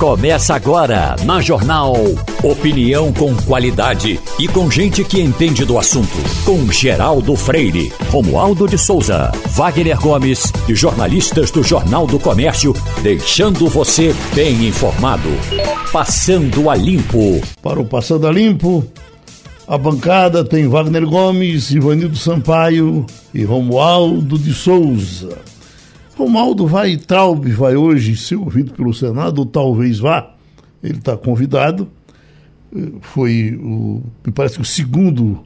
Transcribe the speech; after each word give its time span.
Começa 0.00 0.54
agora 0.54 1.14
na 1.26 1.42
Jornal. 1.42 1.94
Opinião 2.42 3.12
com 3.12 3.36
qualidade 3.42 4.18
e 4.38 4.48
com 4.48 4.70
gente 4.70 5.04
que 5.04 5.20
entende 5.20 5.62
do 5.66 5.78
assunto. 5.78 6.16
Com 6.42 6.72
Geraldo 6.72 7.36
Freire, 7.36 7.92
Romualdo 8.08 8.66
de 8.66 8.78
Souza, 8.78 9.30
Wagner 9.48 10.00
Gomes 10.00 10.50
e 10.66 10.74
jornalistas 10.74 11.50
do 11.50 11.62
Jornal 11.62 12.06
do 12.06 12.18
Comércio, 12.18 12.74
deixando 13.02 13.68
você 13.68 14.16
bem 14.34 14.66
informado. 14.68 15.28
Passando 15.92 16.70
a 16.70 16.74
Limpo. 16.74 17.38
Para 17.60 17.78
o 17.78 17.84
Passando 17.84 18.26
a 18.26 18.32
Limpo, 18.32 18.82
a 19.68 19.76
bancada 19.76 20.42
tem 20.42 20.66
Wagner 20.66 21.04
Gomes, 21.04 21.72
Ivanildo 21.72 22.16
Sampaio 22.16 23.04
e 23.34 23.44
Romualdo 23.44 24.38
de 24.38 24.54
Souza. 24.54 25.50
Romualdo 26.20 26.66
vai, 26.66 26.96
Traub 26.98 27.46
vai 27.46 27.76
hoje 27.76 28.14
ser 28.14 28.36
ouvido 28.36 28.72
pelo 28.74 28.92
Senado, 28.92 29.38
ou 29.38 29.46
talvez 29.46 29.98
vá, 29.98 30.34
ele 30.82 30.98
está 30.98 31.16
convidado. 31.16 31.88
Foi, 33.00 33.58
o, 33.60 34.02
me 34.24 34.30
parece 34.30 34.56
que 34.56 34.60
o 34.60 34.64
segundo 34.64 35.40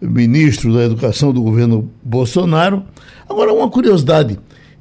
ministro 0.00 0.74
da 0.74 0.84
Educação 0.84 1.32
do 1.32 1.40
governo 1.42 1.88
Bolsonaro. 2.02 2.82
Agora, 3.28 3.52
uma 3.52 3.70
curiosidade: 3.70 4.38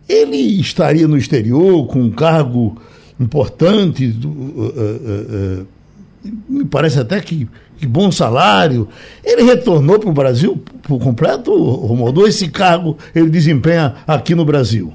ele 0.08 0.38
estaria 0.60 1.08
no 1.08 1.16
exterior 1.16 1.86
com 1.88 2.02
um 2.02 2.12
cargo 2.12 2.76
importante, 3.20 4.08
do, 4.08 4.30
uh, 4.30 4.34
uh, 4.34 5.62
uh, 5.62 5.68
me 6.50 6.66
parece 6.66 7.00
até 7.00 7.20
que, 7.22 7.48
que 7.78 7.86
bom 7.86 8.12
salário. 8.12 8.88
Ele 9.24 9.44
retornou 9.44 10.00
para 10.00 10.10
o 10.10 10.14
Brasil 10.14 10.62
por 10.84 11.00
completo, 11.00 11.54
Romualdo? 11.54 12.26
Esse 12.26 12.50
cargo 12.50 12.98
ele 13.14 13.30
desempenha 13.30 13.96
aqui 14.08 14.34
no 14.34 14.44
Brasil? 14.44 14.94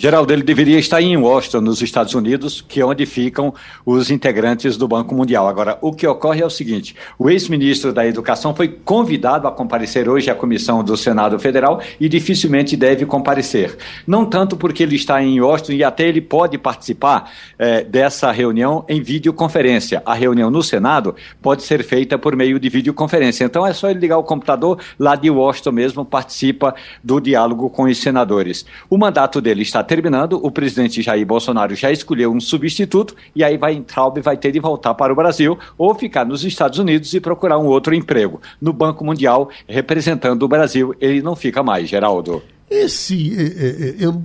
Geraldo, 0.00 0.32
ele 0.32 0.42
deveria 0.42 0.78
estar 0.78 1.02
em 1.02 1.14
Washington, 1.14 1.60
nos 1.60 1.82
Estados 1.82 2.14
Unidos, 2.14 2.64
que 2.66 2.80
é 2.80 2.86
onde 2.86 3.04
ficam 3.04 3.52
os 3.84 4.10
integrantes 4.10 4.78
do 4.78 4.88
Banco 4.88 5.14
Mundial. 5.14 5.46
Agora, 5.46 5.76
o 5.82 5.92
que 5.92 6.06
ocorre 6.06 6.40
é 6.40 6.46
o 6.46 6.48
seguinte: 6.48 6.96
o 7.18 7.28
ex-ministro 7.28 7.92
da 7.92 8.06
Educação 8.06 8.54
foi 8.54 8.66
convidado 8.68 9.46
a 9.46 9.52
comparecer 9.52 10.08
hoje 10.08 10.30
à 10.30 10.34
comissão 10.34 10.82
do 10.82 10.96
Senado 10.96 11.38
Federal 11.38 11.82
e 12.00 12.08
dificilmente 12.08 12.78
deve 12.78 13.04
comparecer. 13.04 13.76
Não 14.06 14.24
tanto 14.24 14.56
porque 14.56 14.84
ele 14.84 14.96
está 14.96 15.22
em 15.22 15.38
Washington 15.38 15.72
e 15.72 15.84
até 15.84 16.08
ele 16.08 16.22
pode 16.22 16.56
participar 16.56 17.30
eh, 17.58 17.84
dessa 17.84 18.32
reunião 18.32 18.86
em 18.88 19.02
videoconferência. 19.02 20.02
A 20.06 20.14
reunião 20.14 20.50
no 20.50 20.62
Senado 20.62 21.14
pode 21.42 21.62
ser 21.62 21.84
feita 21.84 22.16
por 22.16 22.34
meio 22.34 22.58
de 22.58 22.70
videoconferência. 22.70 23.44
Então 23.44 23.66
é 23.66 23.74
só 23.74 23.90
ele 23.90 24.00
ligar 24.00 24.16
o 24.16 24.24
computador 24.24 24.78
lá 24.98 25.14
de 25.14 25.28
Washington 25.28 25.72
mesmo, 25.72 26.06
participa 26.06 26.74
do 27.04 27.20
diálogo 27.20 27.68
com 27.68 27.82
os 27.82 27.98
senadores. 27.98 28.64
O 28.88 28.96
mandato 28.96 29.42
dele 29.42 29.60
está 29.60 29.89
terminando, 29.90 30.34
o 30.34 30.52
presidente 30.52 31.02
Jair 31.02 31.26
Bolsonaro 31.26 31.74
já 31.74 31.90
escolheu 31.90 32.32
um 32.32 32.38
substituto 32.38 33.12
e 33.34 33.42
aí 33.42 33.58
vai 33.58 33.80
Traub 33.80 34.20
vai 34.20 34.36
ter 34.36 34.52
de 34.52 34.60
voltar 34.60 34.94
para 34.94 35.12
o 35.12 35.16
Brasil 35.16 35.58
ou 35.76 35.92
ficar 35.96 36.24
nos 36.24 36.44
Estados 36.44 36.78
Unidos 36.78 37.12
e 37.12 37.18
procurar 37.18 37.58
um 37.58 37.66
outro 37.66 37.92
emprego. 37.92 38.40
No 38.60 38.72
Banco 38.72 39.04
Mundial, 39.04 39.50
representando 39.66 40.44
o 40.44 40.48
Brasil, 40.48 40.94
ele 41.00 41.20
não 41.20 41.34
fica 41.34 41.60
mais, 41.64 41.88
Geraldo. 41.88 42.40
Esse, 42.70 43.36
é, 43.36 43.42
é, 43.42 43.94
eu 43.98 44.22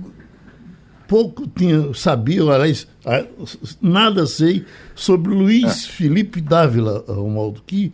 pouco 1.08 1.48
tinha, 1.48 1.92
sabia, 1.94 2.44
aliás, 2.44 2.86
nada 3.82 4.24
sei 4.24 4.64
sobre 4.94 5.34
Luiz 5.34 5.64
é. 5.64 5.88
Felipe 5.90 6.40
Dávila, 6.40 7.04
Romualdo, 7.08 7.60
que 7.66 7.92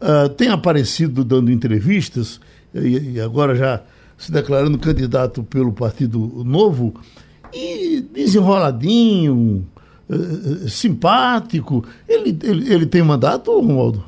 uh, 0.00 0.30
tem 0.30 0.48
aparecido 0.48 1.22
dando 1.22 1.52
entrevistas 1.52 2.40
e, 2.74 3.16
e 3.16 3.20
agora 3.20 3.54
já 3.54 3.82
se 4.22 4.30
declarando 4.30 4.78
candidato 4.78 5.42
pelo 5.42 5.72
Partido 5.72 6.44
Novo 6.44 6.94
e 7.52 8.00
desenroladinho, 8.00 9.66
uh, 10.08 10.68
simpático. 10.68 11.84
Ele, 12.08 12.38
ele, 12.40 12.72
ele 12.72 12.86
tem 12.86 13.02
mandato, 13.02 13.52
Romualdo? 13.52 14.04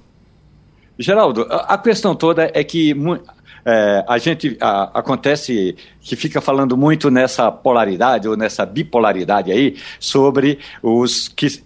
Geraldo, 0.96 1.44
a 1.50 1.76
questão 1.76 2.14
toda 2.14 2.48
é 2.55 2.62
que 2.62 2.94
é, 3.64 4.05
a 4.06 4.16
gente 4.18 4.56
a, 4.61 5.00
acontece 5.00 5.74
que 6.00 6.14
fica 6.14 6.40
falando 6.40 6.77
muito 6.77 7.10
nessa 7.10 7.50
polaridade 7.50 8.28
ou 8.28 8.36
nessa 8.36 8.64
bipolaridade 8.64 9.50
aí 9.50 9.77
sobre 9.98 10.60
os 10.80 11.27
que 11.27 11.60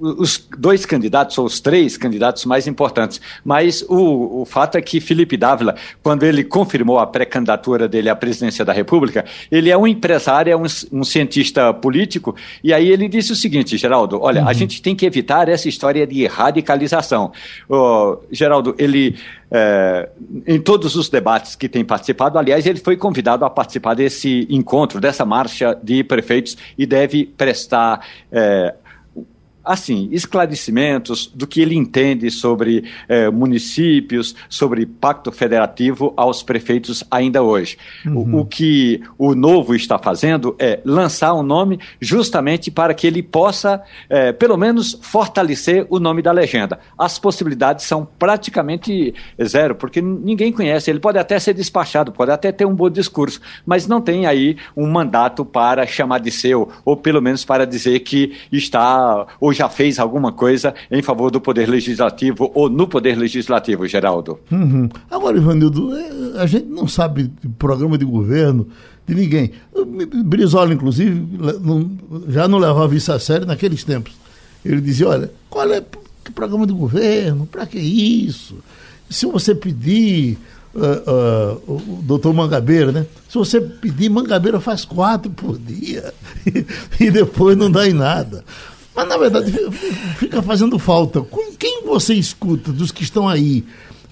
os 0.00 0.48
dois 0.56 0.86
candidatos, 0.86 1.36
ou 1.38 1.46
os 1.46 1.60
três 1.60 1.96
candidatos 1.96 2.44
mais 2.44 2.66
importantes. 2.66 3.20
Mas 3.44 3.82
o, 3.88 4.42
o 4.42 4.44
fato 4.44 4.78
é 4.78 4.82
que 4.82 5.00
Felipe 5.00 5.36
Dávila, 5.36 5.74
quando 6.02 6.24
ele 6.24 6.44
confirmou 6.44 6.98
a 6.98 7.06
pré-candidatura 7.06 7.88
dele 7.88 8.08
à 8.08 8.16
presidência 8.16 8.64
da 8.64 8.72
República, 8.72 9.24
ele 9.50 9.70
é 9.70 9.76
um 9.76 9.86
empresário, 9.86 10.52
é 10.52 10.56
um, 10.56 10.66
um 10.92 11.04
cientista 11.04 11.72
político, 11.74 12.34
e 12.62 12.72
aí 12.72 12.88
ele 12.88 13.08
disse 13.08 13.32
o 13.32 13.36
seguinte, 13.36 13.76
Geraldo, 13.76 14.20
olha, 14.20 14.42
uhum. 14.42 14.48
a 14.48 14.52
gente 14.52 14.80
tem 14.80 14.94
que 14.94 15.06
evitar 15.06 15.48
essa 15.48 15.68
história 15.68 16.06
de 16.06 16.26
radicalização. 16.26 17.32
Oh, 17.68 18.18
Geraldo, 18.30 18.74
ele, 18.78 19.16
é, 19.50 20.08
em 20.46 20.60
todos 20.60 20.94
os 20.96 21.08
debates 21.08 21.56
que 21.56 21.68
tem 21.68 21.84
participado, 21.84 22.38
aliás, 22.38 22.66
ele 22.66 22.78
foi 22.78 22.96
convidado 22.96 23.44
a 23.44 23.50
participar 23.50 23.94
desse 23.94 24.46
encontro, 24.50 25.00
dessa 25.00 25.24
marcha 25.24 25.78
de 25.82 26.04
prefeitos, 26.04 26.56
e 26.76 26.86
deve 26.86 27.26
prestar. 27.26 28.06
É, 28.30 28.74
assim, 29.68 30.08
esclarecimentos 30.10 31.30
do 31.34 31.46
que 31.46 31.60
ele 31.60 31.74
entende 31.74 32.30
sobre 32.30 32.84
eh, 33.06 33.30
municípios, 33.30 34.34
sobre 34.48 34.86
pacto 34.86 35.30
federativo 35.30 36.14
aos 36.16 36.42
prefeitos 36.42 37.04
ainda 37.10 37.42
hoje. 37.42 37.76
Uhum. 38.06 38.36
O, 38.36 38.40
o, 38.40 38.46
que 38.46 39.02
o 39.18 39.34
novo 39.34 39.74
está 39.74 39.98
fazendo 39.98 40.56
é 40.58 40.80
lançar 40.86 41.34
um 41.34 41.42
nome 41.42 41.78
justamente 42.00 42.70
para 42.70 42.94
que 42.94 43.06
ele 43.06 43.22
possa, 43.22 43.82
eh, 44.08 44.32
pelo 44.32 44.56
menos, 44.56 44.98
fortalecer 45.02 45.86
o 45.90 46.00
nome 46.00 46.22
da 46.22 46.32
legenda. 46.32 46.80
As 46.96 47.18
possibilidades 47.18 47.84
são 47.84 48.08
praticamente 48.18 49.14
zero, 49.44 49.74
porque 49.74 50.00
ninguém 50.00 50.50
conhece. 50.50 50.90
Ele 50.90 50.98
pode 50.98 51.18
até 51.18 51.38
ser 51.38 51.52
despachado, 51.52 52.10
pode 52.10 52.30
até 52.30 52.50
ter 52.50 52.64
um 52.64 52.74
bom 52.74 52.88
discurso, 52.88 53.38
mas 53.66 53.86
não 53.86 54.00
tem 54.00 54.24
aí 54.24 54.56
um 54.74 54.90
mandato 54.90 55.44
para 55.44 55.86
chamar 55.86 56.20
de 56.20 56.30
seu, 56.30 56.70
ou 56.86 56.96
pelo 56.96 57.20
menos 57.20 57.44
para 57.44 57.66
dizer 57.66 58.00
que 58.00 58.32
está 58.50 59.26
hoje 59.38 59.57
já 59.58 59.68
fez 59.68 59.98
alguma 59.98 60.32
coisa 60.32 60.74
em 60.90 61.02
favor 61.02 61.30
do 61.30 61.40
Poder 61.40 61.68
Legislativo 61.68 62.50
ou 62.54 62.68
no 62.68 62.86
Poder 62.86 63.16
Legislativo, 63.16 63.86
Geraldo. 63.86 64.38
Uhum. 64.50 64.88
Agora, 65.10 65.36
Ivanildo, 65.36 65.94
é, 65.96 66.42
a 66.42 66.46
gente 66.46 66.66
não 66.66 66.86
sabe 66.86 67.24
de 67.24 67.48
programa 67.48 67.98
de 67.98 68.04
governo 68.04 68.68
de 69.06 69.14
ninguém. 69.14 69.52
Brizola, 70.24 70.72
inclusive, 70.72 71.26
já 72.28 72.46
não 72.46 72.58
levava 72.58 72.94
isso 72.94 73.12
a 73.12 73.18
sério 73.18 73.46
naqueles 73.46 73.82
tempos. 73.82 74.12
Ele 74.64 74.80
dizia, 74.80 75.08
olha, 75.08 75.30
qual 75.48 75.72
é 75.72 75.82
que 76.24 76.30
programa 76.30 76.66
de 76.66 76.72
governo? 76.72 77.46
Para 77.46 77.66
que 77.66 77.78
isso? 77.78 78.56
Se 79.10 79.26
você 79.26 79.54
pedir 79.54 80.38
Uh, 80.74 81.64
uh, 81.66 81.96
o 81.96 82.02
doutor 82.02 82.32
Mangabeira, 82.32 82.92
né? 82.92 83.06
Se 83.28 83.38
você 83.38 83.58
pedir, 83.58 84.10
Mangabeira 84.10 84.60
faz 84.60 84.84
quatro 84.84 85.30
por 85.30 85.58
dia 85.58 86.12
e, 86.46 86.64
e 87.06 87.10
depois 87.10 87.56
não 87.56 87.70
dá 87.70 87.88
em 87.88 87.94
nada. 87.94 88.44
Mas, 88.98 89.06
na 89.06 89.16
verdade, 89.16 89.52
fica 90.16 90.42
fazendo 90.42 90.76
falta. 90.76 91.24
Quem 91.56 91.84
você 91.84 92.14
escuta 92.14 92.72
dos 92.72 92.90
que 92.90 93.04
estão 93.04 93.28
aí, 93.28 93.64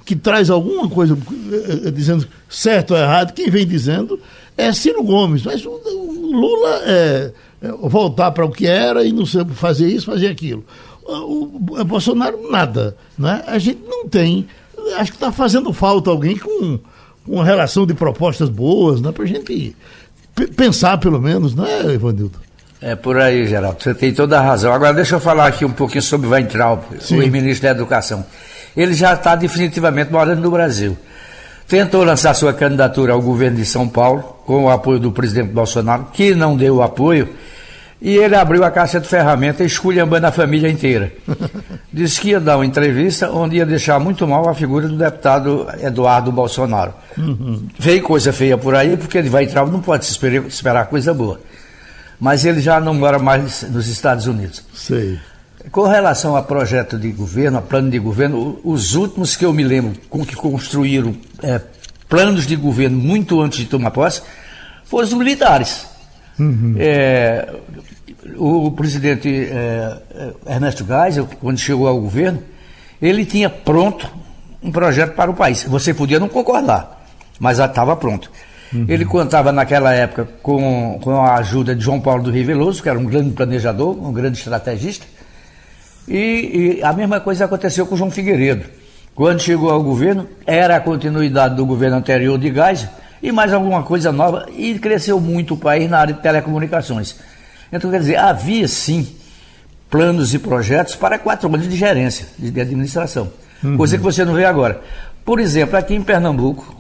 que 0.04 0.14
traz 0.14 0.48
alguma 0.48 0.88
coisa 0.88 1.18
eh, 1.50 1.88
eh, 1.88 1.90
dizendo 1.90 2.24
certo 2.48 2.92
ou 2.92 2.96
errado, 2.96 3.32
quem 3.32 3.50
vem 3.50 3.66
dizendo 3.66 4.20
é 4.56 4.72
Ciro 4.72 5.02
Gomes. 5.02 5.42
Mas 5.42 5.66
o, 5.66 5.72
Lula 5.72 6.82
é, 6.84 7.32
é 7.62 7.68
voltar 7.68 8.30
para 8.30 8.44
o 8.44 8.50
que 8.52 8.64
era 8.64 9.04
e 9.04 9.10
não 9.12 9.26
fazer 9.26 9.88
isso, 9.88 10.06
fazer 10.06 10.28
aquilo. 10.28 10.64
O, 11.04 11.58
Bolsonaro, 11.84 12.48
nada. 12.48 12.96
Né? 13.18 13.42
A 13.44 13.58
gente 13.58 13.80
não 13.88 14.06
tem. 14.08 14.46
Acho 14.98 15.10
que 15.10 15.16
está 15.16 15.32
fazendo 15.32 15.72
falta 15.72 16.10
alguém 16.10 16.38
com, 16.38 16.78
com 17.24 17.32
uma 17.32 17.44
relação 17.44 17.84
de 17.84 17.92
propostas 17.92 18.48
boas, 18.48 19.00
né? 19.00 19.10
para 19.10 19.24
a 19.24 19.26
gente 19.26 19.74
pensar, 20.54 20.96
pelo 20.98 21.20
menos, 21.20 21.56
né, 21.56 21.92
Ivanildo? 21.92 22.46
É 22.80 22.94
por 22.94 23.18
aí, 23.18 23.46
Geraldo. 23.46 23.82
Você 23.82 23.94
tem 23.94 24.12
toda 24.12 24.38
a 24.38 24.42
razão. 24.42 24.72
Agora, 24.72 24.92
deixa 24.92 25.16
eu 25.16 25.20
falar 25.20 25.46
aqui 25.46 25.64
um 25.64 25.72
pouquinho 25.72 26.02
sobre 26.02 26.28
Weintraub, 26.28 26.82
Sim. 27.00 27.22
o 27.22 27.30
ministro 27.30 27.62
da 27.62 27.70
Educação. 27.70 28.24
Ele 28.76 28.92
já 28.92 29.14
está 29.14 29.34
definitivamente 29.34 30.12
morando 30.12 30.42
no 30.42 30.50
Brasil. 30.50 30.96
Tentou 31.66 32.04
lançar 32.04 32.34
sua 32.34 32.52
candidatura 32.52 33.14
ao 33.14 33.22
governo 33.22 33.56
de 33.56 33.64
São 33.64 33.88
Paulo, 33.88 34.22
com 34.44 34.64
o 34.64 34.70
apoio 34.70 35.00
do 35.00 35.10
presidente 35.10 35.52
Bolsonaro, 35.52 36.08
que 36.12 36.34
não 36.34 36.56
deu 36.56 36.82
apoio, 36.82 37.30
e 38.00 38.14
ele 38.14 38.36
abriu 38.36 38.62
a 38.62 38.70
caixa 38.70 39.00
de 39.00 39.08
ferramentas 39.08 39.66
esculhambando 39.66 40.26
a 40.26 40.30
família 40.30 40.70
inteira. 40.70 41.10
Disse 41.90 42.20
que 42.20 42.28
ia 42.28 42.38
dar 42.38 42.58
uma 42.58 42.66
entrevista 42.66 43.30
onde 43.32 43.56
ia 43.56 43.66
deixar 43.66 43.98
muito 43.98 44.28
mal 44.28 44.48
a 44.48 44.54
figura 44.54 44.86
do 44.86 44.96
deputado 44.96 45.66
Eduardo 45.82 46.30
Bolsonaro. 46.30 46.92
Uhum. 47.16 47.66
Veio 47.76 48.02
coisa 48.02 48.32
feia 48.32 48.56
por 48.58 48.76
aí, 48.76 48.96
porque 48.96 49.16
ele 49.18 49.30
vai 49.30 49.44
entrar, 49.44 49.66
não 49.66 49.80
pode 49.80 50.04
se 50.04 50.12
esperar, 50.12 50.46
esperar 50.46 50.86
coisa 50.86 51.12
boa 51.14 51.40
mas 52.18 52.44
ele 52.44 52.60
já 52.60 52.80
não 52.80 52.94
mora 52.94 53.18
mais 53.18 53.62
nos 53.62 53.88
Estados 53.88 54.26
Unidos. 54.26 54.64
Sei. 54.74 55.18
Com 55.70 55.82
relação 55.82 56.36
a 56.36 56.42
projeto 56.42 56.96
de 56.96 57.10
governo, 57.10 57.58
a 57.58 57.62
plano 57.62 57.90
de 57.90 57.98
governo, 57.98 58.60
os 58.62 58.94
últimos 58.94 59.34
que 59.34 59.44
eu 59.44 59.52
me 59.52 59.64
lembro 59.64 59.94
com 60.08 60.24
que 60.24 60.36
construíram 60.36 61.16
é, 61.42 61.60
planos 62.08 62.46
de 62.46 62.54
governo 62.54 62.96
muito 62.98 63.40
antes 63.40 63.58
de 63.58 63.66
tomar 63.66 63.90
posse 63.90 64.22
foram 64.84 65.06
os 65.06 65.12
militares. 65.12 65.86
Uhum. 66.38 66.76
É, 66.78 67.52
o 68.36 68.70
presidente 68.70 69.28
é, 69.28 69.96
Ernesto 70.46 70.84
Geisel, 70.86 71.28
quando 71.40 71.58
chegou 71.58 71.88
ao 71.88 72.00
governo, 72.00 72.42
ele 73.00 73.24
tinha 73.24 73.50
pronto 73.50 74.08
um 74.62 74.70
projeto 74.70 75.14
para 75.14 75.30
o 75.30 75.34
país. 75.34 75.64
Você 75.64 75.92
podia 75.92 76.18
não 76.18 76.28
concordar, 76.28 77.04
mas 77.38 77.58
já 77.58 77.66
estava 77.66 77.96
pronto. 77.96 78.30
Uhum. 78.76 78.86
Ele 78.88 79.04
contava 79.04 79.50
naquela 79.52 79.92
época 79.92 80.28
com, 80.42 80.98
com 81.02 81.20
a 81.22 81.36
ajuda 81.36 81.74
de 81.74 81.82
João 81.82 82.00
Paulo 82.00 82.24
do 82.24 82.30
Rio 82.30 82.44
Veloso, 82.44 82.82
que 82.82 82.88
era 82.88 82.98
um 82.98 83.04
grande 83.04 83.30
planejador, 83.30 83.96
um 83.96 84.12
grande 84.12 84.38
estrategista. 84.38 85.06
E, 86.06 86.78
e 86.78 86.82
a 86.82 86.92
mesma 86.92 87.20
coisa 87.20 87.46
aconteceu 87.46 87.86
com 87.86 87.96
João 87.96 88.10
Figueiredo. 88.10 88.66
Quando 89.14 89.40
chegou 89.40 89.70
ao 89.70 89.82
governo, 89.82 90.28
era 90.46 90.76
a 90.76 90.80
continuidade 90.80 91.54
do 91.54 91.64
governo 91.64 91.96
anterior 91.96 92.38
de 92.38 92.52
Geisel 92.52 92.90
e 93.22 93.32
mais 93.32 93.52
alguma 93.52 93.82
coisa 93.82 94.12
nova, 94.12 94.46
e 94.54 94.78
cresceu 94.78 95.18
muito 95.18 95.54
o 95.54 95.56
país 95.56 95.88
na 95.88 95.98
área 95.98 96.14
de 96.14 96.20
telecomunicações. 96.20 97.16
Então, 97.72 97.90
quer 97.90 98.00
dizer, 98.00 98.16
havia 98.16 98.68
sim 98.68 99.08
planos 99.90 100.34
e 100.34 100.38
projetos 100.38 100.94
para 100.94 101.18
quatro 101.18 101.48
anos 101.48 101.68
de 101.68 101.76
gerência, 101.76 102.26
de 102.38 102.60
administração. 102.60 103.32
Uhum. 103.64 103.76
Coisa 103.78 103.96
que 103.96 104.04
você 104.04 104.24
não 104.24 104.34
vê 104.34 104.44
agora. 104.44 104.80
Por 105.24 105.40
exemplo, 105.40 105.76
aqui 105.76 105.94
em 105.94 106.02
Pernambuco, 106.02 106.75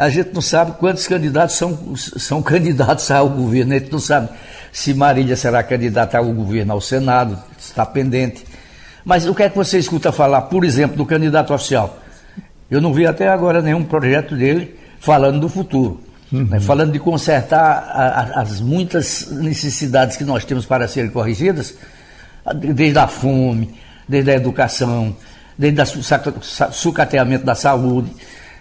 a 0.00 0.08
gente 0.08 0.32
não 0.32 0.40
sabe 0.40 0.72
quantos 0.78 1.06
candidatos 1.06 1.56
são, 1.56 1.94
são 1.94 2.40
candidatos 2.40 3.10
ao 3.10 3.28
governo. 3.28 3.74
A 3.74 3.78
gente 3.78 3.92
não 3.92 3.98
sabe 3.98 4.30
se 4.72 4.94
Marília 4.94 5.36
será 5.36 5.62
candidata 5.62 6.16
ao 6.16 6.32
governo, 6.32 6.72
ao 6.72 6.80
Senado, 6.80 7.38
está 7.58 7.84
pendente. 7.84 8.42
Mas 9.04 9.26
o 9.26 9.34
que 9.34 9.42
é 9.42 9.50
que 9.50 9.56
você 9.56 9.78
escuta 9.78 10.10
falar, 10.10 10.40
por 10.42 10.64
exemplo, 10.64 10.96
do 10.96 11.04
candidato 11.04 11.52
oficial? 11.52 11.98
Eu 12.70 12.80
não 12.80 12.94
vi 12.94 13.06
até 13.06 13.28
agora 13.28 13.60
nenhum 13.60 13.84
projeto 13.84 14.34
dele 14.34 14.74
falando 15.00 15.38
do 15.38 15.50
futuro. 15.50 16.00
Uhum. 16.32 16.44
Né, 16.44 16.60
falando 16.60 16.92
de 16.92 16.98
consertar 16.98 17.60
a, 17.60 18.38
a, 18.38 18.40
as 18.40 18.58
muitas 18.58 19.30
necessidades 19.30 20.16
que 20.16 20.24
nós 20.24 20.46
temos 20.46 20.64
para 20.64 20.88
serem 20.88 21.10
corrigidas, 21.10 21.74
desde 22.54 22.98
a 22.98 23.06
fome, 23.06 23.74
desde 24.08 24.30
a 24.30 24.34
educação, 24.36 25.14
desde 25.58 25.82
o 25.82 26.72
sucateamento 26.72 27.44
da 27.44 27.54
saúde. 27.54 28.10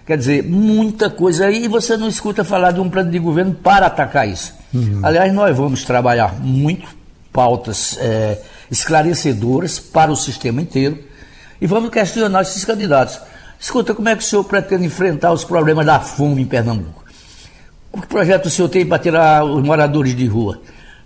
Quer 0.09 0.17
dizer, 0.17 0.43
muita 0.43 1.07
coisa 1.07 1.45
aí 1.45 1.65
e 1.65 1.67
você 1.67 1.95
não 1.95 2.07
escuta 2.07 2.43
falar 2.43 2.71
de 2.71 2.79
um 2.79 2.89
plano 2.89 3.11
de 3.11 3.19
governo 3.19 3.53
para 3.53 3.85
atacar 3.85 4.27
isso. 4.27 4.55
Uhum. 4.73 5.01
Aliás, 5.03 5.31
nós 5.31 5.55
vamos 5.55 5.83
trabalhar 5.83 6.33
muito 6.41 6.87
pautas 7.31 7.95
é, 8.01 8.41
esclarecedoras 8.71 9.77
para 9.77 10.11
o 10.11 10.15
sistema 10.15 10.63
inteiro 10.63 10.97
e 11.61 11.67
vamos 11.67 11.91
questionar 11.91 12.41
esses 12.41 12.65
candidatos. 12.65 13.19
Escuta, 13.59 13.93
como 13.93 14.09
é 14.09 14.15
que 14.15 14.23
o 14.23 14.25
senhor 14.25 14.43
pretende 14.45 14.83
enfrentar 14.83 15.31
os 15.31 15.43
problemas 15.43 15.85
da 15.85 15.99
fome 15.99 16.41
em 16.41 16.45
Pernambuco? 16.47 17.05
Que 17.93 18.07
projeto 18.07 18.47
o 18.47 18.49
senhor 18.49 18.67
tem 18.67 18.87
para 18.87 18.97
tirar 18.97 19.45
os 19.45 19.63
moradores 19.63 20.15
de 20.15 20.25
rua? 20.25 20.59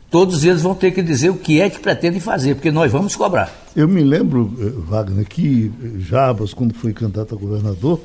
Todos 0.09 0.45
eles 0.45 0.61
vão 0.61 0.73
ter 0.73 0.91
que 0.91 1.01
dizer 1.01 1.29
o 1.29 1.35
que 1.35 1.59
é 1.59 1.69
que 1.69 1.79
pretendem 1.79 2.21
fazer, 2.21 2.55
porque 2.55 2.71
nós 2.71 2.89
vamos 2.89 3.17
cobrar. 3.17 3.51
Eu 3.75 3.85
me 3.85 4.01
lembro, 4.01 4.55
eh, 4.61 4.71
Wagner, 4.89 5.25
que 5.25 5.69
Jabas, 5.99 6.53
quando 6.53 6.73
foi 6.73 6.93
candidato 6.93 7.35
a 7.35 7.37
governador, 7.37 7.99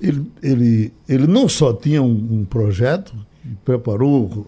ele, 0.00 0.30
ele, 0.42 0.92
ele 1.08 1.26
não 1.26 1.48
só 1.48 1.72
tinha 1.72 2.02
um, 2.02 2.28
um 2.30 2.44
projeto, 2.44 3.14
preparou 3.64 4.46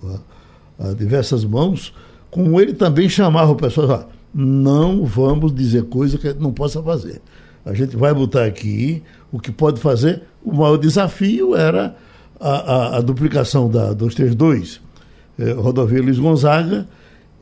a, 0.78 0.88
a, 0.88 0.92
diversas 0.92 1.44
mãos, 1.44 1.92
como 2.30 2.60
ele 2.60 2.74
também 2.74 3.08
chamava 3.08 3.52
o 3.52 3.56
pessoal, 3.56 4.10
não 4.34 5.04
vamos 5.04 5.54
dizer 5.54 5.84
coisa 5.84 6.18
que 6.18 6.32
não 6.34 6.52
possa 6.52 6.82
fazer. 6.82 7.20
A 7.64 7.72
gente 7.74 7.96
vai 7.96 8.12
botar 8.12 8.44
aqui 8.44 9.02
o 9.32 9.40
que 9.40 9.50
pode 9.50 9.80
fazer. 9.80 10.22
O 10.44 10.54
maior 10.54 10.76
desafio 10.76 11.56
era 11.56 11.96
a, 12.38 12.50
a, 12.50 12.96
a 12.98 13.00
duplicação 13.00 13.68
da 13.68 13.92
232, 13.92 14.80
eh, 15.38 15.52
rodovia 15.52 16.02
Luiz 16.02 16.18
Gonzaga, 16.18 16.86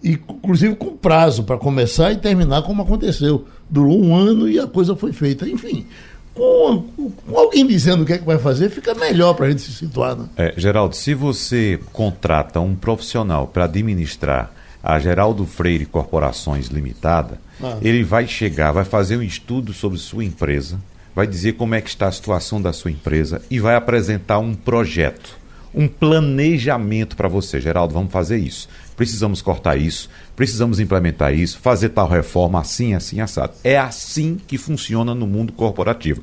e, 0.03 0.13
inclusive 0.13 0.77
com 0.77 0.97
prazo 0.97 1.45
para 1.45 1.59
começar 1.59 2.13
e 2.13 2.17
terminar 2.17 2.63
como 2.63 2.83
aconteceu. 2.83 3.45
Durou 3.69 4.03
um 4.03 4.15
ano 4.15 4.49
e 4.49 4.59
a 4.59 4.67
coisa 4.67 4.95
foi 4.95 5.13
feita. 5.13 5.49
Enfim, 5.49 5.87
com, 6.35 6.83
com 7.27 7.39
alguém 7.39 7.67
dizendo 7.67 8.03
o 8.03 8.07
que 8.07 8.13
é 8.13 8.19
que 8.19 8.25
vai 8.25 8.39
fazer, 8.39 8.69
fica 8.69 8.95
melhor 8.95 9.35
para 9.35 9.47
a 9.47 9.51
gente 9.51 9.63
se 9.63 9.73
situar. 9.73 10.17
Né? 10.17 10.29
É, 10.37 10.55
Geraldo, 10.57 10.97
se 10.97 11.15
você 11.15 11.79
contrata 11.93 12.61
um 12.61 12.75
profissional 12.75 13.47
para 13.47 13.65
administrar 13.65 14.53
a 14.83 14.99
Geraldo 14.99 15.47
Freire 15.47 15.87
Corporações 15.87 16.67
Limitada, 16.67 17.39
ah. 17.63 17.79
ele 17.81 18.03
vai 18.03 18.27
chegar, 18.27 18.73
vai 18.73 18.85
fazer 18.85 19.17
um 19.17 19.23
estudo 19.23 19.73
sobre 19.73 19.99
sua 19.99 20.25
empresa, 20.25 20.79
vai 21.15 21.27
dizer 21.27 21.53
como 21.53 21.75
é 21.75 21.81
que 21.81 21.89
está 21.89 22.09
a 22.09 22.13
situação 22.13 22.61
da 22.61 22.73
sua 22.73 22.91
empresa 22.91 23.41
e 23.51 23.61
vai 23.61 23.77
apresentar 23.77 24.39
um 24.41 24.55
projeto, 24.55 25.39
um 25.73 25.89
planejamento 25.89 27.17
para 27.17 27.29
você. 27.29 27.61
Geraldo, 27.61 27.95
vamos 27.95 28.13
fazer 28.13 28.37
isso. 28.37 28.69
Precisamos 28.97 29.43
cortar 29.43 29.77
isso, 29.77 30.09
precisamos 30.37 30.79
implementar 30.79 31.35
isso, 31.35 31.59
fazer 31.59 31.91
tal 31.91 32.09
reforma 32.09 32.61
assim, 32.61 32.95
assim, 32.95 33.21
assado. 33.21 33.53
É 33.65 33.77
assim 33.77 34.39
que 34.47 34.57
funciona 34.57 35.15
no 35.15 35.27
mundo 35.27 35.53
corporativo. 35.53 36.23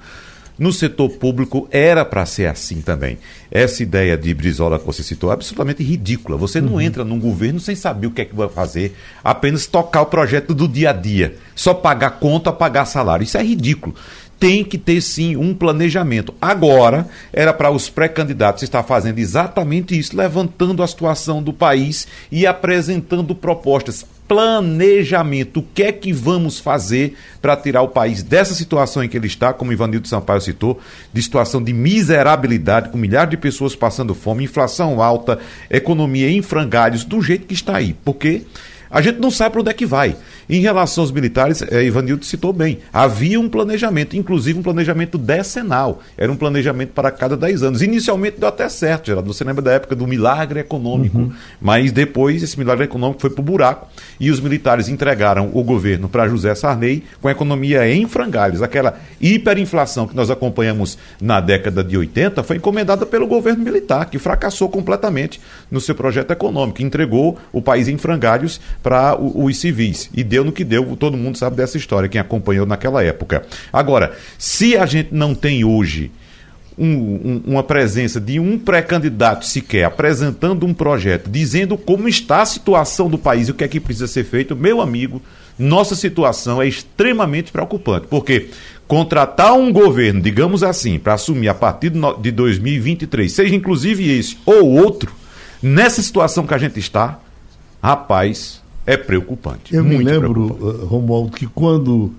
No 0.57 0.71
setor 0.71 1.09
público 1.09 1.67
era 1.71 2.05
para 2.05 2.25
ser 2.25 2.45
assim 2.45 2.81
também. 2.81 3.17
Essa 3.49 3.81
ideia 3.81 4.15
de 4.15 4.31
Brizola 4.33 4.77
que 4.77 4.85
você 4.85 5.01
citou 5.01 5.31
é 5.31 5.33
absolutamente 5.33 5.81
ridícula. 5.81 6.37
Você 6.37 6.61
não 6.61 6.73
uhum. 6.73 6.81
entra 6.81 7.03
num 7.03 7.19
governo 7.19 7.59
sem 7.59 7.75
saber 7.75 8.07
o 8.07 8.11
que 8.11 8.21
é 8.21 8.25
que 8.25 8.35
vai 8.35 8.47
fazer, 8.47 8.95
apenas 9.23 9.65
tocar 9.65 10.03
o 10.03 10.05
projeto 10.05 10.53
do 10.53 10.67
dia 10.67 10.91
a 10.91 10.93
dia, 10.93 11.35
só 11.55 11.73
pagar 11.73 12.11
conta, 12.11 12.51
pagar 12.51 12.85
salário. 12.85 13.23
Isso 13.23 13.37
é 13.37 13.43
ridículo 13.43 13.95
tem 14.41 14.63
que 14.63 14.75
ter 14.75 14.99
sim 15.01 15.35
um 15.35 15.53
planejamento. 15.53 16.33
Agora, 16.41 17.07
era 17.31 17.53
para 17.53 17.69
os 17.69 17.91
pré-candidatos 17.91 18.63
estar 18.63 18.81
fazendo 18.81 19.19
exatamente 19.19 19.97
isso, 19.97 20.17
levantando 20.17 20.81
a 20.81 20.87
situação 20.87 21.43
do 21.43 21.53
país 21.53 22.07
e 22.31 22.47
apresentando 22.47 23.35
propostas 23.35 24.03
planejamento. 24.27 25.59
O 25.59 25.63
que 25.75 25.83
é 25.83 25.91
que 25.91 26.11
vamos 26.11 26.57
fazer 26.57 27.15
para 27.39 27.55
tirar 27.55 27.83
o 27.83 27.89
país 27.89 28.23
dessa 28.23 28.55
situação 28.55 29.03
em 29.03 29.09
que 29.09 29.15
ele 29.15 29.27
está, 29.27 29.53
como 29.53 29.73
Ivanildo 29.73 30.07
Sampaio 30.07 30.41
citou, 30.41 30.79
de 31.13 31.21
situação 31.21 31.61
de 31.61 31.71
miserabilidade, 31.71 32.89
com 32.89 32.97
milhares 32.97 33.29
de 33.29 33.37
pessoas 33.37 33.75
passando 33.75 34.15
fome, 34.15 34.45
inflação 34.45 35.03
alta, 35.03 35.37
economia 35.69 36.31
em 36.31 36.41
frangalhos, 36.41 37.05
do 37.05 37.21
jeito 37.21 37.45
que 37.45 37.53
está 37.53 37.75
aí. 37.75 37.95
Porque 38.03 38.41
a 38.91 39.01
gente 39.01 39.19
não 39.19 39.31
sabe 39.31 39.51
para 39.51 39.61
onde 39.61 39.69
é 39.69 39.73
que 39.73 39.85
vai. 39.85 40.15
Em 40.49 40.59
relação 40.59 41.03
aos 41.03 41.11
militares, 41.11 41.61
é, 41.61 41.81
Ivanildo 41.83 42.25
citou 42.25 42.51
bem, 42.51 42.79
havia 42.91 43.39
um 43.39 43.47
planejamento, 43.47 44.17
inclusive 44.17 44.59
um 44.59 44.61
planejamento 44.61 45.17
decenal. 45.17 46.01
Era 46.17 46.29
um 46.29 46.35
planejamento 46.35 46.89
para 46.89 47.09
cada 47.09 47.37
10 47.37 47.63
anos. 47.63 47.81
Inicialmente 47.81 48.37
deu 48.37 48.49
até 48.49 48.67
certo, 48.67 49.07
Geraldo. 49.07 49.33
Você 49.33 49.45
lembra 49.45 49.61
da 49.61 49.71
época 49.71 49.95
do 49.95 50.05
milagre 50.05 50.59
econômico. 50.59 51.17
Uhum. 51.17 51.31
Mas 51.61 51.91
depois 51.93 52.43
esse 52.43 52.59
milagre 52.59 52.83
econômico 52.83 53.21
foi 53.21 53.29
para 53.29 53.39
o 53.41 53.43
buraco 53.43 53.87
e 54.19 54.29
os 54.29 54.41
militares 54.41 54.89
entregaram 54.89 55.49
o 55.53 55.63
governo 55.63 56.09
para 56.09 56.27
José 56.27 56.53
Sarney 56.53 57.03
com 57.21 57.29
a 57.29 57.31
economia 57.31 57.87
em 57.89 58.05
frangalhos. 58.07 58.61
Aquela 58.61 58.99
hiperinflação 59.21 60.05
que 60.05 60.15
nós 60.15 60.29
acompanhamos 60.29 60.97
na 61.21 61.39
década 61.39 61.81
de 61.81 61.95
80 61.95 62.43
foi 62.43 62.57
encomendada 62.57 63.05
pelo 63.05 63.25
governo 63.25 63.63
militar, 63.63 64.09
que 64.09 64.19
fracassou 64.19 64.67
completamente 64.67 65.39
no 65.69 65.79
seu 65.79 65.95
projeto 65.95 66.31
econômico. 66.31 66.81
Entregou 66.81 67.37
o 67.53 67.61
país 67.61 67.87
em 67.87 67.97
frangalhos 67.97 68.59
para 68.81 69.19
os 69.19 69.57
civis. 69.57 70.09
E 70.13 70.23
deu 70.23 70.43
no 70.43 70.51
que 70.51 70.63
deu, 70.63 70.95
todo 70.97 71.17
mundo 71.17 71.37
sabe 71.37 71.55
dessa 71.55 71.77
história, 71.77 72.09
quem 72.09 72.19
acompanhou 72.19 72.65
naquela 72.65 73.03
época. 73.03 73.43
Agora, 73.71 74.15
se 74.37 74.77
a 74.77 74.85
gente 74.85 75.13
não 75.13 75.35
tem 75.35 75.63
hoje 75.63 76.11
um, 76.77 76.85
um, 76.85 77.41
uma 77.45 77.63
presença 77.63 78.19
de 78.19 78.39
um 78.39 78.57
pré-candidato 78.57 79.45
sequer 79.45 79.83
apresentando 79.83 80.65
um 80.65 80.73
projeto, 80.73 81.29
dizendo 81.29 81.77
como 81.77 82.07
está 82.07 82.41
a 82.41 82.45
situação 82.45 83.09
do 83.09 83.17
país 83.17 83.47
e 83.47 83.51
o 83.51 83.53
que 83.53 83.63
é 83.63 83.67
que 83.67 83.79
precisa 83.79 84.07
ser 84.07 84.23
feito, 84.23 84.55
meu 84.55 84.81
amigo, 84.81 85.21
nossa 85.59 85.95
situação 85.95 86.61
é 86.61 86.67
extremamente 86.67 87.51
preocupante, 87.51 88.07
porque 88.07 88.49
contratar 88.87 89.53
um 89.53 89.71
governo, 89.71 90.21
digamos 90.21 90.63
assim, 90.63 90.97
para 90.97 91.13
assumir 91.13 91.49
a 91.49 91.53
partir 91.53 91.91
de 92.19 92.31
2023, 92.31 93.31
seja 93.31 93.55
inclusive 93.55 94.17
esse 94.17 94.37
ou 94.45 94.67
outro, 94.67 95.13
nessa 95.61 96.01
situação 96.01 96.47
que 96.47 96.53
a 96.53 96.57
gente 96.57 96.79
está, 96.79 97.19
rapaz, 97.81 98.60
é 98.85 98.97
preocupante. 98.97 99.75
Eu 99.75 99.83
me 99.83 99.97
lembro, 99.97 100.45
uh, 100.45 100.85
Romualdo, 100.85 101.31
que 101.31 101.45
quando 101.47 102.11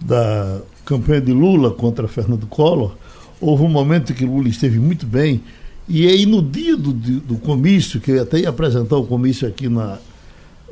da 0.00 0.60
campanha 0.84 1.20
de 1.20 1.32
Lula 1.32 1.70
contra 1.70 2.08
Fernando 2.08 2.46
Collor, 2.46 2.94
houve 3.40 3.62
um 3.62 3.68
momento 3.68 4.14
que 4.14 4.24
Lula 4.24 4.48
esteve 4.48 4.78
muito 4.78 5.06
bem, 5.06 5.42
e 5.88 6.06
aí 6.06 6.26
no 6.26 6.42
dia 6.42 6.76
do, 6.76 6.92
do 6.92 7.36
comício, 7.36 8.00
que 8.00 8.10
eu 8.10 8.22
até 8.22 8.40
ia 8.40 8.48
apresentar 8.48 8.96
o 8.96 9.06
comício 9.06 9.46
aqui 9.46 9.68
na, 9.68 9.98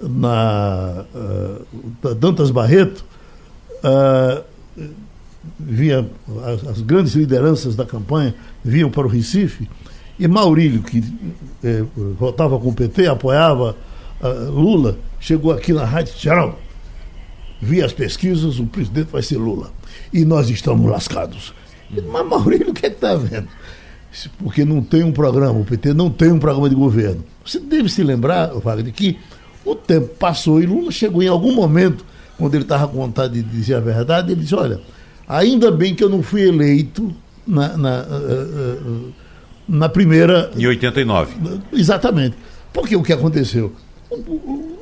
na 0.02 1.04
uh, 1.14 2.14
Dantas 2.14 2.50
Barreto, 2.50 3.04
uh, 3.78 4.42
via 5.58 6.08
as, 6.44 6.66
as, 6.68 6.80
grandes 6.80 7.14
lideranças 7.14 7.76
da 7.76 7.84
campanha 7.84 8.34
vinham 8.64 8.90
para 8.90 9.06
o 9.06 9.10
Recife, 9.10 9.68
e 10.18 10.26
Maurílio, 10.26 10.82
que 10.82 11.04
eh, 11.62 11.84
votava 12.18 12.58
com 12.58 12.70
o 12.70 12.72
PT, 12.72 13.06
apoiava 13.06 13.76
uh, 14.20 14.50
Lula, 14.50 14.98
chegou 15.20 15.52
aqui 15.52 15.72
na 15.72 15.84
Rádio 15.84 16.14
Geral. 16.18 16.58
Vi 17.60 17.82
as 17.82 17.92
pesquisas, 17.92 18.58
o 18.58 18.66
presidente 18.66 19.08
vai 19.10 19.22
ser 19.22 19.38
Lula. 19.38 19.72
E 20.12 20.24
nós 20.24 20.50
estamos 20.50 20.90
lascados. 20.90 21.54
Mas 21.90 22.26
Maurílio, 22.26 22.70
o 22.70 22.74
que 22.74 22.86
é 22.86 22.90
que 22.90 22.96
está 22.96 23.14
vendo? 23.14 23.48
Porque 24.38 24.64
não 24.64 24.82
tem 24.82 25.04
um 25.04 25.12
programa, 25.12 25.58
o 25.58 25.64
PT 25.64 25.92
não 25.92 26.10
tem 26.10 26.32
um 26.32 26.38
programa 26.38 26.68
de 26.68 26.74
governo. 26.74 27.24
Você 27.44 27.58
deve 27.58 27.88
se 27.88 28.02
lembrar, 28.02 28.52
Wagner, 28.54 28.92
que 28.92 29.18
O 29.64 29.74
tempo 29.74 30.08
passou 30.14 30.62
e 30.62 30.66
Lula 30.66 30.90
chegou 30.90 31.22
em 31.22 31.28
algum 31.28 31.54
momento, 31.54 32.04
quando 32.38 32.54
ele 32.54 32.62
estava 32.62 32.88
com 32.88 32.98
vontade 32.98 33.34
de 33.34 33.42
dizer 33.42 33.74
a 33.74 33.80
verdade, 33.80 34.32
ele 34.32 34.40
disse: 34.40 34.54
Olha, 34.54 34.80
ainda 35.28 35.70
bem 35.70 35.94
que 35.94 36.04
eu 36.04 36.08
não 36.08 36.22
fui 36.22 36.42
eleito 36.48 37.14
na, 37.46 37.76
na, 37.76 38.02
uh, 38.02 39.06
uh, 39.06 39.12
na 39.68 39.88
primeira. 39.88 40.50
Em 40.56 40.66
89. 40.66 41.34
Exatamente. 41.72 42.36
Porque 42.72 42.94
o 42.94 43.02
que 43.02 43.12
aconteceu? 43.12 43.72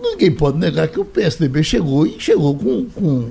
Ninguém 0.03 0.33
pode 0.33 0.59
negar 0.59 0.89
que 0.89 1.01
o 1.01 1.05
PSDB 1.05 1.63
chegou 1.63 2.07
e 2.07 2.19
chegou 2.19 2.57
com. 2.57 2.87
com 2.87 3.31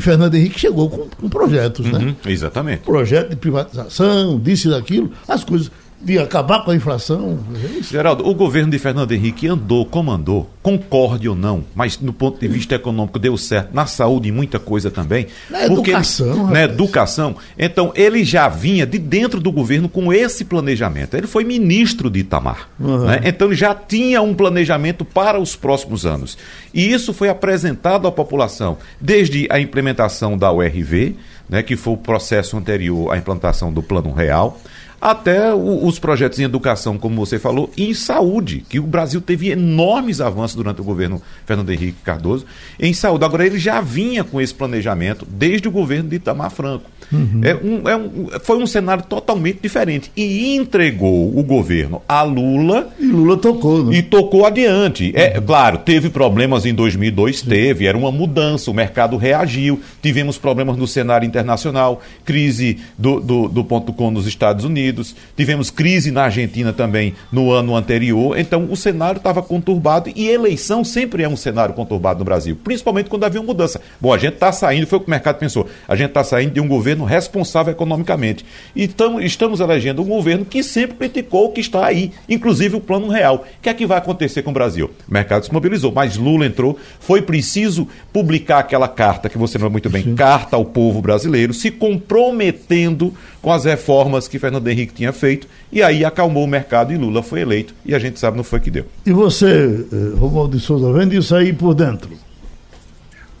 Fernando 0.00 0.34
Henrique 0.34 0.60
chegou 0.60 0.90
com, 0.90 1.08
com 1.08 1.28
projetos, 1.30 1.86
né? 1.86 1.98
uhum, 1.98 2.04
né? 2.06 2.16
Exatamente. 2.26 2.82
Projeto 2.82 3.30
de 3.30 3.36
privatização, 3.36 4.38
disse 4.38 4.68
daquilo, 4.68 5.10
as 5.26 5.42
coisas 5.44 5.70
de 6.02 6.18
acabar 6.18 6.64
com 6.64 6.70
a 6.70 6.74
inflação. 6.74 7.38
É 7.78 7.82
Geraldo, 7.82 8.26
o 8.26 8.34
governo 8.34 8.70
de 8.70 8.78
Fernando 8.78 9.12
Henrique 9.12 9.46
andou, 9.46 9.86
comandou, 9.86 10.50
concorde 10.62 11.28
ou 11.28 11.36
não, 11.36 11.64
mas 11.74 11.98
no 11.98 12.12
ponto 12.12 12.40
de 12.40 12.48
vista 12.48 12.74
econômico 12.74 13.18
deu 13.18 13.36
certo, 13.36 13.72
na 13.72 13.86
saúde 13.86 14.28
e 14.28 14.32
muita 14.32 14.58
coisa 14.58 14.90
também. 14.90 15.28
Na 15.48 15.64
educação. 15.64 16.50
na 16.50 16.62
educação. 16.62 17.36
Então, 17.56 17.92
ele 17.94 18.24
já 18.24 18.48
vinha 18.48 18.84
de 18.84 18.98
dentro 18.98 19.40
do 19.40 19.52
governo 19.52 19.88
com 19.88 20.12
esse 20.12 20.44
planejamento. 20.44 21.16
Ele 21.16 21.26
foi 21.26 21.44
ministro 21.44 22.10
de 22.10 22.20
Itamar. 22.20 22.68
Uhum. 22.80 23.06
Né? 23.06 23.20
Então, 23.24 23.48
ele 23.48 23.56
já 23.56 23.74
tinha 23.74 24.20
um 24.20 24.34
planejamento 24.34 25.04
para 25.04 25.38
os 25.38 25.54
próximos 25.54 26.04
anos. 26.04 26.36
E 26.74 26.92
isso 26.92 27.12
foi 27.12 27.28
apresentado 27.28 28.08
à 28.08 28.12
população 28.12 28.78
desde 29.00 29.46
a 29.50 29.60
implementação 29.60 30.36
da 30.36 30.52
URV, 30.52 31.14
né, 31.48 31.62
que 31.62 31.76
foi 31.76 31.94
o 31.94 31.96
processo 31.98 32.56
anterior 32.56 33.12
à 33.12 33.18
implantação 33.18 33.72
do 33.72 33.82
Plano 33.82 34.12
Real 34.12 34.58
até 35.02 35.52
o, 35.52 35.84
os 35.84 35.98
projetos 35.98 36.38
em 36.38 36.44
educação, 36.44 36.96
como 36.96 37.16
você 37.16 37.36
falou, 37.36 37.68
e 37.76 37.90
em 37.90 37.94
saúde, 37.94 38.64
que 38.68 38.78
o 38.78 38.84
Brasil 38.84 39.20
teve 39.20 39.50
enormes 39.50 40.20
avanços 40.20 40.54
durante 40.54 40.80
o 40.80 40.84
governo 40.84 41.20
Fernando 41.44 41.70
Henrique 41.70 41.98
Cardoso 42.04 42.46
em 42.78 42.94
saúde. 42.94 43.24
Agora, 43.24 43.44
ele 43.44 43.58
já 43.58 43.80
vinha 43.80 44.22
com 44.22 44.40
esse 44.40 44.54
planejamento 44.54 45.26
desde 45.28 45.66
o 45.66 45.72
governo 45.72 46.08
de 46.08 46.16
Itamar 46.16 46.52
Franco. 46.52 46.88
Uhum. 47.12 47.40
É 47.42 47.54
um, 47.54 47.88
é 47.88 47.96
um, 47.96 48.26
foi 48.40 48.56
um 48.56 48.66
cenário 48.66 49.04
totalmente 49.04 49.58
diferente. 49.60 50.10
E 50.16 50.56
entregou 50.56 51.36
o 51.36 51.42
governo 51.42 52.02
a 52.08 52.22
Lula. 52.22 52.88
E 52.98 53.06
Lula 53.06 53.36
tocou, 53.36 53.84
né? 53.84 53.96
E 53.96 54.02
tocou 54.02 54.46
adiante. 54.46 55.12
É 55.14 55.38
uhum. 55.38 55.46
claro, 55.46 55.78
teve 55.78 56.08
problemas 56.08 56.64
em 56.64 56.74
2002, 56.74 57.42
teve, 57.42 57.86
era 57.86 57.96
uma 57.96 58.10
mudança, 58.10 58.70
o 58.70 58.74
mercado 58.74 59.16
reagiu, 59.16 59.80
tivemos 60.00 60.38
problemas 60.38 60.76
no 60.76 60.86
cenário 60.86 61.26
internacional, 61.26 62.00
crise 62.24 62.78
do, 62.96 63.20
do, 63.20 63.48
do 63.48 63.64
ponto 63.64 63.92
com 63.92 64.10
nos 64.10 64.26
Estados 64.26 64.64
Unidos, 64.64 65.14
tivemos 65.36 65.70
crise 65.70 66.10
na 66.10 66.24
Argentina 66.24 66.72
também 66.72 67.14
no 67.30 67.50
ano 67.50 67.76
anterior. 67.76 68.38
Então 68.38 68.68
o 68.70 68.76
cenário 68.76 69.18
estava 69.18 69.42
conturbado 69.42 70.10
e 70.14 70.28
eleição 70.28 70.84
sempre 70.84 71.22
é 71.22 71.28
um 71.28 71.36
cenário 71.36 71.74
conturbado 71.74 72.20
no 72.20 72.24
Brasil, 72.24 72.56
principalmente 72.62 73.10
quando 73.10 73.24
havia 73.24 73.40
uma 73.40 73.46
mudança. 73.46 73.80
Bom, 74.00 74.12
a 74.12 74.18
gente 74.18 74.34
está 74.34 74.52
saindo, 74.52 74.86
foi 74.86 74.98
o 74.98 75.00
que 75.00 75.08
o 75.08 75.10
mercado 75.10 75.38
pensou, 75.38 75.66
a 75.86 75.94
gente 75.96 76.08
está 76.08 76.24
saindo 76.24 76.52
de 76.52 76.60
um 76.60 76.68
governo 76.68 77.01
governo 77.02 77.04
responsável 77.04 77.72
economicamente. 77.72 78.44
E 78.74 78.88
tamo, 78.88 79.20
estamos 79.20 79.60
elegendo 79.60 80.02
um 80.02 80.06
governo 80.06 80.44
que 80.44 80.62
sempre 80.62 80.96
criticou 80.96 81.46
o 81.46 81.52
que 81.52 81.60
está 81.60 81.84
aí, 81.84 82.12
inclusive 82.28 82.76
o 82.76 82.80
plano 82.80 83.08
real. 83.08 83.44
O 83.58 83.62
que 83.62 83.68
é 83.68 83.74
que 83.74 83.86
vai 83.86 83.98
acontecer 83.98 84.42
com 84.42 84.50
o 84.50 84.54
Brasil? 84.54 84.90
O 85.08 85.12
mercado 85.12 85.44
se 85.44 85.52
mobilizou, 85.52 85.92
mas 85.92 86.16
Lula 86.16 86.46
entrou. 86.46 86.78
Foi 87.00 87.22
preciso 87.22 87.86
publicar 88.12 88.60
aquela 88.60 88.88
carta 88.88 89.28
que 89.28 89.38
você 89.38 89.58
não 89.58 89.66
é 89.66 89.70
muito 89.70 89.90
bem, 89.90 90.02
Sim. 90.02 90.14
carta 90.14 90.56
ao 90.56 90.64
povo 90.64 91.00
brasileiro, 91.02 91.52
se 91.52 91.70
comprometendo 91.70 93.12
com 93.40 93.52
as 93.52 93.64
reformas 93.64 94.28
que 94.28 94.38
Fernando 94.38 94.68
Henrique 94.68 94.94
tinha 94.94 95.12
feito, 95.12 95.48
e 95.70 95.82
aí 95.82 96.04
acalmou 96.04 96.44
o 96.44 96.46
mercado 96.46 96.92
e 96.92 96.96
Lula 96.96 97.22
foi 97.22 97.40
eleito, 97.40 97.74
e 97.84 97.94
a 97.94 97.98
gente 97.98 98.18
sabe 98.20 98.36
não 98.36 98.44
foi 98.44 98.60
que 98.60 98.70
deu. 98.70 98.86
E 99.04 99.12
você, 99.12 99.84
eh, 99.92 100.16
Romualdo 100.16 100.56
de 100.56 100.62
Souza, 100.62 100.92
vendo 100.92 101.12
isso 101.14 101.34
aí 101.34 101.52
por 101.52 101.74
dentro? 101.74 102.10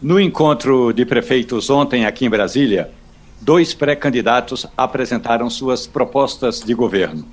No 0.02 0.18
encontro 0.18 0.92
de 0.92 1.06
prefeitos 1.06 1.70
ontem 1.70 2.04
aqui 2.04 2.26
em 2.26 2.30
Brasília, 2.30 2.90
dois 3.42 3.74
pré-candidatos 3.74 4.66
apresentaram 4.76 5.50
suas 5.50 5.86
propostas 5.86 6.60
de 6.60 6.72
governo 6.74 7.26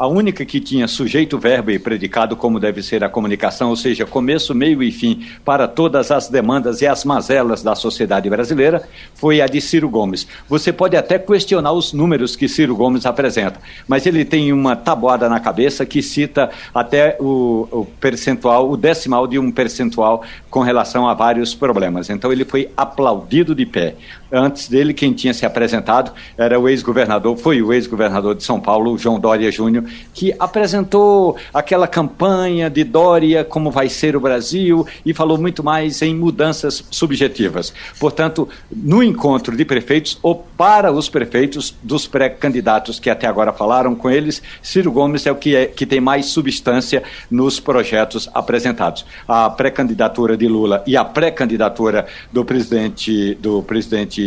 a 0.00 0.06
única 0.06 0.46
que 0.46 0.60
tinha 0.60 0.88
sujeito, 0.88 1.38
verbo 1.38 1.70
e 1.70 1.78
predicado, 1.78 2.34
como 2.34 2.58
deve 2.58 2.82
ser 2.82 3.04
a 3.04 3.08
comunicação, 3.10 3.68
ou 3.68 3.76
seja, 3.76 4.06
começo, 4.06 4.54
meio 4.54 4.82
e 4.82 4.90
fim 4.90 5.26
para 5.44 5.68
todas 5.68 6.10
as 6.10 6.26
demandas 6.26 6.80
e 6.80 6.86
as 6.86 7.04
mazelas 7.04 7.62
da 7.62 7.74
sociedade 7.74 8.30
brasileira, 8.30 8.88
foi 9.14 9.42
a 9.42 9.46
de 9.46 9.60
Ciro 9.60 9.90
Gomes. 9.90 10.26
Você 10.48 10.72
pode 10.72 10.96
até 10.96 11.18
questionar 11.18 11.72
os 11.72 11.92
números 11.92 12.34
que 12.34 12.48
Ciro 12.48 12.74
Gomes 12.74 13.04
apresenta, 13.04 13.60
mas 13.86 14.06
ele 14.06 14.24
tem 14.24 14.54
uma 14.54 14.74
tabuada 14.74 15.28
na 15.28 15.38
cabeça 15.38 15.84
que 15.84 16.00
cita 16.00 16.48
até 16.72 17.18
o, 17.20 17.68
o 17.70 17.84
percentual, 18.00 18.70
o 18.70 18.78
decimal 18.78 19.26
de 19.26 19.38
um 19.38 19.52
percentual 19.52 20.24
com 20.48 20.60
relação 20.60 21.06
a 21.06 21.12
vários 21.12 21.54
problemas. 21.54 22.08
Então 22.08 22.32
ele 22.32 22.46
foi 22.46 22.70
aplaudido 22.74 23.54
de 23.54 23.66
pé. 23.66 23.96
Antes 24.32 24.68
dele, 24.68 24.94
quem 24.94 25.12
tinha 25.12 25.34
se 25.34 25.44
apresentado 25.44 26.12
era 26.38 26.58
o 26.58 26.68
ex-governador, 26.68 27.36
foi 27.36 27.60
o 27.60 27.72
ex-governador 27.72 28.34
de 28.34 28.44
São 28.44 28.60
Paulo, 28.60 28.96
João 28.96 29.18
Dória 29.18 29.50
Júnior, 29.50 29.84
que 30.14 30.32
apresentou 30.38 31.36
aquela 31.52 31.88
campanha 31.88 32.70
de 32.70 32.84
Dória, 32.84 33.44
como 33.44 33.70
vai 33.70 33.88
ser 33.88 34.14
o 34.14 34.20
Brasil, 34.20 34.86
e 35.04 35.12
falou 35.12 35.36
muito 35.36 35.64
mais 35.64 36.00
em 36.02 36.14
mudanças 36.14 36.84
subjetivas. 36.90 37.72
Portanto, 37.98 38.48
no 38.70 39.02
encontro 39.02 39.56
de 39.56 39.64
prefeitos, 39.64 40.18
ou 40.22 40.46
para 40.56 40.92
os 40.92 41.08
prefeitos 41.08 41.74
dos 41.82 42.06
pré-candidatos 42.06 43.00
que 43.00 43.10
até 43.10 43.26
agora 43.26 43.52
falaram 43.52 43.94
com 43.96 44.08
eles, 44.08 44.42
Ciro 44.62 44.92
Gomes 44.92 45.26
é 45.26 45.32
o 45.32 45.36
que, 45.36 45.56
é, 45.56 45.66
que 45.66 45.86
tem 45.86 46.00
mais 46.00 46.26
substância 46.26 47.02
nos 47.30 47.58
projetos 47.58 48.28
apresentados. 48.32 49.04
A 49.26 49.50
pré-candidatura 49.50 50.36
de 50.36 50.46
Lula 50.46 50.84
e 50.86 50.96
a 50.96 51.04
pré-candidatura 51.04 52.06
do 52.32 52.44
presidente, 52.44 53.34
do 53.36 53.62
presidente 53.62 54.19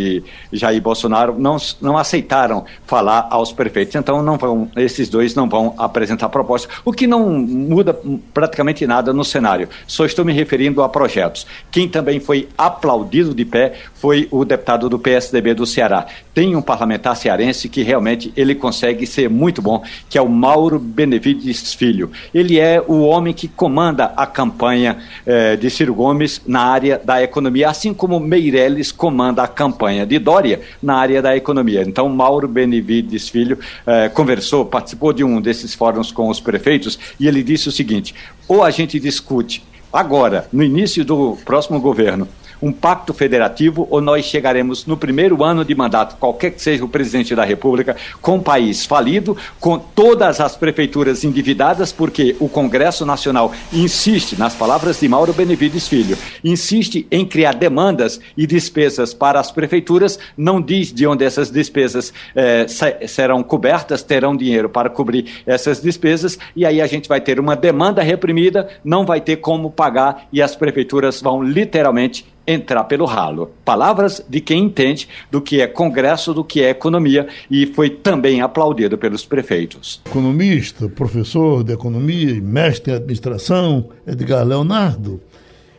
Jair 0.52 0.82
Bolsonaro 0.82 1.36
não, 1.38 1.58
não 1.82 1.98
aceitaram 1.98 2.66
falar 2.86 3.28
aos 3.30 3.52
prefeitos. 3.52 3.96
Então, 3.96 4.22
não 4.22 4.38
vão, 4.38 4.70
esses 4.76 5.10
dois 5.10 5.36
não 5.36 5.48
vão 5.48 5.74
apresentar 5.78 6.30
propostas, 6.30 6.76
o 6.86 6.92
que 6.92 7.08
não 7.08 7.30
muda 7.30 7.98
praticamente 8.34 8.86
nada 8.86 9.14
no 9.14 9.24
cenário. 9.24 9.70
Só 9.88 10.06
estou 10.06 10.24
me 10.24 10.34
referindo 10.34 10.82
a 10.82 10.90
projetos. 10.90 11.46
Quem 11.72 11.88
também 11.88 12.20
foi 12.20 12.50
aplaudido 12.58 13.34
de 13.34 13.46
pé 13.46 13.74
foi 13.94 14.28
o 14.32 14.44
deputado 14.44 14.90
do 14.90 15.00
PSDB 15.00 15.54
do 15.54 15.66
Ceará. 15.66 16.06
Tem 16.34 16.56
um 16.56 16.62
parlamentar 16.62 17.16
cearense 17.16 17.70
que 17.70 17.84
realmente 17.84 18.34
ele 18.36 18.56
consegue 18.56 19.06
ser 19.06 19.30
muito 19.30 19.62
bom, 19.62 19.84
que 20.10 20.18
é 20.18 20.22
o 20.22 20.30
Mauro 20.30 20.80
Benevides 20.80 21.74
Filho. 21.74 22.12
Ele 22.34 22.60
é 22.60 22.82
o 22.86 23.02
homem 23.02 23.34
que 23.34 23.48
comanda 23.48 24.14
a 24.16 24.26
campanha 24.26 24.98
eh, 25.26 25.56
de 25.56 25.70
Ciro 25.70 25.94
Gomes 25.94 26.42
na 26.46 26.62
área 26.62 27.02
da 27.04 27.22
economia, 27.22 27.70
assim 27.70 27.94
como 27.94 28.20
Meirelles 28.20 28.92
comanda 28.92 29.44
a 29.44 29.48
campanha 29.48 29.83
de 30.06 30.20
Dória 30.20 30.62
na 30.82 30.96
área 30.96 31.22
da 31.22 31.36
economia. 31.36 31.82
Então, 31.82 32.08
Mauro 32.10 32.48
Benevides 32.48 33.30
Filho 33.30 33.58
eh, 33.86 34.10
conversou, 34.10 34.66
participou 34.66 35.14
de 35.14 35.24
um 35.24 35.42
desses 35.42 35.74
fóruns 35.74 36.12
com 36.12 36.30
os 36.30 36.40
prefeitos 36.40 36.98
e 37.20 37.28
ele 37.28 37.44
disse 37.44 37.68
o 37.68 37.72
seguinte: 37.72 38.16
ou 38.48 38.64
a 38.64 38.72
gente 38.72 39.00
discute 39.00 39.64
agora, 39.92 40.48
no 40.52 40.64
início 40.64 41.06
do 41.06 41.38
próximo 41.46 41.80
governo, 41.80 42.28
um 42.62 42.72
pacto 42.72 43.14
federativo 43.14 43.88
ou 43.90 44.02
nós 44.02 44.26
chegaremos 44.26 44.86
no 44.86 44.98
primeiro 44.98 45.44
ano 45.44 45.64
de 45.66 45.76
mandato, 45.76 46.18
qualquer 46.18 46.52
que 46.52 46.62
seja 46.62 46.84
o 46.84 46.90
presidente 46.90 47.36
da 47.36 47.44
República, 47.44 47.96
com 48.22 48.38
o 48.38 48.42
país 48.42 48.86
falido, 48.86 49.36
com 49.60 49.78
todas 49.78 50.40
as 50.40 50.56
prefeituras 50.56 51.24
endividadas, 51.24 51.92
porque 51.92 52.36
o 52.40 52.48
Congresso 52.48 53.06
Nacional 53.06 53.52
insiste, 53.72 54.38
nas 54.38 54.56
palavras 54.56 55.00
de 55.00 55.08
Mauro 55.08 55.34
Benevides 55.34 55.88
Filho, 55.88 56.18
insiste 56.44 57.08
em 57.12 57.26
criar 57.26 57.54
demandas 57.54 58.20
e 58.38 58.46
despesas 58.46 59.14
para 59.14 59.40
as 59.40 59.52
prefeituras, 59.52 60.20
não 60.38 60.62
diz 60.62 60.92
de 60.92 61.06
onde 61.06 61.24
essas 61.24 61.50
despesas 61.50 62.14
eh, 62.36 62.66
serão 63.08 63.44
cobertas, 63.44 64.04
terão 64.04 64.36
dinheiro 64.36 64.70
para 64.70 64.90
cobrir 64.90 65.44
essas 65.46 65.82
despesas, 65.82 66.38
e 66.56 66.66
aí 66.66 66.82
a 66.82 66.88
gente 66.88 67.10
vai 67.10 67.22
ter 67.22 67.40
uma 67.40 67.56
demanda 67.56 68.02
reprimida, 68.02 68.70
não 68.84 69.06
vai 69.06 69.22
ter 69.22 69.38
como 69.38 69.72
pagar 69.72 70.28
e 70.32 70.42
as 70.42 70.56
prefeituras 70.56 71.22
vão 71.22 71.42
literalmente 71.42 72.26
entrar 72.46 72.84
pelo 72.86 73.06
ralo. 73.06 73.52
Palavras 73.64 74.24
de 74.28 74.42
quem 74.42 74.64
entende 74.66 75.08
do 75.32 75.42
que 75.42 75.62
é 75.62 75.68
Congresso, 75.68 76.34
do 76.34 76.44
que 76.44 76.62
é 76.62 76.70
economia, 76.70 77.28
e 77.50 77.66
foi 77.66 77.90
também 77.90 78.42
aplaudido 78.42 78.98
pelos 78.98 79.26
prefeitos. 79.26 80.02
Economista, 80.06 80.88
professor 80.90 81.64
de 81.64 81.74
economia 81.74 82.32
e 82.32 82.42
mestre 82.42 82.92
em 82.92 82.96
administração, 82.96 83.90
Edgar 84.06 84.46
Leonardo. 84.46 85.22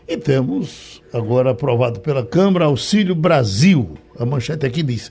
E 0.06 0.16
temos 0.16 1.02
agora 1.12 1.50
aprovado 1.50 2.00
pela 2.00 2.24
Câmara 2.24 2.66
Auxílio 2.66 3.14
Brasil. 3.14 3.96
A 4.18 4.26
manchete 4.26 4.66
aqui 4.66 4.82
diz: 4.82 5.10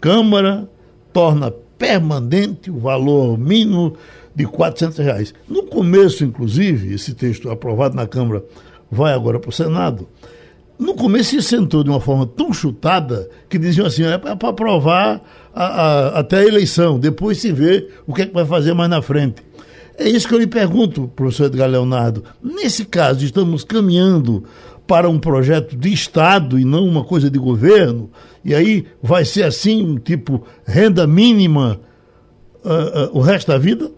Câmara 0.00 0.68
torna 1.12 1.50
permanente 1.78 2.70
o 2.70 2.78
valor 2.78 3.38
mínimo 3.38 3.96
de 4.34 4.44
400 4.44 4.98
reais. 4.98 5.34
No 5.48 5.64
começo, 5.64 6.24
inclusive, 6.24 6.94
esse 6.94 7.14
texto 7.14 7.50
aprovado 7.50 7.96
na 7.96 8.06
Câmara 8.06 8.44
vai 8.90 9.14
agora 9.14 9.38
para 9.38 9.48
o 9.48 9.52
Senado 9.52 10.06
no 10.78 10.94
começo 10.94 11.30
se 11.30 11.42
sentou 11.42 11.84
de 11.84 11.90
uma 11.90 12.00
forma 12.00 12.26
tão 12.26 12.52
chutada 12.52 13.28
que 13.48 13.58
diziam 13.58 13.86
assim, 13.86 14.04
é 14.04 14.18
para 14.18 14.48
aprovar 14.48 15.22
a, 15.54 15.64
a, 15.64 16.20
até 16.20 16.38
a 16.38 16.44
eleição, 16.44 16.98
depois 16.98 17.38
se 17.38 17.52
vê 17.52 17.88
o 18.06 18.12
que 18.12 18.22
é 18.22 18.26
que 18.26 18.34
vai 18.34 18.44
fazer 18.44 18.74
mais 18.74 18.90
na 18.90 19.00
frente. 19.00 19.42
É 19.96 20.08
isso 20.08 20.26
que 20.26 20.34
eu 20.34 20.38
lhe 20.38 20.46
pergunto, 20.46 21.06
professor 21.14 21.46
Edgar 21.46 21.68
Leonardo. 21.68 22.24
Nesse 22.42 22.84
caso, 22.84 23.24
estamos 23.24 23.62
caminhando 23.62 24.42
para 24.86 25.08
um 25.08 25.18
projeto 25.18 25.76
de 25.76 25.92
Estado 25.92 26.58
e 26.58 26.64
não 26.64 26.84
uma 26.84 27.04
coisa 27.04 27.30
de 27.30 27.38
governo, 27.38 28.10
e 28.44 28.54
aí 28.54 28.84
vai 29.00 29.24
ser 29.24 29.44
assim, 29.44 29.96
tipo 29.96 30.44
renda 30.66 31.06
mínima 31.06 31.80
uh, 32.64 33.14
uh, 33.14 33.18
o 33.18 33.20
resto 33.20 33.52
da 33.52 33.58
vida? 33.58 33.90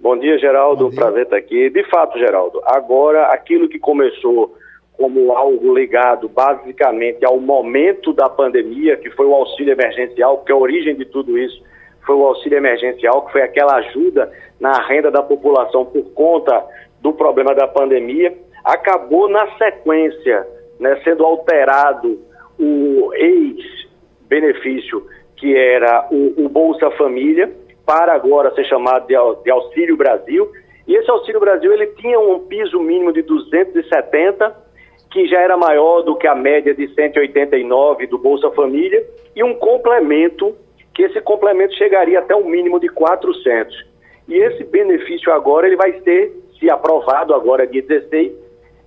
Bom 0.00 0.18
dia, 0.18 0.38
Geraldo. 0.38 0.84
Bom 0.84 0.90
dia. 0.90 1.00
Prazer 1.00 1.22
estar 1.24 1.36
aqui. 1.36 1.70
De 1.70 1.84
fato, 1.90 2.18
Geraldo, 2.18 2.60
agora 2.64 3.26
aquilo 3.26 3.68
que 3.68 3.78
começou 3.78 4.56
como 4.98 5.32
algo 5.32 5.72
ligado 5.72 6.28
basicamente 6.28 7.24
ao 7.24 7.38
momento 7.38 8.12
da 8.12 8.28
pandemia, 8.28 8.96
que 8.96 9.08
foi 9.10 9.26
o 9.26 9.34
auxílio 9.34 9.72
emergencial, 9.72 10.38
porque 10.38 10.50
a 10.50 10.56
origem 10.56 10.96
de 10.96 11.04
tudo 11.04 11.38
isso 11.38 11.62
foi 12.04 12.16
o 12.16 12.24
auxílio 12.24 12.58
emergencial, 12.58 13.24
que 13.24 13.32
foi 13.32 13.42
aquela 13.42 13.76
ajuda 13.76 14.32
na 14.58 14.72
renda 14.88 15.08
da 15.08 15.22
população 15.22 15.86
por 15.86 16.02
conta 16.14 16.64
do 17.00 17.12
problema 17.12 17.54
da 17.54 17.68
pandemia, 17.68 18.36
acabou 18.64 19.28
na 19.28 19.46
sequência 19.56 20.44
né, 20.80 21.00
sendo 21.04 21.24
alterado 21.24 22.18
o 22.58 23.12
ex-benefício, 23.14 25.06
que 25.36 25.56
era 25.56 26.08
o, 26.10 26.44
o, 26.44 26.48
Bolsa 26.48 26.90
Família, 26.92 27.52
para 27.86 28.14
agora 28.14 28.52
ser 28.54 28.64
chamado 28.64 29.06
de, 29.06 29.14
de 29.44 29.50
Auxílio 29.50 29.96
Brasil. 29.96 30.50
E 30.88 30.96
esse 30.96 31.08
Auxílio 31.08 31.38
Brasil 31.38 31.72
ele 31.72 31.86
tinha 31.98 32.18
um 32.18 32.40
piso 32.40 32.80
mínimo 32.80 33.12
de 33.12 33.22
270 33.22 34.67
que 35.10 35.26
já 35.26 35.40
era 35.40 35.56
maior 35.56 36.02
do 36.02 36.16
que 36.16 36.26
a 36.26 36.34
média 36.34 36.74
de 36.74 36.92
189 36.94 38.06
do 38.06 38.18
Bolsa 38.18 38.50
Família, 38.50 39.04
e 39.34 39.42
um 39.42 39.54
complemento, 39.54 40.54
que 40.94 41.02
esse 41.02 41.20
complemento 41.20 41.74
chegaria 41.76 42.18
até 42.18 42.34
um 42.34 42.48
mínimo 42.48 42.78
de 42.80 42.88
400. 42.88 43.86
E 44.28 44.34
esse 44.34 44.64
benefício 44.64 45.32
agora, 45.32 45.66
ele 45.66 45.76
vai 45.76 46.00
ser, 46.00 46.32
se 46.58 46.70
aprovado 46.70 47.34
agora 47.34 47.66
dia 47.66 47.82
16, 47.82 48.32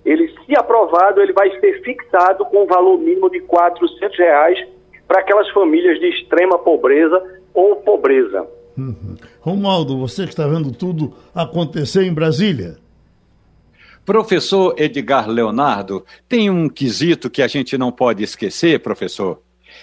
ele, 0.04 0.32
se 0.46 0.56
aprovado, 0.56 1.20
ele 1.20 1.32
vai 1.32 1.50
ser 1.60 1.82
fixado 1.82 2.44
com 2.46 2.64
um 2.64 2.66
valor 2.66 2.98
mínimo 2.98 3.30
de 3.30 3.40
400 3.40 4.18
reais 4.18 4.58
para 5.06 5.20
aquelas 5.20 5.48
famílias 5.50 5.98
de 5.98 6.08
extrema 6.08 6.58
pobreza 6.58 7.22
ou 7.54 7.76
pobreza. 7.76 8.46
Uhum. 8.76 9.16
Romualdo, 9.40 9.98
você 9.98 10.24
que 10.24 10.30
está 10.30 10.46
vendo 10.46 10.72
tudo 10.72 11.12
acontecer 11.34 12.04
em 12.04 12.14
Brasília. 12.14 12.76
Professor 14.04 14.74
Edgar 14.76 15.28
Leonardo, 15.28 16.04
tem 16.28 16.50
um 16.50 16.68
quesito 16.68 17.30
que 17.30 17.40
a 17.40 17.46
gente 17.46 17.78
não 17.78 17.92
pode 17.92 18.22
esquecer, 18.22 18.80
professor, 18.80 19.40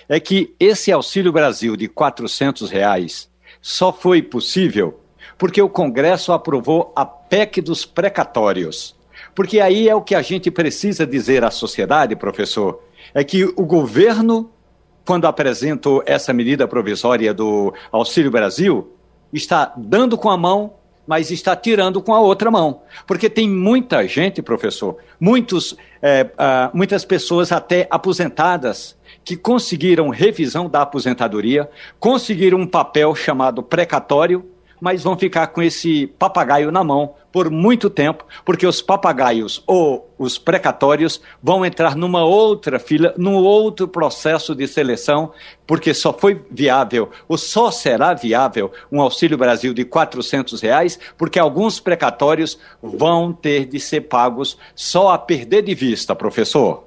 é 0.07 0.19
que 0.19 0.53
esse 0.59 0.91
Auxílio 0.91 1.31
Brasil 1.31 1.75
de 1.77 1.85
R$ 1.85 2.67
reais 2.69 3.29
só 3.61 3.93
foi 3.93 4.21
possível 4.21 4.99
porque 5.37 5.61
o 5.61 5.69
Congresso 5.69 6.33
aprovou 6.33 6.91
a 6.95 7.05
PEC 7.05 7.61
dos 7.61 7.85
precatórios. 7.85 8.95
Porque 9.33 9.61
aí 9.61 9.87
é 9.87 9.95
o 9.95 10.01
que 10.01 10.13
a 10.13 10.21
gente 10.21 10.51
precisa 10.51 11.07
dizer 11.07 11.45
à 11.45 11.49
sociedade, 11.49 12.15
professor, 12.15 12.81
é 13.13 13.23
que 13.23 13.45
o 13.45 13.65
governo, 13.65 14.51
quando 15.05 15.25
apresentou 15.25 16.03
essa 16.05 16.33
medida 16.33 16.67
provisória 16.67 17.33
do 17.33 17.73
Auxílio 17.89 18.29
Brasil, 18.29 18.93
está 19.31 19.73
dando 19.77 20.17
com 20.17 20.29
a 20.29 20.37
mão 20.37 20.73
mas 21.09 21.31
está 21.31 21.55
tirando 21.55 22.03
com 22.03 22.13
a 22.13 22.19
outra 22.19 22.51
mão. 22.51 22.83
Porque 23.07 23.31
tem 23.31 23.49
muita 23.49 24.07
gente, 24.07 24.43
professor, 24.43 24.97
muitos, 25.19 25.75
é, 26.03 26.21
uh, 26.21 26.69
muitas 26.71 27.03
pessoas 27.03 27.51
até 27.51 27.87
aposentadas 27.89 28.95
que 29.25 29.35
conseguiram 29.35 30.09
revisão 30.09 30.69
da 30.69 30.83
aposentadoria, 30.83 31.67
conseguiram 31.99 32.59
um 32.59 32.67
papel 32.67 33.15
chamado 33.15 33.63
precatório 33.63 34.45
mas 34.79 35.03
vão 35.03 35.17
ficar 35.17 35.47
com 35.47 35.61
esse 35.61 36.07
papagaio 36.07 36.71
na 36.71 36.83
mão 36.83 37.15
por 37.31 37.49
muito 37.49 37.89
tempo, 37.89 38.25
porque 38.43 38.65
os 38.65 38.81
papagaios 38.81 39.63
ou 39.67 40.09
os 40.17 40.37
precatórios 40.37 41.21
vão 41.41 41.65
entrar 41.65 41.95
numa 41.95 42.23
outra 42.23 42.79
fila, 42.79 43.13
num 43.17 43.35
outro 43.35 43.87
processo 43.87 44.55
de 44.55 44.67
seleção, 44.67 45.31
porque 45.67 45.93
só 45.93 46.11
foi 46.11 46.41
viável, 46.49 47.09
ou 47.27 47.37
só 47.37 47.71
será 47.71 48.13
viável, 48.13 48.71
um 48.91 49.01
Auxílio 49.01 49.37
Brasil 49.37 49.73
de 49.73 49.83
R$ 49.83 49.89
reais, 50.61 50.99
porque 51.17 51.39
alguns 51.39 51.79
precatórios 51.79 52.59
vão 52.81 53.31
ter 53.31 53.65
de 53.65 53.79
ser 53.79 54.01
pagos 54.01 54.59
só 54.75 55.09
a 55.09 55.17
perder 55.17 55.61
de 55.61 55.75
vista, 55.75 56.15
professor. 56.15 56.83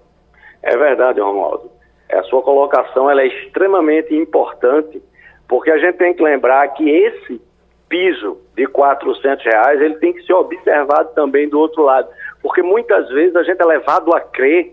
É 0.63 0.77
verdade, 0.77 1.21
Romualdo. 1.21 1.71
A 2.13 2.23
sua 2.25 2.43
colocação 2.43 3.11
é 3.11 3.27
extremamente 3.27 4.15
importante, 4.15 5.03
porque 5.49 5.71
a 5.71 5.79
gente 5.79 5.97
tem 5.97 6.15
que 6.15 6.23
lembrar 6.23 6.69
que 6.75 6.89
esse 6.89 7.41
piso 7.93 8.39
de 8.57 8.67
400 8.67 9.45
reais, 9.45 9.79
ele 9.83 9.97
tem 9.97 10.15
que 10.15 10.23
ser 10.23 10.33
observado 10.33 11.11
também 11.15 11.47
do 11.47 11.61
outro 11.61 11.83
lado. 11.83 12.09
Porque 12.41 12.63
muitas 12.63 13.07
vezes 13.11 13.37
a 13.37 13.43
gente 13.43 13.61
é 13.61 13.67
levado 13.67 14.15
a 14.15 14.21
crer 14.21 14.73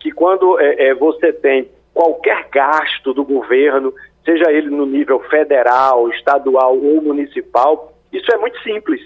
que 0.00 0.10
quando 0.10 0.58
é, 0.58 0.88
é, 0.88 0.94
você 0.94 1.32
tem 1.32 1.70
qualquer 1.94 2.48
gasto 2.52 3.14
do 3.14 3.24
governo, 3.24 3.94
seja 4.24 4.50
ele 4.50 4.68
no 4.68 4.84
nível 4.84 5.20
federal, 5.30 6.10
estadual 6.10 6.76
ou 6.76 7.00
municipal, 7.00 7.92
isso 8.12 8.34
é 8.34 8.36
muito 8.36 8.60
simples. 8.62 9.00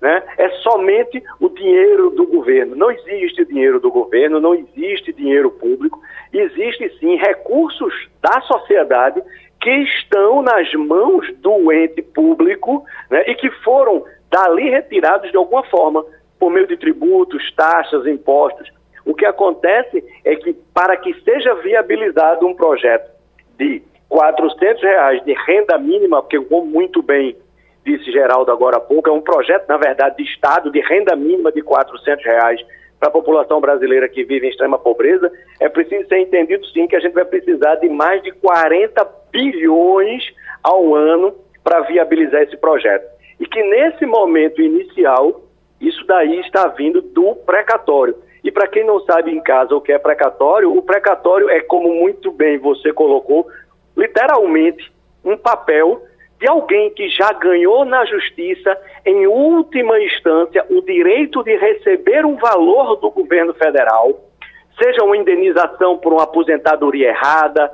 Né? 0.00 0.20
É 0.36 0.48
somente 0.62 1.22
o 1.40 1.48
dinheiro 1.48 2.10
do 2.10 2.26
governo. 2.26 2.74
Não 2.74 2.90
existe 2.90 3.44
dinheiro 3.44 3.78
do 3.78 3.92
governo, 3.92 4.40
não 4.40 4.54
existe 4.54 5.12
dinheiro 5.12 5.52
público. 5.52 6.00
Existe 6.32 6.90
sim 6.98 7.14
recursos 7.14 7.94
da 8.20 8.40
sociedade 8.40 9.22
que 9.60 9.70
estão 9.70 10.42
nas 10.42 10.72
mãos 10.74 11.26
do 11.38 11.72
ente 11.72 12.02
público 12.02 12.84
né, 13.10 13.24
e 13.26 13.34
que 13.34 13.50
foram 13.62 14.04
dali 14.30 14.70
retirados 14.70 15.30
de 15.30 15.36
alguma 15.36 15.64
forma, 15.64 16.04
por 16.38 16.50
meio 16.50 16.66
de 16.66 16.76
tributos, 16.76 17.52
taxas, 17.56 18.06
impostos. 18.06 18.70
O 19.04 19.14
que 19.14 19.24
acontece 19.24 20.04
é 20.24 20.36
que, 20.36 20.52
para 20.74 20.96
que 20.96 21.14
seja 21.22 21.54
viabilizado 21.54 22.46
um 22.46 22.54
projeto 22.54 23.10
de 23.58 23.82
400 24.08 24.82
reais 24.82 25.24
de 25.24 25.34
renda 25.46 25.78
mínima, 25.78 26.22
porque 26.22 26.40
como 26.40 26.66
muito 26.66 27.02
bem 27.02 27.36
disse 27.84 28.12
Geraldo 28.12 28.52
agora 28.52 28.76
há 28.76 28.80
pouco, 28.80 29.08
é 29.08 29.12
um 29.12 29.20
projeto, 29.20 29.66
na 29.66 29.78
verdade, 29.78 30.16
de 30.18 30.30
Estado 30.30 30.70
de 30.70 30.80
renda 30.80 31.16
mínima 31.16 31.50
de 31.50 31.62
400 31.62 32.24
reais 32.24 32.60
para 32.98 33.08
a 33.08 33.12
população 33.12 33.60
brasileira 33.60 34.08
que 34.08 34.24
vive 34.24 34.46
em 34.46 34.50
extrema 34.50 34.78
pobreza, 34.78 35.30
é 35.60 35.68
preciso 35.68 36.06
ser 36.08 36.18
entendido 36.18 36.66
sim 36.66 36.86
que 36.86 36.96
a 36.96 37.00
gente 37.00 37.12
vai 37.14 37.24
precisar 37.24 37.76
de 37.76 37.88
mais 37.88 38.22
de 38.22 38.32
40 38.32 39.06
bilhões 39.30 40.24
ao 40.62 40.94
ano 40.94 41.34
para 41.62 41.80
viabilizar 41.80 42.42
esse 42.42 42.56
projeto. 42.56 43.06
E 43.38 43.46
que 43.46 43.62
nesse 43.62 44.04
momento 44.04 44.60
inicial, 44.60 45.42
isso 45.80 46.04
daí 46.06 46.40
está 46.40 46.66
vindo 46.68 47.00
do 47.00 47.36
precatório. 47.36 48.16
E 48.42 48.50
para 48.50 48.66
quem 48.66 48.84
não 48.84 49.00
sabe 49.00 49.30
em 49.30 49.40
casa 49.40 49.74
o 49.74 49.80
que 49.80 49.92
é 49.92 49.98
precatório, 49.98 50.76
o 50.76 50.82
precatório 50.82 51.48
é, 51.50 51.60
como 51.60 51.94
muito 51.94 52.32
bem 52.32 52.58
você 52.58 52.92
colocou, 52.92 53.46
literalmente 53.96 54.92
um 55.24 55.36
papel 55.36 56.02
de 56.38 56.48
alguém 56.48 56.90
que 56.90 57.08
já 57.08 57.32
ganhou 57.32 57.84
na 57.84 58.04
justiça, 58.04 58.76
em 59.04 59.26
última 59.26 60.00
instância, 60.00 60.64
o 60.70 60.80
direito 60.82 61.42
de 61.42 61.56
receber 61.56 62.24
um 62.24 62.36
valor 62.36 62.96
do 62.96 63.10
governo 63.10 63.52
federal, 63.54 64.28
seja 64.80 65.02
uma 65.02 65.16
indenização 65.16 65.98
por 65.98 66.12
uma 66.12 66.22
aposentadoria 66.22 67.08
errada, 67.08 67.70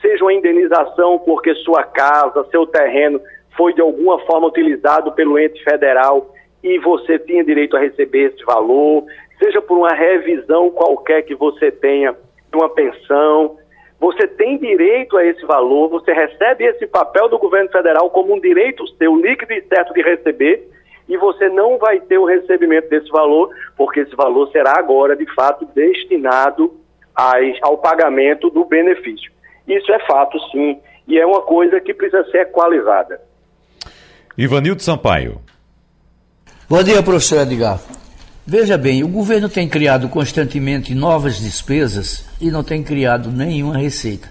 seja 0.00 0.24
uma 0.24 0.32
indenização 0.32 1.18
porque 1.18 1.54
sua 1.56 1.82
casa, 1.84 2.46
seu 2.50 2.66
terreno 2.66 3.20
foi 3.54 3.74
de 3.74 3.82
alguma 3.82 4.18
forma 4.20 4.48
utilizado 4.48 5.12
pelo 5.12 5.38
ente 5.38 5.62
federal 5.62 6.34
e 6.62 6.78
você 6.78 7.18
tinha 7.18 7.44
direito 7.44 7.76
a 7.76 7.80
receber 7.80 8.32
esse 8.32 8.44
valor, 8.44 9.04
seja 9.38 9.60
por 9.60 9.76
uma 9.76 9.92
revisão 9.92 10.70
qualquer 10.70 11.22
que 11.22 11.34
você 11.34 11.70
tenha 11.70 12.12
de 12.12 12.56
uma 12.56 12.70
pensão, 12.70 13.58
você 13.98 14.26
tem 14.26 14.58
direito 14.58 15.16
a 15.16 15.24
esse 15.24 15.44
valor, 15.46 15.88
você 15.88 16.12
recebe 16.12 16.64
esse 16.64 16.86
papel 16.86 17.28
do 17.28 17.38
governo 17.38 17.70
federal 17.70 18.10
como 18.10 18.34
um 18.34 18.40
direito 18.40 18.86
seu, 18.98 19.16
líquido 19.16 19.52
e 19.52 19.62
certo 19.62 19.94
de 19.94 20.02
receber, 20.02 20.68
e 21.08 21.16
você 21.16 21.48
não 21.48 21.78
vai 21.78 22.00
ter 22.00 22.18
o 22.18 22.24
recebimento 22.24 22.88
desse 22.88 23.08
valor, 23.08 23.50
porque 23.76 24.00
esse 24.00 24.14
valor 24.14 24.50
será 24.50 24.78
agora, 24.78 25.16
de 25.16 25.26
fato, 25.34 25.64
destinado 25.74 26.74
ao 27.62 27.78
pagamento 27.78 28.50
do 28.50 28.64
benefício. 28.64 29.32
Isso 29.66 29.90
é 29.92 29.98
fato, 30.06 30.38
sim, 30.50 30.78
e 31.08 31.18
é 31.18 31.24
uma 31.24 31.42
coisa 31.42 31.80
que 31.80 31.94
precisa 31.94 32.24
ser 32.30 32.42
equalizada. 32.42 33.20
Ivanildo 34.36 34.82
Sampaio. 34.82 35.40
Bom 36.68 36.82
dia, 36.82 37.02
professor 37.02 37.40
Edgar. 37.40 37.78
Veja 38.48 38.78
bem, 38.78 39.02
o 39.02 39.08
governo 39.08 39.48
tem 39.48 39.68
criado 39.68 40.08
constantemente 40.08 40.94
novas 40.94 41.40
despesas 41.40 42.24
e 42.40 42.48
não 42.48 42.62
tem 42.62 42.80
criado 42.80 43.28
nenhuma 43.28 43.76
receita. 43.76 44.28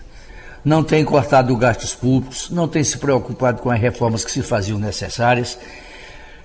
Não 0.63 0.85
tem 0.85 1.03
cortado 1.03 1.53
gastos 1.57 1.93
públicos, 1.93 2.49
não 2.49 2.65
tem 2.65 2.81
se 2.81 2.97
preocupado 2.97 3.61
com 3.61 3.69
as 3.69 3.77
reformas 3.77 4.23
que 4.23 4.31
se 4.31 4.41
faziam 4.41 4.79
necessárias. 4.79 5.59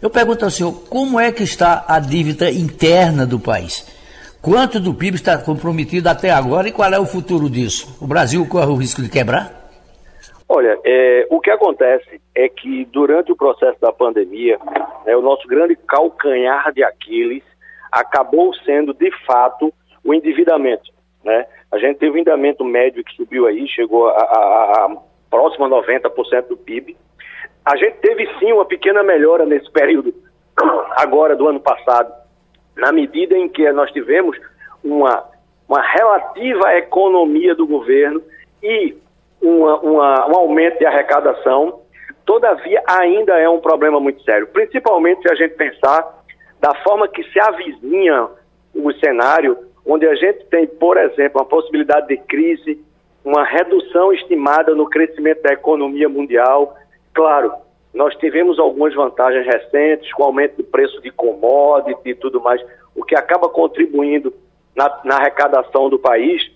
Eu 0.03 0.11
pergunto 0.11 0.45
ao 0.45 0.51
senhor, 0.51 0.73
como 0.91 1.21
é 1.21 1.31
que 1.31 1.45
está 1.45 1.85
a 1.87 2.01
dívida 2.01 2.51
interna 2.51 3.25
do 3.25 3.39
país? 3.39 3.87
Quanto 4.43 4.81
do 4.81 4.93
PIB 4.93 5.15
está 5.15 5.39
comprometido 5.39 6.09
até 6.09 6.31
agora 6.31 6.69
e 6.69 6.73
qual 6.73 6.93
é 6.93 6.99
o 6.99 7.07
futuro 7.07 7.49
disso? 7.49 7.97
O 8.03 8.07
Brasil 8.07 8.45
corre 8.49 8.67
o 8.67 8.75
risco 8.75 9.01
de 9.01 9.09
quebrar? 9.09 9.71
Olha, 10.49 10.77
é, 10.85 11.25
o 11.31 11.39
que 11.39 11.53
acontece 11.53 12.21
é 12.35 12.49
que 12.49 12.85
durante 12.87 13.31
o 13.31 13.37
processo 13.37 13.81
da 13.81 13.93
pandemia, 13.93 14.59
né, 15.07 15.17
o 15.17 15.23
nosso 15.23 15.47
grande 15.47 15.77
calcanhar 15.87 16.73
de 16.73 16.83
Aquiles 16.83 17.45
acabou 17.91 18.55
sendo, 18.55 18.95
de 18.95 19.11
fato, 19.25 19.73
o 20.05 20.15
endividamento. 20.15 20.91
Né? 21.25 21.47
A 21.71 21.79
gente 21.79 21.99
teve 21.99 22.13
um 22.13 22.17
endividamento 22.17 22.65
médio 22.65 23.05
que 23.05 23.15
subiu 23.15 23.47
aí, 23.47 23.67
chegou 23.69 24.09
a, 24.09 24.13
a, 24.13 24.87
a 24.87 24.97
próximo 25.31 25.67
a 25.67 25.69
90% 25.69 26.49
do 26.49 26.57
PIB. 26.57 26.97
A 27.65 27.77
gente 27.77 27.99
teve 27.99 28.29
sim 28.39 28.53
uma 28.53 28.65
pequena 28.65 29.03
melhora 29.03 29.45
nesse 29.47 29.71
período, 29.71 30.15
agora 30.97 31.37
do 31.37 31.47
ano 31.47 31.61
passado, 31.61 32.13
na 32.77 32.91
medida 32.93 33.37
em 33.37 33.49
que 33.49 33.71
nós 33.73 33.91
tivemos 33.93 34.37
uma, 34.83 35.25
uma 35.69 35.81
relativa 35.81 36.75
economia 36.77 37.55
do 37.55 37.67
governo 37.67 38.23
e 38.63 38.97
uma, 39.41 39.79
uma, 39.81 40.29
um 40.29 40.37
aumento 40.37 40.79
de 40.79 40.87
arrecadação. 40.87 41.81
Todavia, 42.25 42.83
ainda 42.87 43.39
é 43.39 43.49
um 43.49 43.61
problema 43.61 44.01
muito 44.01 44.23
sério, 44.23 44.47
principalmente 44.49 45.23
se 45.23 45.31
a 45.31 45.35
gente 45.35 45.55
pensar 45.55 46.20
da 46.61 46.75
forma 46.83 47.09
que 47.09 47.25
se 47.25 47.41
avizinha 47.41 48.29
o 48.75 48.93
cenário, 48.93 49.57
onde 49.85 50.07
a 50.07 50.15
gente 50.15 50.45
tem, 50.47 50.67
por 50.67 50.97
exemplo, 50.99 51.41
uma 51.41 51.47
possibilidade 51.47 52.07
de 52.09 52.19
crise, 52.19 52.79
uma 53.25 53.45
redução 53.45 54.13
estimada 54.13 54.75
no 54.75 54.89
crescimento 54.89 55.43
da 55.43 55.53
economia 55.53 56.09
mundial. 56.09 56.77
Claro, 57.15 57.53
nós 57.95 58.15
tivemos 58.17 58.59
algumas 58.59 58.95
vantagens 58.95 59.47
recentes, 59.47 60.13
com 60.13 60.25
aumento 60.25 60.57
do 60.59 60.65
preço 60.65 61.01
de 61.01 61.11
commodity 61.11 62.11
e 62.11 62.15
tudo 62.15 62.41
mais, 62.41 62.63
o 62.95 63.05
que 63.05 63.17
acaba 63.17 63.49
contribuindo 63.49 64.33
na, 64.77 65.01
na 65.05 65.17
arrecadação 65.17 65.89
do 65.89 65.99
país. 65.99 66.51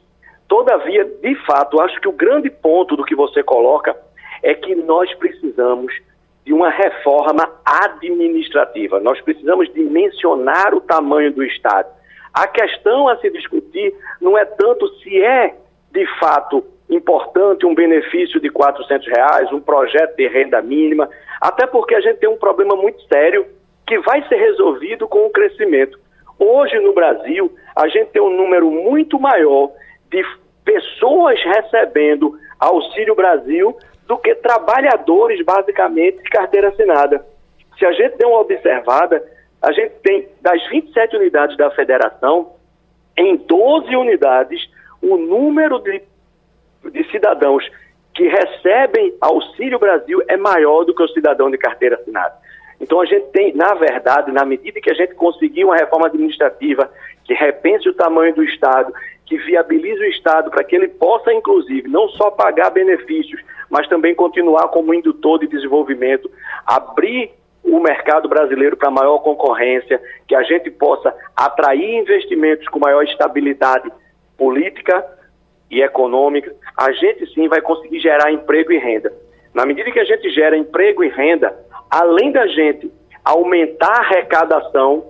Todavia, 0.46 1.04
de 1.04 1.34
fato, 1.46 1.80
acho 1.80 1.98
que 2.00 2.08
o 2.08 2.12
grande 2.12 2.50
ponto 2.50 2.94
do 2.94 3.04
que 3.04 3.14
você 3.14 3.42
coloca 3.42 3.96
é 4.42 4.54
que 4.54 4.74
nós 4.74 5.12
precisamos 5.14 5.94
de 6.44 6.52
uma 6.52 6.70
reforma 6.70 7.50
administrativa. 7.64 9.00
Nós 9.00 9.20
precisamos 9.20 9.72
dimensionar 9.72 10.74
o 10.74 10.80
tamanho 10.80 11.32
do 11.32 11.42
Estado. 11.42 11.88
A 12.32 12.46
questão 12.46 13.08
a 13.08 13.16
se 13.18 13.30
discutir 13.30 13.94
não 14.20 14.36
é 14.36 14.44
tanto 14.44 14.86
se 14.98 15.22
é, 15.22 15.54
de 15.90 16.06
fato, 16.18 16.64
importante 16.90 17.64
um 17.64 17.74
benefício 17.74 18.40
de 18.40 18.50
400 18.50 19.06
reais, 19.06 19.52
um 19.52 19.60
projeto 19.60 20.16
de 20.16 20.28
renda 20.28 20.60
mínima, 20.60 21.08
até 21.40 21.66
porque 21.66 21.94
a 21.94 22.00
gente 22.00 22.18
tem 22.18 22.28
um 22.28 22.36
problema 22.36 22.76
muito 22.76 23.00
sério 23.04 23.46
que 23.86 23.98
vai 24.00 24.26
ser 24.28 24.36
resolvido 24.36 25.08
com 25.08 25.26
o 25.26 25.30
crescimento. 25.30 25.98
Hoje 26.38 26.78
no 26.80 26.92
Brasil, 26.92 27.54
a 27.76 27.88
gente 27.88 28.10
tem 28.10 28.20
um 28.20 28.36
número 28.36 28.70
muito 28.70 29.18
maior 29.18 29.70
de 30.10 30.24
pessoas 30.64 31.40
recebendo 31.42 32.38
Auxílio 32.58 33.14
Brasil 33.14 33.76
do 34.06 34.18
que 34.18 34.34
trabalhadores, 34.34 35.44
basicamente, 35.44 36.22
de 36.22 36.30
carteira 36.30 36.68
assinada. 36.68 37.24
Se 37.78 37.86
a 37.86 37.92
gente 37.92 38.16
der 38.16 38.26
uma 38.26 38.40
observada, 38.40 39.22
a 39.62 39.72
gente 39.72 39.94
tem, 40.02 40.28
das 40.40 40.62
27 40.68 41.16
unidades 41.16 41.56
da 41.56 41.70
federação, 41.70 42.52
em 43.16 43.36
12 43.36 43.96
unidades, 43.96 44.68
o 45.00 45.16
número 45.16 45.78
de, 45.80 46.02
de 46.90 47.10
cidadãos 47.10 47.64
que 48.14 48.28
recebem 48.28 49.16
Auxílio 49.20 49.78
Brasil 49.78 50.22
é 50.28 50.36
maior 50.36 50.84
do 50.84 50.94
que 50.94 51.02
o 51.02 51.08
cidadão 51.08 51.50
de 51.50 51.58
carteira 51.58 51.96
assinada. 51.96 52.34
Então 52.84 53.00
a 53.00 53.06
gente 53.06 53.28
tem, 53.28 53.54
na 53.54 53.72
verdade, 53.72 54.30
na 54.30 54.44
medida 54.44 54.78
que 54.78 54.90
a 54.90 54.94
gente 54.94 55.14
conseguir 55.14 55.64
uma 55.64 55.74
reforma 55.74 56.06
administrativa 56.06 56.90
que 57.24 57.32
repense 57.32 57.88
o 57.88 57.94
tamanho 57.94 58.34
do 58.34 58.44
Estado, 58.44 58.92
que 59.24 59.38
viabilize 59.38 59.98
o 60.00 60.08
Estado 60.10 60.50
para 60.50 60.62
que 60.62 60.76
ele 60.76 60.88
possa, 60.88 61.32
inclusive, 61.32 61.88
não 61.88 62.10
só 62.10 62.30
pagar 62.30 62.68
benefícios, 62.68 63.40
mas 63.70 63.88
também 63.88 64.14
continuar 64.14 64.68
como 64.68 64.92
indutor 64.92 65.38
de 65.38 65.46
desenvolvimento, 65.46 66.30
abrir 66.66 67.30
o 67.62 67.80
mercado 67.80 68.28
brasileiro 68.28 68.76
para 68.76 68.90
maior 68.90 69.18
concorrência, 69.20 69.98
que 70.28 70.34
a 70.34 70.42
gente 70.42 70.70
possa 70.70 71.16
atrair 71.34 71.96
investimentos 71.96 72.68
com 72.68 72.78
maior 72.78 73.02
estabilidade 73.02 73.90
política 74.36 75.02
e 75.70 75.80
econômica, 75.80 76.54
a 76.76 76.92
gente 76.92 77.32
sim 77.32 77.48
vai 77.48 77.62
conseguir 77.62 77.98
gerar 78.00 78.30
emprego 78.30 78.72
e 78.72 78.78
renda. 78.78 79.10
Na 79.54 79.64
medida 79.64 79.90
que 79.90 80.00
a 80.00 80.04
gente 80.04 80.28
gera 80.28 80.54
emprego 80.58 81.02
e 81.02 81.08
renda, 81.08 81.56
além 81.94 82.32
da 82.32 82.44
gente 82.48 82.90
aumentar 83.24 83.92
a 83.92 84.00
arrecadação, 84.00 85.04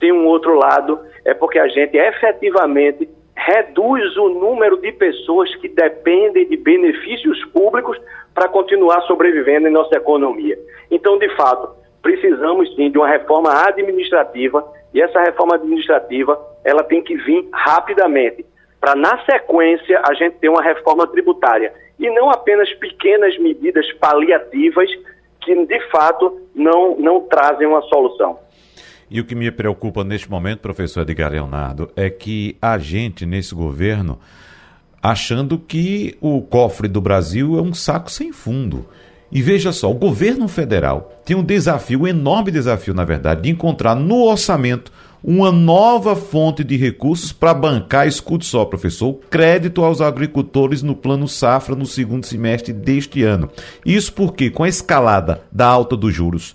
tem 0.00 0.10
um 0.10 0.26
outro 0.26 0.54
lado, 0.54 0.98
é 1.24 1.32
porque 1.32 1.60
a 1.60 1.68
gente 1.68 1.96
efetivamente 1.96 3.08
reduz 3.36 4.16
o 4.16 4.28
número 4.28 4.78
de 4.78 4.90
pessoas 4.90 5.54
que 5.56 5.68
dependem 5.68 6.48
de 6.48 6.56
benefícios 6.56 7.44
públicos 7.46 7.96
para 8.34 8.48
continuar 8.48 9.00
sobrevivendo 9.02 9.68
em 9.68 9.70
nossa 9.70 9.96
economia. 9.96 10.58
Então, 10.90 11.18
de 11.18 11.28
fato, 11.36 11.70
precisamos 12.02 12.74
sim 12.74 12.90
de 12.90 12.98
uma 12.98 13.08
reforma 13.08 13.50
administrativa 13.68 14.66
e 14.92 15.00
essa 15.00 15.20
reforma 15.20 15.54
administrativa 15.54 16.36
ela 16.64 16.82
tem 16.82 17.00
que 17.00 17.14
vir 17.14 17.48
rapidamente 17.52 18.44
para 18.80 18.96
na 18.96 19.24
sequência 19.24 20.02
a 20.04 20.14
gente 20.14 20.36
ter 20.38 20.48
uma 20.48 20.62
reforma 20.62 21.06
tributária 21.06 21.72
e 21.96 22.10
não 22.10 22.28
apenas 22.30 22.72
pequenas 22.74 23.38
medidas 23.38 23.90
paliativas 23.94 24.90
que 25.40 25.66
de 25.66 25.90
fato 25.90 26.40
não, 26.54 26.96
não 26.98 27.20
trazem 27.20 27.66
uma 27.66 27.82
solução. 27.82 28.38
E 29.10 29.20
o 29.20 29.24
que 29.24 29.34
me 29.34 29.50
preocupa 29.50 30.04
neste 30.04 30.30
momento, 30.30 30.60
professor 30.60 31.02
Edgar 31.02 31.32
Leonardo, 31.32 31.90
é 31.96 32.10
que 32.10 32.56
a 32.60 32.76
gente 32.76 33.24
nesse 33.24 33.54
governo 33.54 34.18
achando 35.02 35.58
que 35.58 36.16
o 36.20 36.42
cofre 36.42 36.88
do 36.88 37.00
Brasil 37.00 37.58
é 37.58 37.62
um 37.62 37.72
saco 37.72 38.10
sem 38.10 38.32
fundo. 38.32 38.86
E 39.30 39.42
veja 39.42 39.72
só, 39.72 39.90
o 39.90 39.94
governo 39.94 40.48
federal 40.48 41.12
tem 41.24 41.36
um 41.36 41.44
desafio, 41.44 42.02
um 42.02 42.06
enorme 42.06 42.50
desafio, 42.50 42.94
na 42.94 43.04
verdade, 43.04 43.42
de 43.42 43.50
encontrar 43.50 43.94
no 43.94 44.24
orçamento 44.24 44.92
uma 45.22 45.50
nova 45.50 46.14
fonte 46.14 46.62
de 46.62 46.76
recursos 46.76 47.32
para 47.32 47.54
bancar, 47.54 48.06
escute 48.06 48.46
só, 48.46 48.64
professor, 48.64 49.18
crédito 49.28 49.84
aos 49.84 50.00
agricultores 50.00 50.82
no 50.82 50.94
plano 50.94 51.26
safra 51.26 51.74
no 51.74 51.86
segundo 51.86 52.24
semestre 52.24 52.72
deste 52.72 53.22
ano. 53.22 53.50
Isso 53.84 54.12
porque, 54.12 54.50
com 54.50 54.64
a 54.64 54.68
escalada 54.68 55.42
da 55.50 55.66
alta 55.66 55.96
dos 55.96 56.14
juros, 56.14 56.54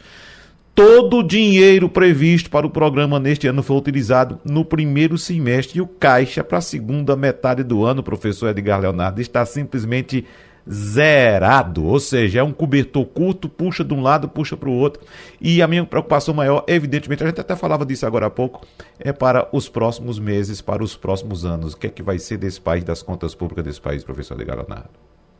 todo 0.73 1.17
o 1.17 1.23
dinheiro 1.23 1.87
previsto 1.89 2.49
para 2.49 2.65
o 2.65 2.69
programa 2.69 3.19
neste 3.19 3.47
ano 3.47 3.61
foi 3.61 3.77
utilizado 3.77 4.39
no 4.43 4.65
primeiro 4.65 5.17
semestre 5.17 5.77
e 5.77 5.81
o 5.81 5.87
caixa 5.87 6.43
para 6.43 6.57
a 6.57 6.61
segunda 6.61 7.15
metade 7.15 7.63
do 7.63 7.83
ano, 7.85 8.01
professor 8.01 8.49
Edgar 8.49 8.79
Leonardo, 8.79 9.21
está 9.21 9.45
simplesmente 9.45 10.25
zerado, 10.69 11.85
ou 11.85 11.99
seja, 11.99 12.39
é 12.39 12.43
um 12.43 12.53
cobertor 12.53 13.05
curto, 13.05 13.49
puxa 13.49 13.83
de 13.83 13.93
um 13.93 14.01
lado, 14.01 14.29
puxa 14.29 14.55
para 14.55 14.69
o 14.69 14.77
outro. 14.77 15.03
E 15.41 15.61
a 15.61 15.67
minha 15.67 15.85
preocupação 15.85 16.33
maior, 16.33 16.63
evidentemente, 16.67 17.23
a 17.23 17.27
gente 17.27 17.41
até 17.41 17.55
falava 17.55 17.85
disso 17.85 18.05
agora 18.05 18.27
há 18.27 18.29
pouco, 18.29 18.65
é 18.99 19.11
para 19.11 19.47
os 19.51 19.67
próximos 19.67 20.19
meses, 20.19 20.61
para 20.61 20.83
os 20.83 20.95
próximos 20.95 21.45
anos. 21.45 21.73
O 21.73 21.77
que 21.77 21.87
é 21.87 21.89
que 21.89 22.01
vai 22.01 22.17
ser 22.17 22.37
desse 22.37 22.61
país, 22.61 22.83
das 22.83 23.03
contas 23.03 23.35
públicas 23.35 23.63
desse 23.63 23.81
país, 23.81 24.03
professor 24.03 24.37
de? 24.37 24.43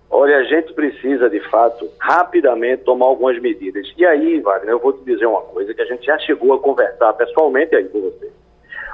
Olha, 0.09 0.37
a 0.37 0.43
gente 0.43 0.73
precisa, 0.73 1.29
de 1.29 1.39
fato, 1.49 1.89
rapidamente 1.99 2.83
tomar 2.83 3.07
algumas 3.07 3.39
medidas. 3.41 3.91
E 3.97 4.05
aí, 4.05 4.39
Wagner, 4.39 4.71
eu 4.71 4.79
vou 4.79 4.93
te 4.93 5.03
dizer 5.03 5.25
uma 5.25 5.41
coisa 5.41 5.73
que 5.73 5.81
a 5.81 5.85
gente 5.85 6.05
já 6.05 6.17
chegou 6.19 6.53
a 6.53 6.59
conversar 6.59 7.13
pessoalmente 7.13 7.75
aí 7.75 7.85
com 7.85 8.01
você. 8.01 8.31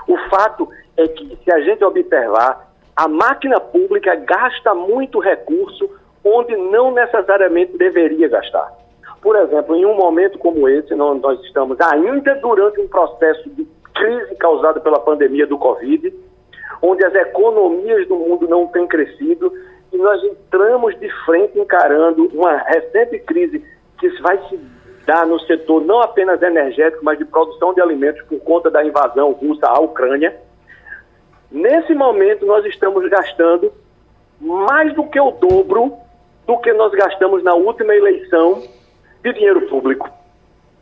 O 0.07 0.17
fato 0.29 0.67
é 0.97 1.07
que, 1.07 1.37
se 1.43 1.51
a 1.51 1.59
gente 1.61 1.83
observar, 1.83 2.73
a 2.95 3.07
máquina 3.07 3.59
pública 3.59 4.15
gasta 4.15 4.73
muito 4.73 5.19
recurso 5.19 5.89
onde 6.23 6.55
não 6.55 6.91
necessariamente 6.91 7.77
deveria 7.77 8.27
gastar. 8.27 8.71
Por 9.21 9.35
exemplo, 9.35 9.75
em 9.75 9.85
um 9.85 9.95
momento 9.95 10.37
como 10.37 10.67
esse, 10.69 10.95
nós 10.95 11.39
estamos 11.43 11.79
ainda 11.81 12.35
durante 12.35 12.79
um 12.79 12.87
processo 12.87 13.49
de 13.49 13.67
crise 13.93 14.35
causada 14.35 14.79
pela 14.79 14.99
pandemia 14.99 15.45
do 15.45 15.57
Covid, 15.57 16.13
onde 16.81 17.03
as 17.03 17.13
economias 17.13 18.07
do 18.07 18.15
mundo 18.15 18.47
não 18.47 18.67
têm 18.67 18.87
crescido 18.87 19.51
e 19.91 19.97
nós 19.97 20.23
entramos 20.23 20.97
de 20.99 21.09
frente 21.25 21.59
encarando 21.59 22.29
uma 22.33 22.55
recente 22.57 23.19
crise 23.19 23.63
que 23.99 24.09
vai 24.21 24.37
se 24.47 24.57
dar 25.05 25.25
no 25.25 25.39
setor 25.41 25.83
não 25.83 26.01
apenas 26.01 26.41
energético, 26.41 27.03
mas 27.03 27.17
de 27.17 27.25
produção 27.25 27.73
de 27.73 27.81
alimentos 27.81 28.21
por 28.23 28.39
conta 28.39 28.69
da 28.69 28.85
invasão 28.85 29.31
russa 29.31 29.67
à 29.67 29.79
Ucrânia. 29.79 30.35
Nesse 31.51 31.93
momento, 31.95 32.45
nós 32.45 32.63
estamos 32.65 33.07
gastando 33.09 33.73
mais 34.39 34.93
do 34.93 35.03
que 35.03 35.19
o 35.19 35.31
dobro 35.31 35.93
do 36.49 36.57
que 36.57 36.73
nós 36.73 36.91
gastamos 36.93 37.43
na 37.43 37.53
última 37.53 37.93
eleição 37.93 38.63
de 39.23 39.33
dinheiro 39.33 39.67
público. 39.67 40.09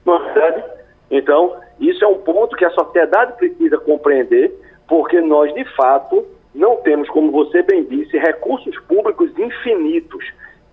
Não 0.05 0.15
é? 0.15 0.77
Então, 1.11 1.57
isso 1.77 2.05
é 2.05 2.07
um 2.07 2.19
ponto 2.19 2.55
que 2.55 2.63
a 2.63 2.71
sociedade 2.71 3.33
precisa 3.33 3.77
compreender, 3.77 4.57
porque 4.87 5.19
nós, 5.19 5.53
de 5.53 5.65
fato, 5.75 6.25
não 6.55 6.77
temos, 6.77 7.09
como 7.09 7.33
você 7.33 7.61
bem 7.63 7.83
disse, 7.83 8.17
recursos 8.17 8.79
públicos 8.87 9.29
infinitos. 9.37 10.23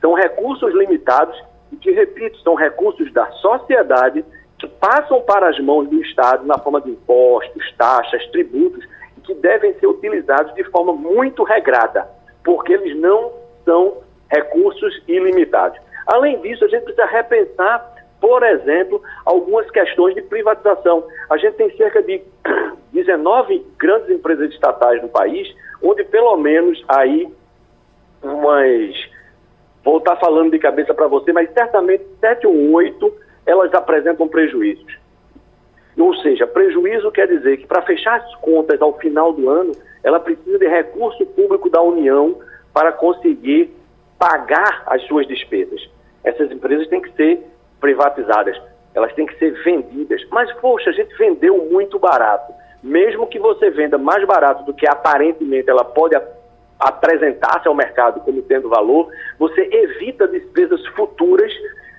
São 0.01 0.15
recursos 0.15 0.73
limitados 0.73 1.43
e 1.73 1.77
que, 1.77 1.91
repito, 1.91 2.39
são 2.43 2.55
recursos 2.55 3.13
da 3.13 3.29
sociedade 3.33 4.25
que 4.61 4.69
passam 4.69 5.21
para 5.23 5.49
as 5.49 5.59
mãos 5.59 5.89
do 5.89 6.01
Estado 6.03 6.47
na 6.47 6.57
forma 6.57 6.81
de 6.81 6.91
impostos, 6.91 7.75
taxas, 7.77 8.25
tributos, 8.29 8.87
que 9.25 9.35
devem 9.35 9.75
ser 9.75 9.89
utilizados 9.89 10.55
de 10.55 10.63
forma 10.71 10.93
muito 10.93 11.43
regrada, 11.43 12.07
porque 12.45 12.75
eles 12.75 12.97
não 13.01 13.33
são 13.65 14.05
recursos 14.31 15.03
ilimitados. 15.07 15.79
Além 16.07 16.41
disso, 16.41 16.65
a 16.65 16.69
gente 16.69 16.85
precisa 16.85 17.07
repensar, 17.07 17.95
por 18.21 18.43
exemplo, 18.43 19.03
algumas 19.25 19.71
questões 19.71 20.15
de 20.15 20.23
privatização. 20.23 21.05
A 21.31 21.37
gente 21.37 21.55
tem 21.55 21.75
cerca 21.77 22.03
de 22.03 22.23
19 22.93 23.67
grandes 23.79 24.11
empresas 24.11 24.51
estatais 24.51 25.03
no 25.03 25.09
país, 25.09 25.53
onde 25.83 26.05
pelo 26.05 26.37
menos 26.37 26.83
aí 26.89 27.29
umas. 28.23 29.15
Vou 29.85 29.99
estar 29.99 30.17
falando 30.17 30.51
de 30.51 30.59
cabeça 30.59 30.95
para 30.95 31.07
você, 31.07 31.33
mas 31.33 31.53
certamente 31.53 32.05
sete 32.19 32.47
ou 32.47 32.73
oito 32.73 33.15
elas 33.45 33.73
apresentam 33.75 34.27
prejuízos. 34.27 34.99
Ou 35.99 36.15
seja, 36.17 36.47
prejuízo 36.47 37.11
quer 37.13 37.29
dizer 37.29 37.59
que 37.59 37.67
para 37.67 37.83
fechar 37.83 38.17
as 38.17 38.35
contas 38.37 38.81
ao 38.81 38.97
final 38.99 39.33
do 39.33 39.49
ano, 39.49 39.73
ela 40.03 40.19
precisa 40.19 40.59
de 40.59 40.67
recurso 40.67 41.25
público 41.27 41.71
da 41.71 41.81
União 41.81 42.37
para 42.73 42.93
conseguir 42.93 43.71
pagar 44.19 44.83
as 44.87 45.03
suas 45.07 45.27
despesas. 45.27 45.89
Essas 46.23 46.51
empresas 46.51 46.89
têm 46.89 47.03
que 47.03 47.13
ser 47.13 47.47
privatizadas, 47.81 48.61
elas 48.95 49.13
têm 49.15 49.27
que 49.27 49.39
ser 49.39 49.51
vendidas. 49.63 50.25
Mas, 50.31 50.51
poxa, 50.55 50.91
a 50.91 50.93
gente 50.93 51.15
vendeu 51.17 51.69
muito 51.71 51.99
barato. 51.99 52.53
Mesmo 52.83 53.27
que 53.27 53.39
você 53.39 53.71
venda 53.71 53.99
mais 53.99 54.25
barato 54.27 54.65
do 54.65 54.75
que 54.75 54.87
aparentemente 54.87 55.69
ela 55.69 55.85
pode 55.85 56.17
apresentar-se 56.79 57.69
ao 57.69 57.75
mercado 57.75 58.21
como 58.21 58.43
tendo 58.43 58.69
valor, 58.69 59.09
você 59.39 59.69
evita 59.71 60.29
despesas 60.29 60.85
futuras 60.89 61.53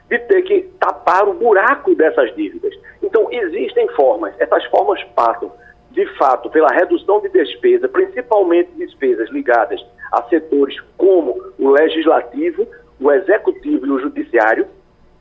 de 0.10 0.20
ter 0.20 0.42
que 0.44 0.62
tapar 0.80 1.28
o 1.28 1.34
buraco 1.34 1.96
dessas 1.96 2.36
dívidas. 2.36 2.74
Então, 3.02 3.28
existem 3.32 3.88
formas, 3.90 4.34
essas 4.40 4.64
formas 4.66 5.04
passam, 5.16 5.52
de 5.92 6.06
fato, 6.18 6.50
pela 6.50 6.70
redução 6.70 7.22
de 7.22 7.30
despesa, 7.30 7.88
principalmente 7.88 8.72
despesas 8.76 9.30
ligadas 9.30 9.84
a 10.12 10.24
setores 10.24 10.80
como 10.98 11.36
o 11.60 11.70
legislativo, 11.70 12.68
o 13.00 13.12
executivo 13.12 13.86
e 13.86 13.92
o 13.92 14.00
judiciário, 14.00 14.68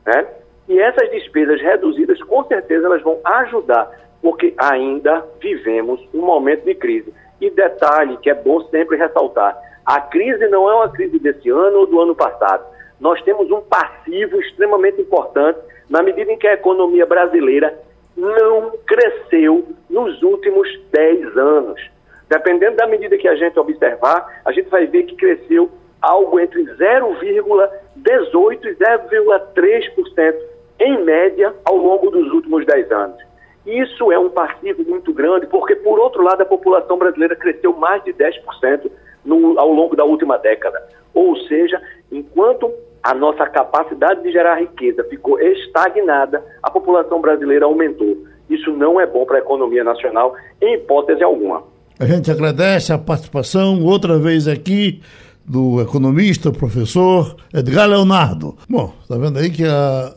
né? 0.06 0.26
E 0.68 0.78
essas 0.80 1.10
despesas 1.10 1.60
reduzidas, 1.60 2.22
com 2.22 2.44
certeza, 2.44 2.86
elas 2.86 3.02
vão 3.02 3.18
ajudar, 3.24 3.90
porque 4.22 4.54
ainda 4.56 5.24
vivemos 5.40 6.00
um 6.14 6.22
momento 6.22 6.64
de 6.64 6.74
crise. 6.74 7.12
E 7.40 7.50
detalhe 7.50 8.16
que 8.18 8.30
é 8.30 8.34
bom 8.34 8.62
sempre 8.68 8.96
ressaltar: 8.96 9.58
a 9.84 10.00
crise 10.00 10.48
não 10.48 10.70
é 10.70 10.74
uma 10.74 10.88
crise 10.88 11.18
desse 11.18 11.50
ano 11.50 11.80
ou 11.80 11.86
do 11.86 12.00
ano 12.00 12.14
passado 12.14 12.74
nós 13.00 13.20
temos 13.22 13.50
um 13.50 13.60
passivo 13.60 14.40
extremamente 14.40 15.00
importante 15.00 15.58
na 15.90 16.02
medida 16.02 16.32
em 16.32 16.38
que 16.38 16.46
a 16.46 16.54
economia 16.54 17.04
brasileira 17.04 17.78
não 18.16 18.72
cresceu 18.86 19.68
nos 19.90 20.22
últimos 20.22 20.68
10 20.90 21.36
anos. 21.36 21.90
Dependendo 22.28 22.76
da 22.76 22.86
medida 22.86 23.18
que 23.18 23.28
a 23.28 23.36
gente 23.36 23.58
observar, 23.58 24.42
a 24.44 24.52
gente 24.52 24.68
vai 24.68 24.86
ver 24.86 25.04
que 25.04 25.16
cresceu 25.16 25.70
algo 26.00 26.40
entre 26.40 26.64
0,18% 26.64 28.64
e 28.64 28.74
0,3% 28.74 30.34
em 30.80 31.04
média 31.04 31.54
ao 31.64 31.76
longo 31.76 32.10
dos 32.10 32.32
últimos 32.32 32.66
10 32.66 32.90
anos. 32.92 33.22
Isso 33.66 34.12
é 34.12 34.18
um 34.18 34.28
passivo 34.28 34.84
muito 34.84 35.12
grande, 35.12 35.46
porque, 35.46 35.74
por 35.76 35.98
outro 35.98 36.22
lado, 36.22 36.42
a 36.42 36.46
população 36.46 36.98
brasileira 36.98 37.34
cresceu 37.34 37.72
mais 37.72 38.04
de 38.04 38.12
10% 38.12 38.90
no, 39.24 39.58
ao 39.58 39.72
longo 39.72 39.96
da 39.96 40.04
última 40.04 40.36
década. 40.36 40.82
Ou 41.14 41.34
seja, 41.36 41.80
enquanto 42.12 42.70
a 43.02 43.14
nossa 43.14 43.46
capacidade 43.46 44.22
de 44.22 44.32
gerar 44.32 44.56
riqueza 44.56 45.04
ficou 45.04 45.40
estagnada, 45.40 46.44
a 46.62 46.70
população 46.70 47.20
brasileira 47.20 47.64
aumentou. 47.64 48.18
Isso 48.50 48.70
não 48.72 49.00
é 49.00 49.06
bom 49.06 49.24
para 49.24 49.36
a 49.36 49.40
economia 49.40 49.82
nacional, 49.82 50.34
em 50.60 50.74
hipótese 50.74 51.22
alguma. 51.22 51.64
A 51.98 52.06
gente 52.06 52.30
agradece 52.30 52.92
a 52.92 52.98
participação 52.98 53.82
outra 53.82 54.18
vez 54.18 54.48
aqui 54.48 55.00
do 55.46 55.80
economista, 55.80 56.50
professor 56.50 57.36
Edgar 57.52 57.88
Leonardo. 57.88 58.56
Bom, 58.68 58.94
está 59.02 59.16
vendo 59.16 59.38
aí 59.38 59.50
que 59.50 59.64
a 59.64 60.12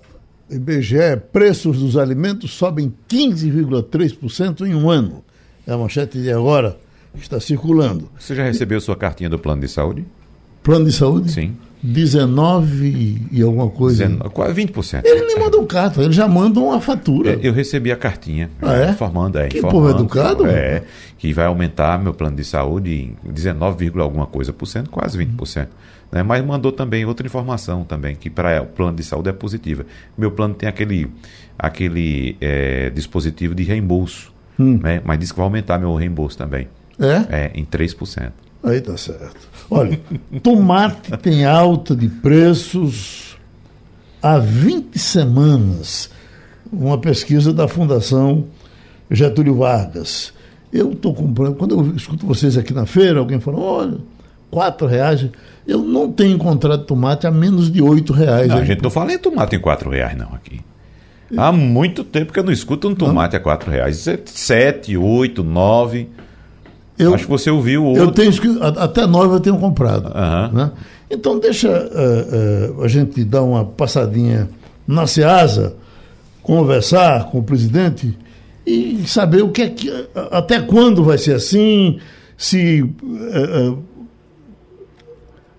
IBGE, 0.49 1.17
preços 1.31 1.79
dos 1.79 1.97
alimentos 1.97 2.51
sobem 2.51 2.93
15,3% 3.09 4.65
em 4.65 4.73
um 4.73 4.89
ano. 4.89 5.23
É 5.67 5.73
a 5.73 5.77
manchete 5.77 6.19
de 6.19 6.31
agora 6.31 6.77
que 7.13 7.21
está 7.21 7.39
circulando. 7.39 8.09
Você 8.17 8.33
já 8.33 8.43
recebeu 8.43 8.79
sua 8.79 8.95
cartinha 8.95 9.29
do 9.29 9.37
plano 9.37 9.61
de 9.61 9.67
saúde? 9.67 10.05
Plano 10.63 10.85
de 10.85 10.93
saúde? 10.93 11.31
Sim. 11.31 11.55
19 11.81 13.27
e 13.31 13.41
alguma 13.41 13.69
coisa. 13.69 14.05
19, 14.05 14.29
quase 14.31 14.65
20%. 14.65 15.01
Ele 15.05 15.25
nem 15.25 15.39
manda 15.39 15.57
um 15.57 15.65
cartão, 15.65 16.03
ele 16.03 16.13
já 16.13 16.27
manda 16.27 16.59
uma 16.59 16.81
fatura. 16.81 17.33
É, 17.33 17.39
eu 17.41 17.53
recebi 17.53 17.91
a 17.91 17.95
cartinha 17.95 18.49
ah, 18.61 18.75
é? 18.75 18.89
informando, 18.89 19.37
é, 19.37 19.47
que 19.47 19.59
informando, 19.59 19.85
povo 19.85 19.99
educado? 19.99 20.47
É, 20.47 20.83
que 21.17 21.31
vai 21.33 21.45
aumentar 21.45 22.01
meu 22.01 22.13
plano 22.13 22.35
de 22.35 22.43
saúde 22.43 23.15
em 23.23 23.31
19, 23.31 23.91
alguma 23.99 24.25
coisa 24.25 24.51
por 24.51 24.65
cento, 24.65 24.89
quase 24.89 25.17
20%. 25.17 25.67
Né? 26.11 26.23
Mas 26.23 26.43
mandou 26.43 26.71
também 26.71 27.05
outra 27.05 27.25
informação 27.25 27.83
também, 27.83 28.15
que 28.15 28.29
para 28.29 28.61
o 28.61 28.65
plano 28.65 28.95
de 28.95 29.03
saúde 29.03 29.29
é 29.29 29.33
positiva. 29.33 29.85
Meu 30.17 30.31
plano 30.31 30.53
tem 30.53 30.67
aquele, 30.67 31.09
aquele 31.57 32.37
é, 32.41 32.89
dispositivo 32.89 33.53
de 33.53 33.63
reembolso, 33.63 34.33
hum. 34.57 34.79
né? 34.81 35.01
mas 35.03 35.19
diz 35.19 35.31
que 35.31 35.37
vai 35.37 35.45
aumentar 35.45 35.77
meu 35.77 35.93
reembolso 35.95 36.37
também. 36.37 36.67
É? 36.99 37.45
É, 37.45 37.51
em 37.53 37.65
3%. 37.65 38.31
Aí 38.63 38.81
tá 38.81 38.97
certo. 38.97 39.47
Olha, 39.69 39.99
tomate 40.41 41.11
tem 41.21 41.45
alta 41.45 41.95
de 41.95 42.07
preços 42.07 43.37
há 44.21 44.37
20 44.37 44.97
semanas. 44.97 46.09
Uma 46.71 46.97
pesquisa 46.97 47.53
da 47.53 47.67
Fundação 47.67 48.45
Getúlio 49.09 49.55
Vargas. 49.55 50.33
Eu 50.71 50.91
estou 50.91 51.13
comprando, 51.13 51.55
quando 51.55 51.75
eu 51.75 51.95
escuto 51.95 52.25
vocês 52.25 52.57
aqui 52.57 52.73
na 52.73 52.85
feira, 52.85 53.19
alguém 53.19 53.39
fala, 53.39 53.57
olha, 53.57 53.97
quatro 54.51 54.85
reais. 54.87 55.25
Eu 55.65 55.79
não 55.79 56.11
tenho 56.11 56.35
encontrado 56.35 56.83
tomate 56.83 57.25
a 57.25 57.31
menos 57.31 57.71
de 57.71 57.81
oito 57.81 58.11
reais. 58.13 58.47
Não, 58.47 58.57
a 58.57 58.65
gente 58.65 58.81
não 58.81 58.89
fala 58.89 59.13
em 59.13 59.17
tomate 59.17 59.55
em 59.55 59.59
quatro 59.59 59.89
reais, 59.89 60.17
não, 60.17 60.33
aqui. 60.33 60.59
Há 61.35 61.51
muito 61.51 62.03
tempo 62.03 62.31
que 62.31 62.39
eu 62.39 62.43
não 62.43 62.51
escuto 62.51 62.87
um 62.87 62.95
tomate 62.95 63.33
não. 63.33 63.39
a 63.39 63.43
quatro 63.43 63.69
reais. 63.69 64.05
Sete, 64.25 64.95
oito, 64.95 65.43
nove. 65.43 66.09
Eu, 66.97 67.13
Acho 67.13 67.25
que 67.25 67.29
você 67.29 67.49
ouviu 67.49 67.85
o 67.85 67.95
Eu 67.95 68.11
tenho 68.11 68.31
até 68.61 69.05
nove 69.05 69.35
eu 69.35 69.39
tenho 69.39 69.57
comprado. 69.57 70.07
Uhum. 70.07 70.51
Né? 70.53 70.71
Então 71.09 71.39
deixa 71.39 71.69
uh, 71.69 72.79
uh, 72.79 72.83
a 72.83 72.87
gente 72.87 73.23
dar 73.23 73.43
uma 73.43 73.63
passadinha 73.63 74.49
na 74.87 75.05
Seasa, 75.05 75.75
conversar 76.41 77.29
com 77.29 77.39
o 77.39 77.43
presidente 77.43 78.17
e 78.65 79.03
saber 79.05 79.43
o 79.43 79.49
que 79.49 79.61
é 79.61 79.69
que 79.69 80.07
até 80.31 80.59
quando 80.59 81.03
vai 81.03 81.17
ser 81.17 81.35
assim, 81.35 81.99
se 82.35 82.81
uh, 82.81 83.77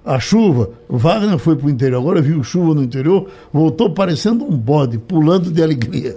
a 0.05 0.18
chuva, 0.18 0.70
Wagner 0.88 1.38
foi 1.38 1.55
para 1.55 1.66
o 1.66 1.70
interior, 1.70 1.98
agora 1.98 2.20
viu 2.20 2.42
chuva 2.42 2.74
no 2.74 2.83
interior, 2.83 3.29
voltou 3.53 3.90
parecendo 3.90 4.44
um 4.44 4.57
bode, 4.57 4.98
pulando 4.98 5.51
de 5.51 5.62
alegria. 5.62 6.16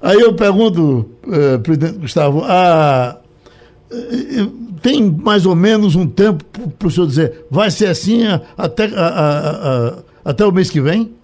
Aí 0.00 0.20
eu 0.20 0.32
pergunto, 0.34 1.10
presidente 1.64 1.98
Gustavo, 1.98 2.44
a 2.44 3.18
tem 4.82 5.10
mais 5.10 5.46
ou 5.46 5.54
menos 5.54 5.96
um 5.96 6.08
tempo 6.08 6.44
para 6.78 6.88
o 6.88 6.90
senhor 6.90 7.06
dizer, 7.06 7.46
vai 7.50 7.70
ser 7.70 7.86
assim 7.86 8.22
até, 8.56 8.84
a, 8.84 9.06
a, 9.06 9.88
a, 9.88 10.30
até 10.30 10.44
o 10.44 10.52
mês 10.52 10.70
que 10.70 10.80
vem? 10.80 11.16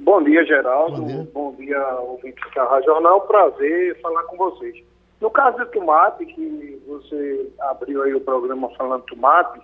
Bom 0.00 0.22
dia, 0.22 0.44
Geraldo. 0.44 1.02
Bom 1.02 1.06
dia, 1.06 1.28
Bom 1.34 1.54
dia 1.56 2.00
ouvintes 2.00 2.44
da 2.54 2.64
Rádio 2.64 2.86
Jornal. 2.86 3.22
Prazer 3.22 4.00
falar 4.00 4.22
com 4.24 4.36
vocês. 4.36 4.76
No 5.20 5.30
caso 5.30 5.58
do 5.58 5.66
tomate, 5.66 6.26
que 6.26 6.80
você 6.86 7.50
abriu 7.60 8.02
aí 8.02 8.14
o 8.14 8.20
programa 8.20 8.70
falando 8.76 9.02
tomate, 9.04 9.60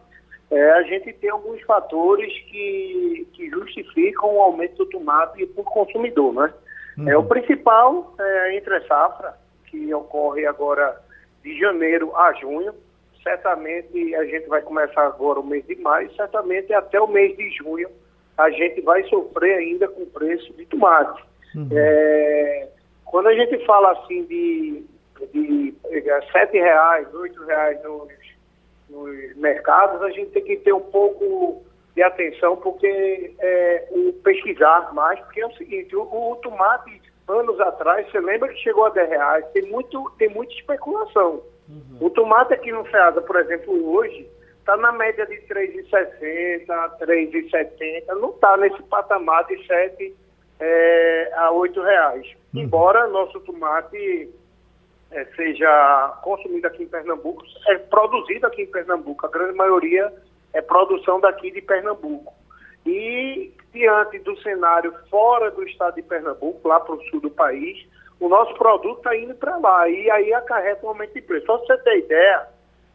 é, 0.50 0.72
a 0.72 0.82
gente 0.82 1.12
tem 1.14 1.30
alguns 1.30 1.62
fatores 1.62 2.32
que, 2.50 3.26
que 3.34 3.48
justificam 3.50 4.34
o 4.34 4.40
aumento 4.40 4.76
do 4.78 4.86
tomate 4.86 5.46
por 5.46 5.64
consumidor, 5.64 6.34
né? 6.34 6.52
Uhum. 6.98 7.08
É, 7.08 7.16
o 7.16 7.24
principal 7.24 8.14
é 8.18 8.40
a 8.40 8.54
entre-safra, 8.56 9.34
que 9.66 9.94
ocorre 9.94 10.44
agora 10.46 11.00
de 11.42 11.58
janeiro 11.58 12.14
a 12.16 12.32
junho. 12.34 12.74
Certamente 13.22 14.14
a 14.16 14.24
gente 14.24 14.48
vai 14.48 14.62
começar 14.62 15.06
agora 15.06 15.40
o 15.40 15.46
mês 15.46 15.64
de 15.66 15.76
maio, 15.76 16.12
certamente 16.14 16.72
até 16.72 17.00
o 17.00 17.06
mês 17.06 17.36
de 17.36 17.50
junho 17.50 17.88
a 18.36 18.50
gente 18.50 18.80
vai 18.80 19.02
sofrer 19.04 19.58
ainda 19.58 19.88
com 19.88 20.02
o 20.02 20.06
preço 20.06 20.52
de 20.54 20.64
tomate. 20.66 21.22
Uhum. 21.54 21.68
É, 21.72 22.68
quando 23.04 23.28
a 23.28 23.34
gente 23.34 23.64
fala 23.66 23.92
assim 23.92 24.24
de, 24.24 24.84
de 25.32 25.74
sete 26.32 26.58
reais, 26.58 27.12
oito 27.14 27.44
reais 27.44 27.82
nos, 27.82 28.08
nos 28.88 29.36
mercados, 29.36 30.02
a 30.02 30.10
gente 30.10 30.30
tem 30.30 30.44
que 30.44 30.56
ter 30.56 30.72
um 30.72 30.80
pouco 30.80 31.62
de 31.94 32.02
atenção 32.02 32.56
porque 32.56 33.34
é, 33.38 33.88
o 33.90 34.12
pesquisar 34.24 34.92
mais, 34.94 35.20
porque 35.20 35.42
é 35.42 35.46
o 35.46 35.56
seguinte, 35.56 35.94
o, 35.94 36.02
o 36.02 36.36
tomate 36.36 37.01
anos 37.38 37.58
atrás, 37.60 38.10
você 38.10 38.20
lembra 38.20 38.48
que 38.48 38.60
chegou 38.60 38.86
a 38.86 38.90
10 38.90 39.08
reais, 39.08 39.46
tem, 39.52 39.62
muito, 39.70 40.10
tem 40.18 40.28
muita 40.28 40.52
especulação. 40.54 41.42
Uhum. 41.68 41.98
O 42.00 42.10
tomate 42.10 42.54
aqui 42.54 42.70
no 42.72 42.88
Ceasa, 42.90 43.20
por 43.22 43.36
exemplo, 43.36 43.92
hoje, 43.92 44.28
está 44.58 44.76
na 44.76 44.92
média 44.92 45.26
de 45.26 45.36
3,60, 45.42 46.66
3,70, 47.00 48.06
não 48.20 48.30
está 48.30 48.56
nesse 48.56 48.82
patamar 48.84 49.44
de 49.46 49.66
7 49.66 50.14
é, 50.60 51.32
a 51.36 51.50
8 51.50 51.82
reais. 51.82 52.26
Uhum. 52.54 52.62
Embora 52.62 53.08
nosso 53.08 53.40
tomate 53.40 54.30
é, 55.10 55.24
seja 55.36 56.18
consumido 56.22 56.66
aqui 56.66 56.84
em 56.84 56.88
Pernambuco, 56.88 57.42
é 57.68 57.78
produzido 57.78 58.46
aqui 58.46 58.62
em 58.62 58.70
Pernambuco, 58.70 59.26
a 59.26 59.30
grande 59.30 59.56
maioria 59.56 60.12
é 60.52 60.60
produção 60.60 61.20
daqui 61.20 61.50
de 61.50 61.60
Pernambuco. 61.60 62.32
E 62.84 63.52
diante 63.72 64.18
do 64.20 64.36
cenário 64.42 64.94
fora 65.10 65.50
do 65.50 65.62
estado 65.64 65.94
de 65.94 66.02
Pernambuco, 66.02 66.68
lá 66.68 66.80
para 66.80 66.94
o 66.94 67.02
sul 67.04 67.20
do 67.20 67.30
país, 67.30 67.86
o 68.20 68.28
nosso 68.28 68.54
produto 68.54 68.98
está 68.98 69.16
indo 69.16 69.34
para 69.34 69.56
lá. 69.56 69.88
E 69.88 70.10
aí 70.10 70.32
acarreta 70.32 70.84
um 70.84 70.90
aumento 70.90 71.14
de 71.14 71.22
preço. 71.22 71.46
Só 71.46 71.58
para 71.58 71.76
você 71.76 71.82
ter 71.82 71.98
ideia, 71.98 72.46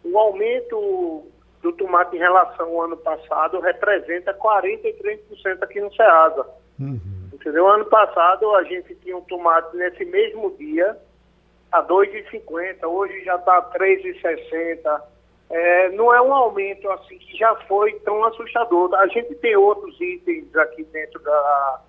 o 0.04 0.18
aumento 0.18 1.26
do 1.62 1.72
tomate 1.74 2.16
em 2.16 2.20
relação 2.20 2.68
ao 2.68 2.84
ano 2.84 2.98
passado 2.98 3.60
representa 3.60 4.34
43% 4.34 5.64
aqui 5.64 5.82
no 5.82 5.94
Ceasa. 5.94 6.46
Uhum. 6.80 7.00
Entendeu? 7.34 7.68
Ano 7.68 7.86
passado 7.86 8.56
a 8.56 8.64
gente 8.64 8.96
tinha 8.96 9.18
um 9.18 9.22
tomate 9.22 9.76
nesse 9.76 10.06
mesmo 10.06 10.56
dia 10.58 10.98
a 11.72 11.84
2,50, 11.84 12.88
hoje 12.88 13.24
já 13.24 13.36
está 13.36 13.58
a 13.58 13.72
3,60 13.78 15.02
é, 15.50 15.90
não 15.92 16.14
é 16.14 16.22
um 16.22 16.34
aumento 16.34 16.90
assim 16.92 17.18
que 17.18 17.38
já 17.38 17.56
foi 17.68 17.94
tão 18.00 18.24
assustador. 18.26 18.94
A 18.96 19.08
gente 19.08 19.34
tem 19.36 19.56
outros 19.56 20.00
itens 20.02 20.54
aqui 20.56 20.84
dentro 20.86 21.20
da, 21.22 21.82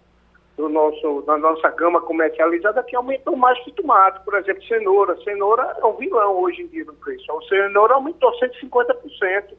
do 0.56 0.68
nosso, 0.68 1.22
da 1.22 1.36
nossa 1.36 1.68
gama 1.70 2.00
comercializada 2.00 2.82
que 2.84 2.94
aumentou 2.94 3.36
mais 3.36 3.58
que 3.64 3.72
tomate, 3.72 4.20
por 4.24 4.34
exemplo, 4.36 4.62
cenoura. 4.64 5.16
Cenoura 5.22 5.76
é 5.80 5.84
um 5.84 5.94
vilão 5.94 6.40
hoje 6.40 6.62
em 6.62 6.66
dia 6.68 6.84
no 6.84 6.94
preço. 6.94 7.30
A 7.32 7.42
cenoura 7.48 7.94
aumentou 7.94 8.30
150% 8.38 9.54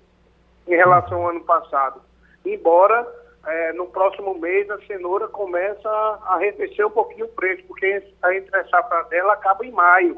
em 0.67 0.75
relação 0.75 1.23
ao 1.23 1.29
ano 1.29 1.43
passado. 1.43 2.01
Embora 2.45 3.05
é, 3.45 3.73
no 3.73 3.87
próximo 3.87 4.37
mês 4.39 4.69
a 4.69 4.79
cenoura 4.85 5.27
começa 5.27 5.89
a 5.89 6.35
arrefecer 6.35 6.85
um 6.85 6.91
pouquinho 6.91 7.25
o 7.25 7.29
preço, 7.29 7.63
porque 7.67 8.01
a 8.21 8.33
entre 8.33 8.63
safra 8.65 9.03
dela 9.03 9.33
acaba 9.33 9.65
em 9.65 9.71
maio. 9.71 10.17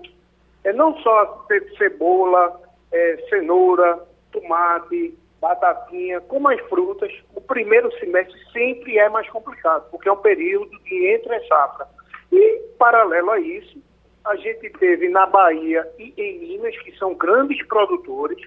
É 0.64 0.72
não 0.72 0.96
só 0.98 1.46
cebola, 1.78 2.60
é, 2.92 3.18
cenoura, 3.30 4.00
tomate, 4.32 5.18
batatinha, 5.40 6.22
como 6.22 6.50
as 6.50 6.60
frutas, 6.62 7.12
o 7.36 7.42
primeiro 7.42 7.92
semestre 8.00 8.38
sempre 8.54 8.98
é 8.98 9.10
mais 9.10 9.28
complicado, 9.30 9.90
porque 9.90 10.08
é 10.08 10.12
um 10.12 10.18
período 10.18 10.72
de 10.84 11.08
entre 11.08 11.40
safra. 11.48 11.88
E, 12.32 12.60
paralelo 12.78 13.32
a 13.32 13.40
isso, 13.40 13.82
a 14.24 14.36
gente 14.36 14.70
teve 14.72 15.10
na 15.10 15.26
Bahia 15.26 15.88
e 15.98 16.14
em 16.16 16.40
Minas, 16.40 16.78
que 16.80 16.96
são 16.98 17.16
grandes 17.16 17.66
produtores, 17.66 18.40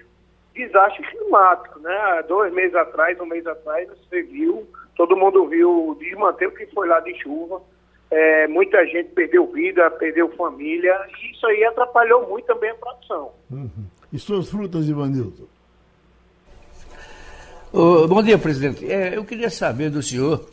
desastres 0.53 1.07
climáticos, 1.09 1.81
né? 1.81 2.23
Dois 2.27 2.53
meses 2.53 2.75
atrás, 2.75 3.19
um 3.19 3.25
mês 3.25 3.45
atrás, 3.45 3.89
você 3.89 4.23
viu, 4.23 4.65
todo 4.95 5.17
mundo 5.17 5.45
viu 5.47 5.89
o 5.89 5.95
desmantelo 5.95 6.53
que 6.53 6.65
foi 6.67 6.87
lá 6.87 7.01
de 7.01 7.13
chuva, 7.21 7.61
é, 8.09 8.47
muita 8.47 8.85
gente 8.85 9.09
perdeu 9.09 9.45
vida, 9.47 9.91
perdeu 9.91 10.29
família, 10.35 10.97
e 11.19 11.31
isso 11.31 11.45
aí 11.47 11.65
atrapalhou 11.65 12.27
muito 12.29 12.45
também 12.45 12.69
a 12.69 12.75
produção. 12.75 13.33
Uhum. 13.51 13.85
E 14.15 14.19
suas 14.19 14.47
frutas, 14.47 14.87
Ivanilton? 14.87 15.43
Oh, 17.73 18.07
bom 18.07 18.23
dia, 18.23 18.37
presidente. 18.37 18.89
É, 18.89 19.17
eu 19.17 19.25
queria 19.25 19.49
saber 19.49 19.89
do 19.89 20.01
senhor 20.01 20.47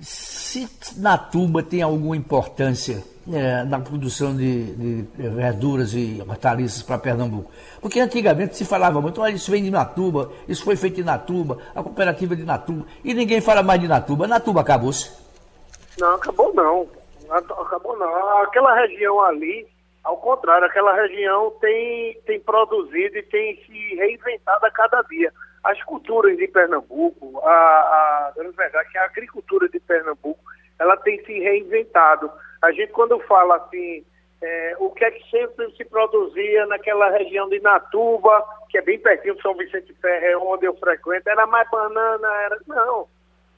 se 0.00 0.68
Natuba 0.96 1.64
tem 1.64 1.82
alguma 1.82 2.16
importância 2.16 3.02
é, 3.32 3.64
na 3.64 3.80
produção 3.80 4.36
de, 4.36 4.72
de, 4.76 5.28
verduras 5.30 5.94
e 5.94 6.22
hortaliças 6.28 6.80
para 6.80 6.96
Pernambuco. 6.96 7.50
Porque 7.80 7.98
antigamente 7.98 8.56
se 8.56 8.64
falava 8.64 9.00
muito, 9.00 9.20
olha, 9.20 9.34
isso 9.34 9.50
vem 9.50 9.64
de 9.64 9.70
Natuba, 9.72 10.30
isso 10.46 10.62
foi 10.62 10.76
feito 10.76 11.00
em 11.00 11.04
Natuba, 11.04 11.58
a 11.74 11.82
cooperativa 11.82 12.36
de 12.36 12.44
Natuba, 12.44 12.86
e 13.02 13.12
ninguém 13.12 13.40
fala 13.40 13.64
mais 13.64 13.80
de 13.80 13.88
Natuba. 13.88 14.28
Natuba 14.28 14.60
acabou-se? 14.60 15.10
Não, 15.98 16.14
acabou 16.14 16.54
não. 16.54 16.86
Acabou 17.30 17.98
não. 17.98 18.42
Aquela 18.42 18.76
região 18.76 19.20
ali 19.22 19.66
ao 20.06 20.18
contrário, 20.18 20.64
aquela 20.64 20.94
região 20.94 21.50
tem, 21.60 22.14
tem 22.24 22.38
produzido 22.38 23.18
e 23.18 23.24
tem 23.24 23.56
se 23.66 23.94
reinventado 23.96 24.64
a 24.64 24.70
cada 24.70 25.02
dia. 25.02 25.32
As 25.64 25.82
culturas 25.82 26.36
de 26.36 26.46
Pernambuco, 26.46 27.40
a, 27.42 27.50
a, 27.50 28.28
a 28.28 28.42
verdade 28.56 28.86
é 28.86 28.90
que 28.92 28.98
a 28.98 29.04
agricultura 29.04 29.68
de 29.68 29.80
Pernambuco, 29.80 30.38
ela 30.78 30.96
tem 30.98 31.20
se 31.24 31.32
reinventado. 31.40 32.30
A 32.62 32.70
gente, 32.70 32.92
quando 32.92 33.18
fala 33.24 33.56
assim, 33.56 34.04
é, 34.40 34.76
o 34.78 34.92
que 34.92 35.04
é 35.04 35.10
que 35.10 35.28
sempre 35.28 35.68
se 35.72 35.84
produzia 35.84 36.66
naquela 36.66 37.10
região 37.10 37.48
de 37.48 37.58
Natuba, 37.58 38.44
que 38.70 38.78
é 38.78 38.82
bem 38.82 39.00
pertinho 39.00 39.34
de 39.34 39.42
São 39.42 39.56
Vicente 39.56 39.92
Ferre, 39.94 40.36
onde 40.36 40.66
eu 40.66 40.76
frequento, 40.76 41.28
era 41.28 41.48
mais 41.48 41.68
banana, 41.68 42.28
era... 42.42 42.60
Não. 42.68 43.08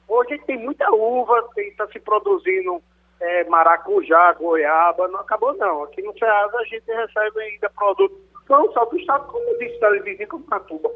Hoje 0.07 0.39
tem 0.47 0.57
muita 0.57 0.89
uva, 0.89 1.47
está 1.57 1.85
se 1.89 1.99
produzindo 1.99 2.81
é, 3.21 3.43
maracujá, 3.49 4.33
goiaba, 4.33 5.07
não 5.09 5.19
acabou 5.19 5.55
não. 5.57 5.83
Aqui 5.83 6.01
no 6.01 6.17
Ceasa 6.17 6.57
a 6.57 6.63
gente 6.63 6.85
recebe 6.87 7.39
ainda 7.41 7.69
produtos 7.75 8.17
não 8.49 8.71
só 8.73 8.85
do 8.85 8.97
estado, 8.97 9.27
como 9.27 9.59
disse, 9.59 9.79
da 9.79 9.89
vizinha 9.91 10.27
como 10.27 10.43
Catuba. 10.45 10.89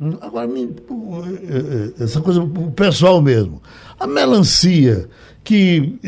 Hum, 0.00 0.18
agora, 0.20 0.46
é, 0.46 2.02
é, 2.02 2.04
essa 2.04 2.20
coisa 2.20 2.42
o 2.42 2.72
pessoal 2.72 3.20
mesmo. 3.20 3.62
A 3.98 4.06
melancia, 4.06 5.08
que 5.44 5.98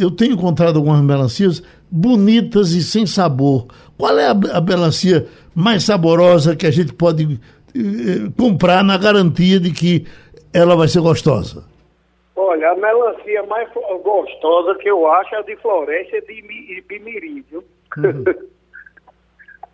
eu 0.00 0.10
tenho 0.10 0.34
encontrado 0.34 0.76
algumas 0.76 1.02
melancias 1.02 1.62
bonitas 1.90 2.70
e 2.70 2.82
sem 2.82 3.06
sabor. 3.06 3.66
Qual 3.96 4.18
é 4.18 4.28
a 4.28 4.60
melancia 4.60 5.26
mais 5.54 5.84
saborosa 5.84 6.56
que 6.56 6.66
a 6.66 6.70
gente 6.70 6.92
pode 6.92 7.38
comprar 8.36 8.82
na 8.82 8.96
garantia 8.96 9.60
de 9.60 9.70
que 9.70 10.06
ela 10.52 10.74
vai 10.74 10.88
ser 10.88 11.00
gostosa? 11.00 11.71
Olha, 12.34 12.70
a 12.70 12.74
melancia 12.74 13.42
mais 13.44 13.68
gostosa 14.02 14.74
que 14.76 14.88
eu 14.88 15.06
acho 15.10 15.34
é 15.34 15.38
a 15.38 15.42
de 15.42 15.56
floresta 15.56 16.20
de 16.22 16.82
Bimirim, 16.88 17.44
viu? 17.50 17.64
Uhum. 17.98 18.24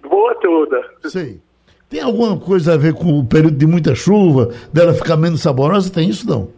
Boa 0.08 0.34
toda. 0.36 0.82
Sim. 1.04 1.40
Tem 1.88 2.02
alguma 2.02 2.38
coisa 2.38 2.74
a 2.74 2.76
ver 2.76 2.94
com 2.94 3.18
o 3.18 3.26
período 3.26 3.56
de 3.56 3.66
muita 3.66 3.94
chuva, 3.94 4.52
dela 4.72 4.92
ficar 4.92 5.16
menos 5.16 5.42
saborosa? 5.42 5.92
Tem 5.92 6.08
isso 6.08 6.28
não? 6.28 6.52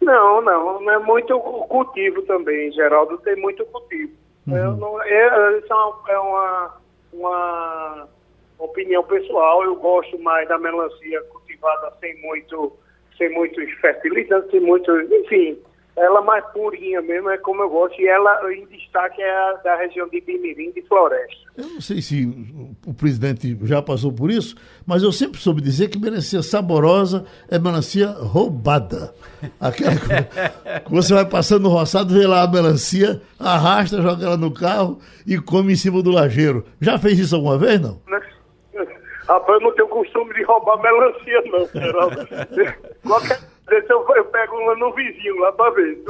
Não, 0.00 0.40
não. 0.40 0.80
Não 0.80 0.92
é 0.92 0.98
muito 0.98 1.38
cultivo 1.38 2.22
também, 2.22 2.72
Geraldo. 2.72 3.18
Tem 3.18 3.36
muito 3.36 3.64
cultivo. 3.66 4.12
Uhum. 4.46 4.76
Não, 4.76 5.02
é, 5.02 5.58
isso 5.58 5.72
é, 6.08 6.18
uma, 6.18 6.76
uma 7.12 8.08
opinião 8.58 9.02
pessoal. 9.04 9.62
Eu 9.64 9.76
gosto 9.76 10.18
mais 10.20 10.48
da 10.48 10.58
melancia 10.58 11.22
cultivada 11.24 11.92
sem 12.00 12.20
muito 12.22 12.72
sem 13.20 13.30
muitos 13.34 13.70
fertilizantes, 13.82 14.50
sem 14.50 14.60
muito, 14.60 14.90
enfim, 15.02 15.58
ela 15.94 16.22
mais 16.22 16.42
purinha 16.52 17.02
mesmo, 17.02 17.28
é 17.28 17.36
como 17.36 17.62
eu 17.62 17.68
gosto, 17.68 18.00
e 18.00 18.08
ela 18.08 18.40
em 18.50 18.64
destaque 18.66 19.20
é 19.20 19.30
a 19.30 19.52
da 19.62 19.76
região 19.76 20.08
de 20.08 20.22
Bimirim, 20.22 20.72
de 20.72 20.80
Floresta. 20.82 21.50
Eu 21.58 21.68
não 21.68 21.80
sei 21.82 22.00
se 22.00 22.24
o 22.86 22.94
presidente 22.94 23.58
já 23.64 23.82
passou 23.82 24.10
por 24.10 24.30
isso, 24.30 24.56
mas 24.86 25.02
eu 25.02 25.12
sempre 25.12 25.38
soube 25.38 25.60
dizer 25.60 25.88
que 25.88 25.98
melancia 25.98 26.42
saborosa 26.42 27.26
é 27.50 27.58
melancia 27.58 28.08
roubada. 28.08 29.12
Aquela 29.60 29.96
que 29.96 30.90
você 30.90 31.12
vai 31.12 31.26
passando 31.26 31.64
no 31.64 31.68
roçado, 31.68 32.14
vê 32.14 32.26
lá 32.26 32.42
a 32.44 32.50
melancia, 32.50 33.20
arrasta, 33.38 34.00
joga 34.00 34.24
ela 34.24 34.36
no 34.38 34.50
carro 34.50 34.98
e 35.26 35.36
come 35.38 35.74
em 35.74 35.76
cima 35.76 36.02
do 36.02 36.10
lajeiro. 36.10 36.64
Já 36.80 36.98
fez 36.98 37.18
isso 37.18 37.36
alguma 37.36 37.58
vez, 37.58 37.78
não? 37.78 38.00
Não 39.30 39.38
Rapaz, 39.38 39.60
eu 39.60 39.60
não 39.60 39.74
tenho 39.74 39.88
costume 39.88 40.34
de 40.34 40.42
roubar 40.42 40.82
melancia, 40.82 41.42
não, 41.46 41.66
Geraldo. 41.68 42.28
Qualquer 43.06 43.38
vez 43.68 43.88
eu, 43.88 44.04
eu 44.16 44.24
pego 44.24 44.56
uma 44.56 44.74
no 44.74 44.92
vizinho 44.92 45.38
lá 45.38 45.52
pra 45.52 45.70
ver. 45.70 46.02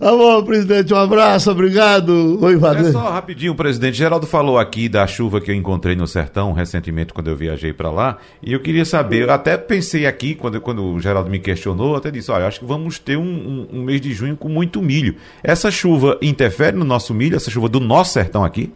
bom, 0.00 0.40
presidente, 0.42 0.94
um 0.94 0.96
abraço, 0.96 1.50
obrigado. 1.50 2.42
Oi, 2.42 2.56
Wagner. 2.56 2.88
É 2.88 2.92
só 2.92 3.10
rapidinho, 3.10 3.54
presidente. 3.54 3.98
Geraldo 3.98 4.26
falou 4.26 4.58
aqui 4.58 4.88
da 4.88 5.06
chuva 5.06 5.42
que 5.42 5.50
eu 5.50 5.54
encontrei 5.54 5.94
no 5.94 6.06
sertão 6.06 6.54
recentemente 6.54 7.12
quando 7.12 7.28
eu 7.28 7.36
viajei 7.36 7.74
para 7.74 7.90
lá. 7.90 8.16
E 8.42 8.54
eu 8.54 8.60
queria 8.60 8.86
saber, 8.86 9.24
eu 9.24 9.30
até 9.30 9.58
pensei 9.58 10.06
aqui, 10.06 10.34
quando, 10.34 10.58
quando 10.58 10.82
o 10.82 10.98
Geraldo 10.98 11.28
me 11.28 11.38
questionou, 11.38 11.96
até 11.96 12.10
disse: 12.10 12.30
olha, 12.30 12.46
acho 12.46 12.60
que 12.60 12.66
vamos 12.66 12.98
ter 12.98 13.18
um, 13.18 13.22
um, 13.22 13.68
um 13.72 13.82
mês 13.82 14.00
de 14.00 14.10
junho 14.10 14.38
com 14.38 14.48
muito 14.48 14.80
milho. 14.80 15.16
Essa 15.44 15.70
chuva 15.70 16.18
interfere 16.22 16.74
no 16.74 16.84
nosso 16.84 17.12
milho, 17.12 17.36
essa 17.36 17.50
chuva 17.50 17.68
do 17.68 17.78
nosso 17.78 18.14
sertão 18.14 18.42
aqui? 18.42 18.72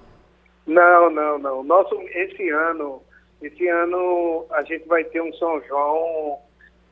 Não, 0.66 1.11
não, 1.11 1.38
não. 1.38 1.64
Nosso, 1.64 1.95
esse 2.12 2.51
ano 2.51 3.01
esse 3.42 3.68
ano 3.68 4.46
a 4.51 4.62
gente 4.62 4.87
vai 4.88 5.05
ter 5.05 5.20
um 5.20 5.33
São 5.35 5.61
João 5.62 6.38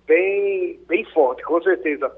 bem, 0.06 0.78
bem 0.86 1.04
forte, 1.12 1.42
com 1.42 1.60
certeza. 1.62 2.10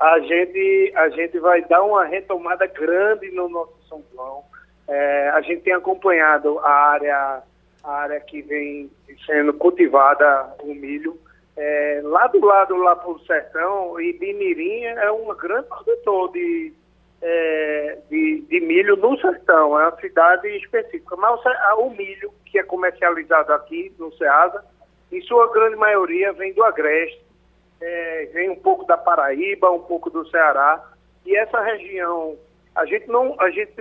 A 0.00 0.20
gente, 0.20 0.92
a 0.94 1.08
gente 1.08 1.38
vai 1.38 1.62
dar 1.62 1.82
uma 1.82 2.04
retomada 2.04 2.66
grande 2.66 3.30
no 3.30 3.48
nosso 3.48 3.76
São 3.88 4.02
João. 4.12 4.44
É, 4.88 5.30
a 5.30 5.40
gente 5.40 5.62
tem 5.62 5.72
acompanhado 5.72 6.58
a 6.60 6.70
área, 6.70 7.42
a 7.82 7.92
área 7.92 8.20
que 8.20 8.42
vem 8.42 8.90
sendo 9.24 9.52
cultivada, 9.54 10.54
o 10.62 10.74
milho. 10.74 11.18
É, 11.56 12.00
lá 12.04 12.26
do 12.26 12.44
lado, 12.44 12.76
lá 12.76 12.94
para 12.94 13.10
o 13.10 13.18
sertão, 13.20 13.98
e 13.98 14.12
Bimirim 14.12 14.84
é 14.84 15.10
um 15.10 15.34
grande 15.34 15.66
produtor 15.68 16.30
de, 16.32 16.72
é, 17.22 17.98
de, 18.10 18.42
de, 18.42 18.60
milho 18.60 18.94
no 18.96 19.18
sertão, 19.18 19.80
é 19.80 19.88
uma 19.88 19.96
cidade 19.98 20.48
específica. 20.58 21.16
Mas 21.16 21.40
o, 21.40 21.80
o 21.80 21.90
milho 21.90 22.30
que 22.56 22.60
é 22.60 22.62
comercializado 22.62 23.52
aqui 23.52 23.92
no 23.98 24.10
Ceasa, 24.16 24.64
em 25.12 25.20
sua 25.22 25.52
grande 25.52 25.76
maioria 25.76 26.32
vem 26.32 26.54
do 26.54 26.64
Agreste, 26.64 27.22
é, 27.82 28.30
vem 28.32 28.48
um 28.48 28.56
pouco 28.56 28.86
da 28.86 28.96
Paraíba, 28.96 29.70
um 29.70 29.82
pouco 29.82 30.08
do 30.08 30.26
Ceará, 30.30 30.82
e 31.26 31.36
essa 31.36 31.60
região, 31.60 32.34
a 32.74 32.86
gente 32.86 33.06
não, 33.08 33.36
a 33.38 33.50
gente, 33.50 33.72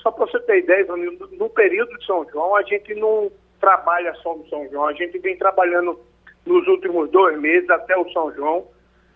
só 0.00 0.12
para 0.12 0.26
você 0.26 0.38
ter 0.40 0.58
ideia, 0.58 0.86
no 0.86 1.50
período 1.50 1.98
de 1.98 2.06
São 2.06 2.24
João, 2.30 2.54
a 2.54 2.62
gente 2.62 2.94
não 2.94 3.32
trabalha 3.60 4.14
só 4.22 4.36
no 4.36 4.48
São 4.48 4.68
João, 4.70 4.86
a 4.86 4.92
gente 4.92 5.18
vem 5.18 5.36
trabalhando 5.36 5.98
nos 6.46 6.66
últimos 6.68 7.10
dois 7.10 7.36
meses 7.36 7.68
até 7.68 7.96
o 7.96 8.08
São 8.12 8.32
João, 8.32 8.64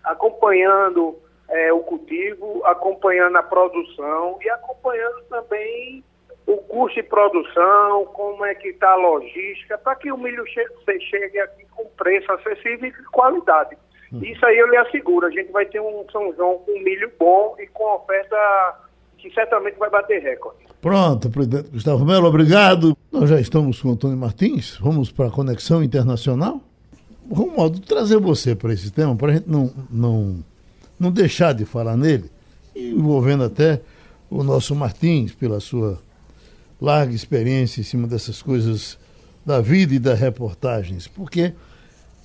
acompanhando 0.03 1.17
é, 1.47 1.71
o 1.71 1.79
cultivo, 1.79 2.65
acompanhando 2.65 3.37
a 3.37 3.43
produção 3.43 4.37
e 4.41 4.49
acompanhando 4.49 5.23
também 5.29 6.03
o 6.47 6.57
custo 6.57 7.01
de 7.01 7.07
produção, 7.07 8.05
como 8.13 8.45
é 8.45 8.53
que 8.53 8.69
está 8.69 8.91
a 8.91 8.95
logística, 8.95 9.77
para 9.77 9.95
que 9.95 10.11
o 10.11 10.17
milho 10.17 10.45
che 10.47 10.63
chegue 11.09 11.39
aqui 11.39 11.65
com 11.71 11.85
preço 11.97 12.31
acessível 12.31 12.89
e 12.89 13.03
qualidade. 13.11 13.75
Hum. 14.13 14.19
Isso 14.21 14.45
aí 14.45 14.57
eu 14.57 14.69
lhe 14.69 14.77
asseguro, 14.77 15.25
a 15.25 15.31
gente 15.31 15.51
vai 15.51 15.65
ter 15.65 15.79
um 15.79 16.05
São 16.11 16.33
João 16.35 16.59
com 16.59 16.79
milho 16.83 17.11
bom 17.19 17.55
e 17.59 17.67
com 17.67 17.83
oferta 17.95 18.37
que 19.17 19.33
certamente 19.33 19.77
vai 19.77 19.89
bater 19.89 20.21
recorde. 20.21 20.59
Pronto, 20.81 21.31
presidente 21.31 21.71
Gustavo 21.71 22.05
Melo, 22.05 22.27
obrigado. 22.27 22.95
Nós 23.11 23.27
já 23.27 23.39
estamos 23.39 23.81
com 23.81 23.89
o 23.89 23.91
Antônio 23.93 24.17
Martins, 24.17 24.77
vamos 24.79 25.11
para 25.11 25.27
a 25.27 25.31
conexão 25.31 25.83
internacional. 25.83 26.61
Romualdo, 27.31 27.79
trazer 27.79 28.19
você 28.19 28.55
para 28.55 28.71
esse 28.71 28.91
tema, 28.91 29.15
para 29.15 29.31
a 29.31 29.35
gente 29.35 29.49
não, 29.49 29.73
não, 29.89 30.43
não 30.99 31.11
deixar 31.11 31.55
de 31.55 31.65
falar 31.65 31.97
nele, 31.97 32.29
envolvendo 32.75 33.43
até 33.43 33.81
o 34.29 34.43
nosso 34.43 34.75
Martins, 34.75 35.33
pela 35.33 35.59
sua 35.59 35.99
larga 36.85 37.15
experiência 37.15 37.81
em 37.81 37.83
cima 37.83 38.07
dessas 38.07 38.43
coisas 38.43 38.97
da 39.43 39.59
vida 39.59 39.95
e 39.95 39.99
das 39.99 40.19
reportagens, 40.19 41.07
porque 41.07 41.53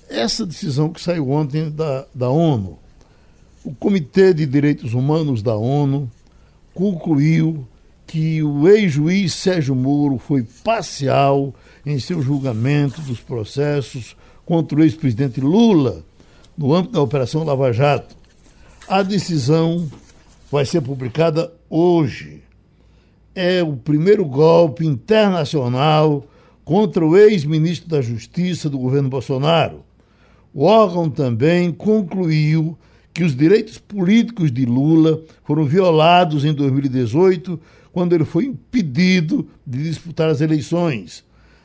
essa 0.07 0.45
decisão 0.45 0.89
que 0.89 1.01
saiu 1.01 1.31
ontem 1.31 1.69
da, 1.69 2.05
da 2.13 2.29
ONU, 2.29 2.77
o 3.63 3.73
Comitê 3.73 4.33
de 4.33 4.45
Direitos 4.45 4.93
Humanos 4.93 5.41
da 5.41 5.55
ONU 5.55 6.09
concluiu 6.75 7.67
que 8.05 8.43
o 8.43 8.67
ex-juiz 8.67 9.33
Sérgio 9.33 9.75
Moro 9.75 10.19
foi 10.19 10.45
parcial 10.63 11.53
em 11.83 11.97
seu 11.97 12.21
julgamento 12.21 13.01
dos 13.01 13.19
processos 13.19 14.15
contra 14.45 14.77
o 14.77 14.83
ex-presidente 14.83 15.41
Lula 15.41 16.03
no 16.55 16.73
âmbito 16.73 16.93
da 16.93 17.01
Operação 17.01 17.43
Lava 17.43 17.71
Jato. 17.71 18.15
A 18.87 19.01
decisão 19.01 19.89
vai 20.51 20.65
ser 20.65 20.81
publicada 20.81 21.51
hoje 21.69 22.43
é 23.33 23.63
o 23.63 23.75
primeiro 23.75 24.25
golpe 24.25 24.85
internacional 24.85 26.25
contra 26.63 27.05
o 27.05 27.17
ex-ministro 27.17 27.89
da 27.89 28.01
Justiça 28.01 28.69
do 28.69 28.77
governo 28.77 29.09
Bolsonaro. 29.09 29.83
O 30.53 30.63
órgão 30.65 31.09
também 31.09 31.71
concluiu 31.71 32.77
que 33.13 33.23
os 33.23 33.35
direitos 33.35 33.77
políticos 33.77 34.51
de 34.51 34.65
Lula 34.65 35.21
foram 35.43 35.65
violados 35.65 36.45
em 36.45 36.53
2018, 36.53 37.59
quando 37.91 38.13
ele 38.13 38.25
foi 38.25 38.45
impedido 38.45 39.47
de 39.65 39.83
disputar 39.83 40.29
as 40.29 40.41
eleições. 40.41 41.23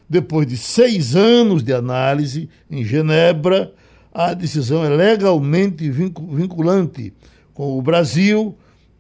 Depois 0.09 0.47
de 0.47 0.57
seis 0.57 1.17
anos 1.17 1.63
de 1.63 1.73
análise 1.73 2.49
em 2.71 2.85
Genebra, 2.85 3.73
a 4.15 4.35
decisão 4.35 4.85
é 4.85 4.89
legalmente 4.89 5.91
vinculante, 5.91 7.13
com 7.53 7.77
o 7.77 7.83
Brasil 7.83 8.57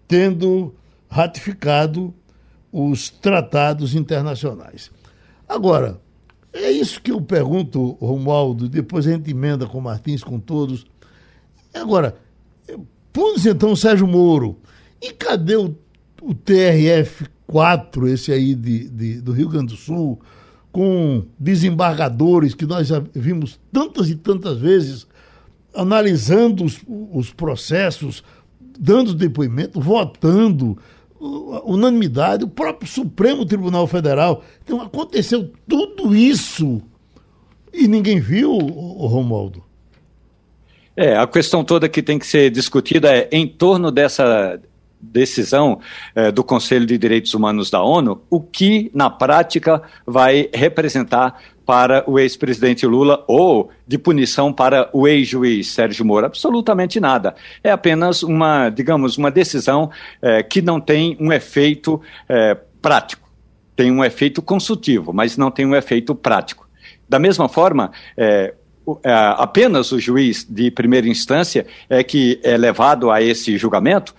tendo 0.06 0.74
ratificado 1.08 2.12
os 2.76 3.08
tratados 3.08 3.94
internacionais. 3.94 4.90
Agora, 5.48 5.98
é 6.52 6.70
isso 6.70 7.00
que 7.00 7.10
eu 7.10 7.22
pergunto, 7.22 7.92
Romualdo, 7.92 8.68
depois 8.68 9.06
a 9.06 9.12
gente 9.12 9.30
emenda 9.30 9.66
com 9.66 9.80
Martins, 9.80 10.22
com 10.22 10.38
todos. 10.38 10.84
Agora, 11.72 12.16
põe 13.14 13.34
então 13.46 13.74
Sérgio 13.74 14.06
Moro. 14.06 14.58
E 15.00 15.10
cadê 15.10 15.56
o, 15.56 15.74
o 16.20 16.34
TRF-4, 16.34 18.08
esse 18.08 18.30
aí 18.30 18.54
de, 18.54 18.90
de, 18.90 19.20
do 19.22 19.32
Rio 19.32 19.48
Grande 19.48 19.72
do 19.72 19.76
Sul, 19.76 20.20
com 20.70 21.24
desembargadores 21.38 22.54
que 22.54 22.66
nós 22.66 22.88
já 22.88 23.02
vimos 23.14 23.58
tantas 23.72 24.10
e 24.10 24.16
tantas 24.16 24.58
vezes 24.58 25.06
analisando 25.74 26.62
os, 26.64 26.80
os 26.86 27.32
processos, 27.32 28.22
dando 28.78 29.14
depoimento, 29.14 29.80
votando, 29.80 30.76
unanimidade, 31.64 32.44
o 32.44 32.48
próprio 32.48 32.88
Supremo 32.88 33.44
Tribunal 33.44 33.86
Federal. 33.86 34.42
Então 34.64 34.80
aconteceu 34.80 35.50
tudo 35.68 36.14
isso 36.14 36.82
e 37.72 37.86
ninguém 37.86 38.18
viu, 38.18 38.52
o 38.52 39.06
Romualdo. 39.06 39.62
É, 40.96 41.16
a 41.16 41.26
questão 41.26 41.62
toda 41.62 41.88
que 41.88 42.02
tem 42.02 42.18
que 42.18 42.26
ser 42.26 42.50
discutida 42.50 43.14
é 43.14 43.28
em 43.30 43.46
torno 43.46 43.90
dessa 43.92 44.58
decisão 44.98 45.78
é, 46.14 46.32
do 46.32 46.42
Conselho 46.42 46.86
de 46.86 46.96
Direitos 46.96 47.34
Humanos 47.34 47.70
da 47.70 47.82
ONU, 47.82 48.22
o 48.30 48.40
que 48.40 48.90
na 48.94 49.10
prática 49.10 49.82
vai 50.06 50.48
representar 50.54 51.38
para 51.66 52.08
o 52.08 52.18
ex-presidente 52.18 52.86
Lula 52.86 53.24
ou 53.26 53.70
de 53.86 53.98
punição 53.98 54.52
para 54.52 54.88
o 54.92 55.08
ex-juiz 55.08 55.72
Sérgio 55.72 56.04
Moro? 56.04 56.26
Absolutamente 56.26 57.00
nada. 57.00 57.34
É 57.62 57.72
apenas 57.72 58.22
uma, 58.22 58.70
digamos, 58.70 59.18
uma 59.18 59.30
decisão 59.30 59.90
é, 60.22 60.44
que 60.44 60.62
não 60.62 60.80
tem 60.80 61.16
um 61.20 61.32
efeito 61.32 62.00
é, 62.28 62.56
prático. 62.80 63.28
Tem 63.74 63.90
um 63.90 64.04
efeito 64.04 64.40
consultivo, 64.40 65.12
mas 65.12 65.36
não 65.36 65.50
tem 65.50 65.66
um 65.66 65.74
efeito 65.74 66.14
prático. 66.14 66.68
Da 67.08 67.18
mesma 67.18 67.48
forma, 67.48 67.90
é, 68.16 68.54
é 69.02 69.12
apenas 69.12 69.90
o 69.90 69.98
juiz 69.98 70.46
de 70.48 70.70
primeira 70.70 71.08
instância 71.08 71.66
é 71.90 72.04
que 72.04 72.40
é 72.44 72.56
levado 72.56 73.10
a 73.10 73.20
esse 73.20 73.58
julgamento 73.58 74.14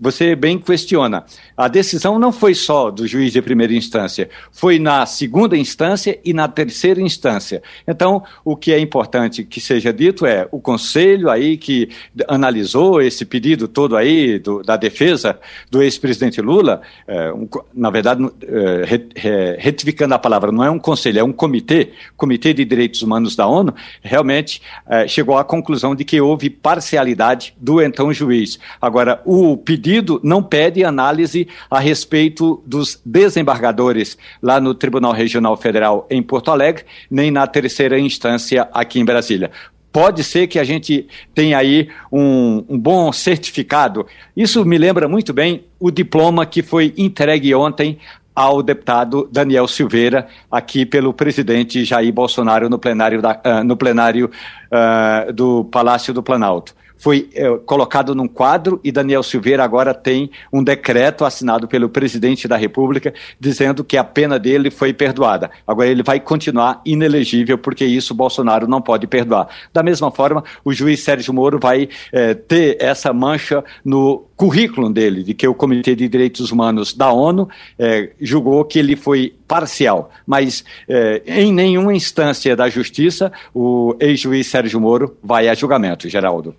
você 0.00 0.34
bem 0.34 0.58
questiona. 0.58 1.24
A 1.56 1.68
decisão 1.68 2.18
não 2.18 2.32
foi 2.32 2.54
só 2.54 2.90
do 2.90 3.06
juiz 3.06 3.32
de 3.32 3.40
primeira 3.40 3.72
instância, 3.72 4.28
foi 4.50 4.78
na 4.78 5.06
segunda 5.06 5.56
instância 5.56 6.18
e 6.24 6.32
na 6.32 6.48
terceira 6.48 7.00
instância. 7.00 7.62
Então, 7.86 8.22
o 8.44 8.56
que 8.56 8.72
é 8.72 8.78
importante 8.78 9.44
que 9.44 9.60
seja 9.60 9.92
dito 9.92 10.26
é 10.26 10.48
o 10.50 10.60
conselho 10.60 11.30
aí 11.30 11.56
que 11.56 11.88
analisou 12.26 13.00
esse 13.00 13.24
pedido 13.24 13.68
todo 13.68 13.96
aí 13.96 14.38
do, 14.38 14.62
da 14.62 14.76
defesa 14.76 15.38
do 15.70 15.82
ex-presidente 15.82 16.40
Lula, 16.40 16.82
é, 17.06 17.32
um, 17.32 17.48
na 17.72 17.90
verdade, 17.90 18.28
é, 18.42 19.56
retificando 19.58 20.14
a 20.14 20.18
palavra, 20.18 20.50
não 20.50 20.64
é 20.64 20.70
um 20.70 20.78
conselho, 20.78 21.20
é 21.20 21.24
um 21.24 21.32
comitê, 21.32 21.90
Comitê 22.16 22.52
de 22.52 22.64
Direitos 22.64 23.02
Humanos 23.02 23.36
da 23.36 23.46
ONU, 23.46 23.74
realmente 24.02 24.60
é, 24.88 25.06
chegou 25.06 25.38
à 25.38 25.44
conclusão 25.44 25.94
de 25.94 26.04
que 26.04 26.20
houve 26.20 26.50
parcialidade 26.50 27.54
do 27.60 27.80
então 27.80 28.12
juiz. 28.12 28.58
Agora, 28.80 29.22
o 29.24 29.56
pedido 29.56 30.20
não 30.22 30.42
pede 30.42 30.84
análise 30.84 31.43
a 31.70 31.78
respeito 31.78 32.62
dos 32.66 33.00
desembargadores 33.04 34.18
lá 34.42 34.60
no 34.60 34.74
Tribunal 34.74 35.12
Regional 35.12 35.56
Federal 35.56 36.06
em 36.10 36.22
Porto 36.22 36.50
Alegre, 36.50 36.84
nem 37.10 37.30
na 37.30 37.46
terceira 37.46 37.98
instância 37.98 38.68
aqui 38.72 39.00
em 39.00 39.04
Brasília 39.04 39.50
pode 39.92 40.24
ser 40.24 40.48
que 40.48 40.58
a 40.58 40.64
gente 40.64 41.06
tenha 41.32 41.56
aí 41.56 41.88
um, 42.10 42.64
um, 42.68 42.76
bom 42.76 43.12
certificado. 43.12 44.04
Isso 44.36 44.64
me 44.64 44.76
lembra 44.76 45.06
muito 45.06 45.32
bem 45.32 45.66
o 45.78 45.88
diploma 45.88 46.44
que 46.44 46.64
foi 46.64 46.92
entregue 46.96 47.54
ontem 47.54 48.00
ao 48.34 48.60
deputado 48.60 49.28
Daniel 49.30 49.68
Silveira, 49.68 50.26
aqui 50.50 50.84
pelo 50.84 51.14
presidente 51.14 51.84
Jair 51.84 52.12
Bolsonaro 52.12 52.68
no 52.68 52.76
plenário, 52.76 53.22
da, 53.22 53.40
uh, 53.46 53.62
no 53.62 53.76
plenário 53.76 54.28
uh, 54.72 55.32
do 55.32 55.64
Palácio 55.66 56.12
do 56.12 56.24
Planalto 56.24 56.74
foi 56.96 57.28
é, 57.34 57.48
colocado 57.58 58.14
num 58.14 58.26
quadro 58.26 58.80
e 58.82 58.90
Daniel 58.90 59.22
Silveira 59.22 59.62
agora 59.62 59.92
tem 59.92 60.30
um 60.52 60.62
decreto 60.62 61.24
assinado 61.24 61.68
pelo 61.68 61.88
presidente 61.88 62.48
da 62.48 62.56
República 62.56 63.12
dizendo 63.38 63.84
que 63.84 63.96
a 63.96 64.04
pena 64.04 64.38
dele 64.38 64.70
foi 64.70 64.92
perdoada. 64.92 65.50
Agora 65.66 65.88
ele 65.88 66.02
vai 66.02 66.18
continuar 66.18 66.80
inelegível 66.84 67.58
porque 67.58 67.84
isso 67.84 68.14
Bolsonaro 68.14 68.66
não 68.66 68.80
pode 68.80 69.06
perdoar. 69.06 69.48
Da 69.72 69.82
mesma 69.82 70.10
forma, 70.10 70.42
o 70.64 70.72
juiz 70.72 71.00
Sérgio 71.00 71.34
Moro 71.34 71.58
vai 71.58 71.88
é, 72.12 72.34
ter 72.34 72.76
essa 72.80 73.12
mancha 73.12 73.62
no 73.84 74.24
currículo 74.36 74.90
dele, 74.90 75.22
de 75.22 75.34
que 75.34 75.46
o 75.46 75.54
Comitê 75.54 75.94
de 75.94 76.08
Direitos 76.08 76.50
Humanos 76.50 76.92
da 76.92 77.12
ONU 77.12 77.48
é, 77.78 78.10
julgou 78.20 78.64
que 78.64 78.78
ele 78.78 78.96
foi 78.96 79.34
parcial, 79.46 80.10
mas 80.26 80.64
é, 80.88 81.22
em 81.26 81.52
nenhuma 81.52 81.94
instância 81.94 82.56
da 82.56 82.68
justiça 82.68 83.30
o 83.54 83.94
ex-juiz 84.00 84.46
Sérgio 84.46 84.80
Moro 84.80 85.16
vai 85.22 85.48
a 85.48 85.54
julgamento, 85.54 86.08
Geraldo. 86.08 86.54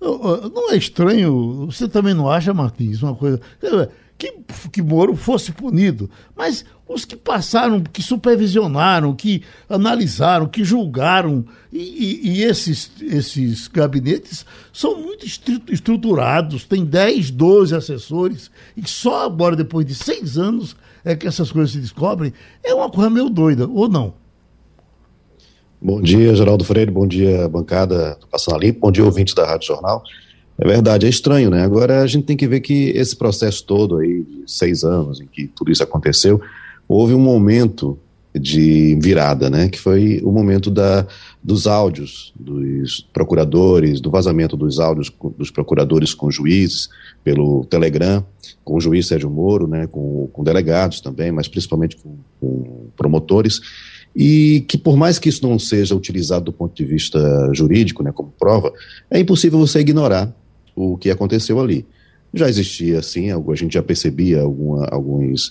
Não 0.00 0.72
é 0.72 0.76
estranho, 0.76 1.66
você 1.66 1.88
também 1.88 2.14
não 2.14 2.30
acha, 2.30 2.54
Martins, 2.54 3.02
uma 3.02 3.14
coisa. 3.14 3.40
Que, 4.16 4.34
que 4.72 4.82
Moro 4.82 5.14
fosse 5.14 5.52
punido, 5.52 6.10
mas 6.36 6.64
os 6.88 7.04
que 7.04 7.14
passaram, 7.14 7.80
que 7.80 8.02
supervisionaram, 8.02 9.14
que 9.14 9.42
analisaram, 9.68 10.46
que 10.46 10.64
julgaram, 10.64 11.44
e, 11.72 11.78
e, 11.78 12.28
e 12.30 12.42
esses, 12.42 12.90
esses 13.00 13.68
gabinetes 13.68 14.44
são 14.72 15.00
muito 15.00 15.24
estruturados, 15.24 16.64
tem 16.64 16.84
10, 16.84 17.30
12 17.30 17.76
assessores, 17.76 18.50
e 18.76 18.88
só 18.88 19.26
agora, 19.26 19.54
depois 19.54 19.86
de 19.86 19.94
seis 19.94 20.36
anos, 20.36 20.74
é 21.04 21.14
que 21.14 21.28
essas 21.28 21.52
coisas 21.52 21.72
se 21.72 21.80
descobrem. 21.80 22.32
É 22.64 22.74
uma 22.74 22.90
coisa 22.90 23.10
meio 23.10 23.28
doida, 23.28 23.68
ou 23.68 23.88
não? 23.88 24.14
Bom 25.80 26.02
dia, 26.02 26.34
Geraldo 26.34 26.64
Freire, 26.64 26.90
bom 26.90 27.06
dia, 27.06 27.48
bancada 27.48 28.16
do 28.20 28.26
Passando 28.26 28.58
Limpo, 28.58 28.80
bom 28.80 28.90
dia, 28.90 29.04
ouvintes 29.04 29.32
da 29.32 29.46
Rádio 29.46 29.68
Jornal. 29.68 30.02
É 30.58 30.66
verdade, 30.66 31.06
é 31.06 31.08
estranho, 31.08 31.50
né? 31.50 31.62
Agora 31.62 32.02
a 32.02 32.06
gente 32.08 32.24
tem 32.24 32.36
que 32.36 32.48
ver 32.48 32.58
que 32.58 32.90
esse 32.96 33.14
processo 33.14 33.64
todo 33.64 33.98
aí, 33.98 34.24
de 34.24 34.42
seis 34.44 34.82
anos 34.82 35.20
em 35.20 35.26
que 35.28 35.46
tudo 35.46 35.70
isso 35.70 35.84
aconteceu, 35.84 36.40
houve 36.88 37.14
um 37.14 37.20
momento 37.20 37.96
de 38.34 38.98
virada, 39.00 39.48
né? 39.48 39.68
Que 39.68 39.78
foi 39.78 40.20
o 40.24 40.32
momento 40.32 40.68
da, 40.68 41.06
dos 41.40 41.68
áudios 41.68 42.32
dos 42.34 43.06
procuradores, 43.12 44.00
do 44.00 44.10
vazamento 44.10 44.56
dos 44.56 44.80
áudios 44.80 45.12
dos 45.38 45.52
procuradores 45.52 46.12
com 46.12 46.28
juízes 46.28 46.88
pelo 47.22 47.64
Telegram, 47.66 48.26
com 48.64 48.74
o 48.74 48.80
juiz 48.80 49.06
Sérgio 49.06 49.30
Moro, 49.30 49.68
né? 49.68 49.86
Com, 49.86 50.28
com 50.32 50.42
delegados 50.42 51.00
também, 51.00 51.30
mas 51.30 51.46
principalmente 51.46 51.96
com, 51.96 52.16
com 52.40 52.88
promotores 52.96 53.60
e 54.14 54.64
que 54.68 54.76
por 54.76 54.96
mais 54.96 55.18
que 55.18 55.28
isso 55.28 55.46
não 55.46 55.58
seja 55.58 55.94
utilizado 55.94 56.46
do 56.46 56.52
ponto 56.52 56.74
de 56.74 56.84
vista 56.84 57.18
jurídico, 57.52 58.02
né, 58.02 58.12
como 58.12 58.32
prova, 58.38 58.72
é 59.10 59.18
impossível 59.18 59.58
você 59.58 59.80
ignorar 59.80 60.34
o 60.74 60.96
que 60.96 61.10
aconteceu 61.10 61.60
ali. 61.60 61.86
Já 62.32 62.48
existia, 62.48 62.98
assim, 62.98 63.30
a 63.30 63.54
gente 63.54 63.74
já 63.74 63.82
percebia 63.82 64.42
alguma, 64.42 64.86
alguns 64.86 65.50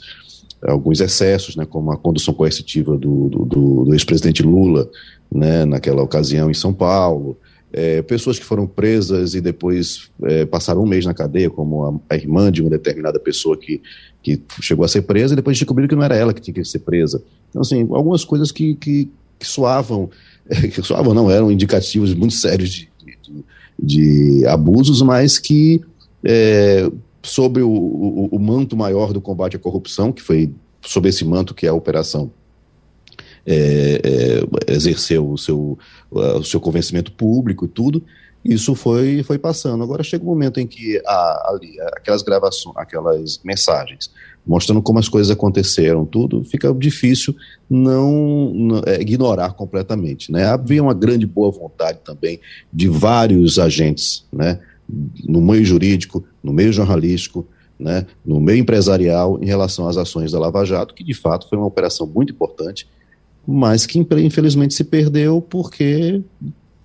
alguns 0.61 0.99
excessos, 0.99 1.55
né, 1.55 1.65
como 1.65 1.91
a 1.91 1.97
condução 1.97 2.33
coercitiva 2.33 2.97
do, 2.97 3.29
do, 3.29 3.45
do 3.85 3.93
ex-presidente 3.93 4.41
Lula, 4.41 4.89
né, 5.31 5.65
naquela 5.65 6.01
ocasião 6.01 6.49
em 6.49 6.53
São 6.53 6.73
Paulo, 6.73 7.37
é, 7.71 8.01
pessoas 8.01 8.39
que 8.39 8.45
foram 8.45 8.65
presas 8.65 9.33
e 9.33 9.41
depois 9.41 10.09
é, 10.23 10.45
passaram 10.45 10.81
um 10.81 10.87
mês 10.87 11.05
na 11.05 11.13
cadeia, 11.13 11.49
como 11.49 11.83
a, 12.09 12.13
a, 12.13 12.15
irmã 12.15 12.51
de 12.51 12.61
uma 12.61 12.69
determinada 12.69 13.19
pessoa 13.19 13.57
que, 13.57 13.81
que 14.23 14.41
chegou 14.61 14.85
a 14.85 14.87
ser 14.87 15.01
presa 15.01 15.33
e 15.33 15.35
depois 15.35 15.57
descobriram 15.57 15.87
que 15.87 15.95
não 15.95 16.03
era 16.03 16.15
ela 16.15 16.33
que 16.33 16.41
tinha 16.41 16.53
que 16.53 16.63
ser 16.63 16.79
presa. 16.79 17.21
Então, 17.49 17.61
assim, 17.61 17.81
algumas 17.91 18.23
coisas 18.23 18.51
que, 18.51 18.75
que, 18.75 19.09
que 19.37 19.47
soavam, 19.47 20.09
que 20.73 20.81
soavam 20.81 21.13
não, 21.13 21.29
eram 21.29 21.51
indicativos 21.51 22.13
muito 22.13 22.35
sérios 22.35 22.69
de, 22.69 22.89
de, 23.03 23.45
de 23.77 24.45
abusos, 24.47 25.01
mas 25.01 25.37
que 25.37 25.81
é, 26.23 26.89
sobre 27.21 27.61
o, 27.61 27.69
o, 27.69 28.29
o, 28.31 28.39
manto 28.39 28.77
maior 28.77 29.11
do 29.11 29.19
combate 29.19 29.57
à 29.57 29.59
corrupção, 29.59 30.11
que 30.11 30.21
foi 30.21 30.51
sob 30.81 31.09
esse 31.09 31.25
manto 31.25 31.53
que 31.53 31.65
é 31.65 31.69
a 31.69 31.73
operação 31.73 32.31
é, 33.47 34.01
é, 34.03 34.73
exerceu 34.73 35.31
o 35.31 35.37
seu, 35.37 35.79
o 36.11 36.43
seu 36.43 36.59
convencimento 36.59 37.11
público 37.11 37.65
e 37.65 37.69
tudo, 37.69 38.03
isso 38.43 38.75
foi, 38.75 39.23
foi 39.23 39.39
passando. 39.39 39.83
Agora 39.83 40.03
chega 40.03 40.23
um 40.23 40.27
momento 40.27 40.59
em 40.59 40.67
que 40.67 41.01
a, 41.05 41.51
ali, 41.51 41.79
aquelas 41.95 42.21
gravações, 42.21 42.75
aquelas 42.77 43.39
mensagens 43.43 44.11
mostrando 44.47 44.81
como 44.81 44.97
as 44.97 45.09
coisas 45.09 45.29
aconteceram, 45.29 46.05
tudo, 46.05 46.43
fica 46.45 46.73
difícil 46.73 47.35
não, 47.69 48.53
não 48.53 48.81
é, 48.85 49.01
ignorar 49.01 49.53
completamente. 49.53 50.31
Né? 50.31 50.45
Havia 50.45 50.81
uma 50.81 50.93
grande 50.93 51.25
boa 51.25 51.51
vontade 51.51 51.99
também 52.03 52.39
de 52.71 52.87
vários 52.87 53.59
agentes, 53.59 54.25
né? 54.31 54.59
no 55.25 55.41
meio 55.41 55.65
jurídico, 55.65 56.23
no 56.41 56.53
meio 56.53 56.71
jornalístico, 56.71 57.45
né? 57.77 58.07
no 58.25 58.39
meio 58.39 58.59
empresarial, 58.59 59.37
em 59.41 59.45
relação 59.45 59.87
às 59.87 59.97
ações 59.97 60.31
da 60.31 60.39
Lava 60.39 60.63
Jato, 60.63 60.93
que 60.93 61.03
de 61.03 61.13
fato 61.13 61.49
foi 61.49 61.57
uma 61.57 61.67
operação 61.67 62.07
muito 62.07 62.31
importante, 62.31 62.87
mas 63.47 63.85
que 63.85 63.97
infelizmente 63.99 64.73
se 64.73 64.83
perdeu 64.83 65.41
porque 65.41 66.21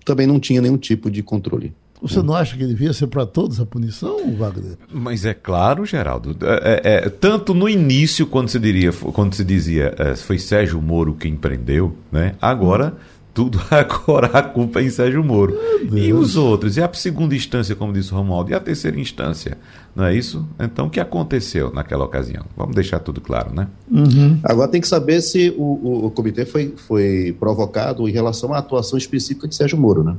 também 0.05 0.25
não 0.25 0.39
tinha 0.39 0.61
nenhum 0.61 0.77
tipo 0.77 1.11
de 1.11 1.21
controle. 1.21 1.73
Você 2.03 2.21
não 2.21 2.33
acha 2.35 2.57
que 2.57 2.65
devia 2.65 2.91
ser 2.91 3.07
para 3.07 3.25
todos 3.25 3.61
a 3.61 3.65
punição, 3.65 4.35
Wagner? 4.35 4.77
Mas 4.91 5.23
é 5.23 5.33
claro, 5.33 5.85
Geraldo. 5.85 6.35
É, 6.41 6.81
é, 6.83 6.97
é, 6.97 7.09
tanto 7.09 7.53
no 7.53 7.69
início, 7.69 8.27
quando 8.27 8.49
se, 8.49 8.59
diria, 8.59 8.91
quando 8.91 9.33
se 9.33 9.45
dizia 9.45 9.95
é, 9.97 10.13
foi 10.13 10.37
Sérgio 10.37 10.81
Moro 10.81 11.13
quem 11.13 11.37
prendeu, 11.37 11.95
né? 12.11 12.35
agora 12.41 12.93
tudo 13.33 13.59
agora 13.71 14.27
a 14.27 14.43
culpa 14.43 14.79
é 14.79 14.83
em 14.83 14.89
Sérgio 14.89 15.23
Moro. 15.23 15.57
E 15.91 16.13
os 16.13 16.35
outros? 16.35 16.77
E 16.77 16.81
a 16.81 16.93
segunda 16.93 17.35
instância, 17.35 17.75
como 17.75 17.91
disse 17.91 18.13
o 18.13 18.15
Romualdo? 18.15 18.51
E 18.51 18.53
a 18.53 18.59
terceira 18.59 18.99
instância? 18.99 19.57
Não 19.95 20.05
é 20.05 20.15
isso? 20.15 20.47
Então, 20.59 20.87
o 20.87 20.89
que 20.89 20.99
aconteceu 20.99 21.71
naquela 21.73 22.05
ocasião? 22.05 22.45
Vamos 22.55 22.75
deixar 22.75 22.99
tudo 22.99 23.19
claro, 23.19 23.53
né? 23.53 23.67
Uhum. 23.91 24.39
Agora 24.43 24.69
tem 24.69 24.79
que 24.79 24.87
saber 24.87 25.21
se 25.21 25.53
o, 25.57 25.63
o, 25.63 26.05
o 26.07 26.11
comitê 26.11 26.45
foi, 26.45 26.73
foi 26.87 27.35
provocado 27.39 28.07
em 28.07 28.11
relação 28.11 28.53
à 28.53 28.59
atuação 28.59 28.97
específica 28.97 29.47
de 29.47 29.55
Sérgio 29.55 29.77
Moro, 29.77 30.03
né? 30.03 30.15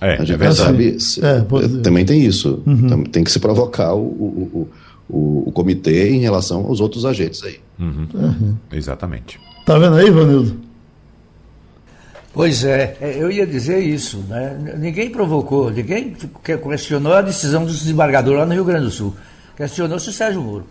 É, 0.00 0.14
a 0.16 0.24
gente 0.24 0.42
é 0.42 0.52
sabe, 0.52 1.00
se, 1.00 1.24
é, 1.24 1.40
também 1.82 2.04
tem 2.04 2.24
isso. 2.24 2.62
Uhum. 2.66 3.04
Tem 3.04 3.24
que 3.24 3.30
se 3.30 3.40
provocar 3.40 3.94
o, 3.94 4.02
o, 4.02 4.68
o, 5.08 5.48
o, 5.48 5.52
comitê 5.52 6.10
em 6.10 6.18
relação 6.18 6.66
aos 6.66 6.80
outros 6.80 7.06
agentes 7.06 7.42
aí. 7.42 7.58
Uhum. 7.78 8.06
Uhum. 8.12 8.56
Exatamente. 8.72 9.40
Tá 9.64 9.78
vendo 9.78 9.96
aí, 9.96 10.10
Vanildo? 10.10 10.65
Pois 12.36 12.64
é, 12.64 12.96
é, 13.00 13.16
eu 13.16 13.30
ia 13.30 13.46
dizer 13.46 13.78
isso. 13.78 14.18
Né? 14.28 14.74
Ninguém 14.78 15.10
provocou, 15.10 15.70
ninguém 15.70 16.14
questionou 16.44 17.14
a 17.14 17.22
decisão 17.22 17.64
dos 17.64 17.80
desembargadores 17.80 18.38
lá 18.38 18.46
no 18.46 18.52
Rio 18.52 18.64
Grande 18.64 18.84
do 18.84 18.90
Sul. 18.90 19.16
Questionou-se 19.56 20.08
o 20.10 20.12
Sérgio 20.12 20.42
Moro. 20.42 20.66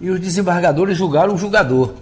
E 0.00 0.08
os 0.08 0.18
desembargadores 0.18 0.96
julgaram 0.96 1.34
o 1.34 1.38
julgador 1.38 1.92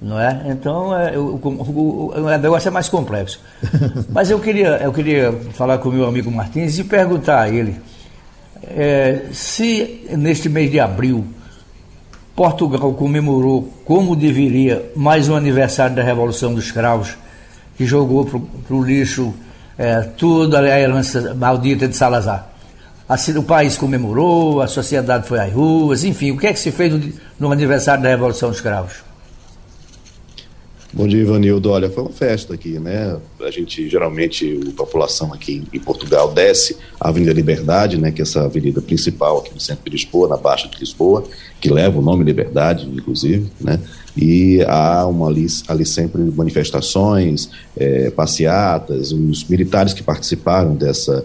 não 0.00 0.18
é? 0.18 0.42
Então 0.46 0.96
é, 0.96 1.18
o, 1.18 1.40
o, 1.42 2.12
o, 2.16 2.38
negócio 2.38 2.68
é 2.68 2.70
mais 2.70 2.88
complexo. 2.88 3.40
Mas 4.08 4.30
eu 4.30 4.38
queria, 4.38 4.76
eu 4.76 4.92
queria 4.92 5.32
falar 5.52 5.78
com 5.78 5.88
o 5.88 5.92
meu 5.92 6.06
amigo 6.06 6.30
Martins 6.30 6.78
e 6.78 6.84
perguntar 6.84 7.42
a 7.42 7.48
ele 7.48 7.76
é, 8.62 9.26
se 9.32 10.06
neste 10.10 10.48
mês 10.48 10.70
de 10.70 10.78
abril 10.78 11.26
Portugal 12.34 12.92
comemorou 12.92 13.72
como 13.84 14.14
deveria 14.14 14.90
mais 14.94 15.28
um 15.28 15.34
aniversário 15.34 15.96
da 15.96 16.02
Revolução 16.02 16.54
dos 16.54 16.70
Cravos, 16.70 17.16
que 17.78 17.86
jogou 17.86 18.26
para 18.26 18.76
o 18.76 18.82
lixo 18.82 19.32
é, 19.78 20.00
toda 20.00 20.58
a 20.58 20.80
herança 20.80 21.32
maldita 21.32 21.86
de 21.86 21.96
Salazar. 21.96 22.48
Assim, 23.08 23.38
o 23.38 23.42
país 23.42 23.78
comemorou, 23.78 24.60
a 24.60 24.66
sociedade 24.66 25.26
foi 25.26 25.38
às 25.38 25.52
ruas, 25.52 26.04
enfim, 26.04 26.32
o 26.32 26.36
que 26.36 26.48
é 26.48 26.52
que 26.52 26.58
se 26.58 26.72
fez 26.72 26.92
no, 26.92 27.12
no 27.38 27.52
aniversário 27.52 28.02
da 28.02 28.08
Revolução 28.08 28.50
dos 28.50 28.60
Cravos? 28.60 29.07
Bom 30.98 31.06
dia, 31.06 31.20
Ivanildo. 31.20 31.70
Olha, 31.70 31.88
foi 31.88 32.02
uma 32.02 32.12
festa 32.12 32.54
aqui, 32.54 32.80
né? 32.80 33.16
A 33.40 33.50
gente, 33.52 33.88
geralmente, 33.88 34.58
a 34.68 34.76
população 34.76 35.32
aqui 35.32 35.62
em 35.72 35.78
Portugal 35.78 36.32
desce 36.32 36.76
a 36.98 37.08
Avenida 37.08 37.32
Liberdade, 37.32 37.96
né? 37.96 38.10
Que 38.10 38.20
é 38.20 38.24
essa 38.24 38.44
avenida 38.44 38.82
principal 38.82 39.38
aqui 39.38 39.54
no 39.54 39.60
centro 39.60 39.84
de 39.84 39.90
Lisboa, 39.92 40.26
na 40.26 40.36
Baixa 40.36 40.66
de 40.66 40.76
Lisboa, 40.76 41.22
que 41.60 41.70
leva 41.70 42.00
o 42.00 42.02
nome 42.02 42.24
Liberdade, 42.24 42.90
inclusive, 42.92 43.48
né? 43.60 43.78
E 44.16 44.60
há 44.66 45.06
uma 45.06 45.28
ali, 45.28 45.46
ali 45.68 45.86
sempre 45.86 46.20
manifestações, 46.20 47.48
é, 47.76 48.10
passeatas, 48.10 49.12
os 49.12 49.44
militares 49.44 49.94
que 49.94 50.02
participaram 50.02 50.74
dessa 50.74 51.24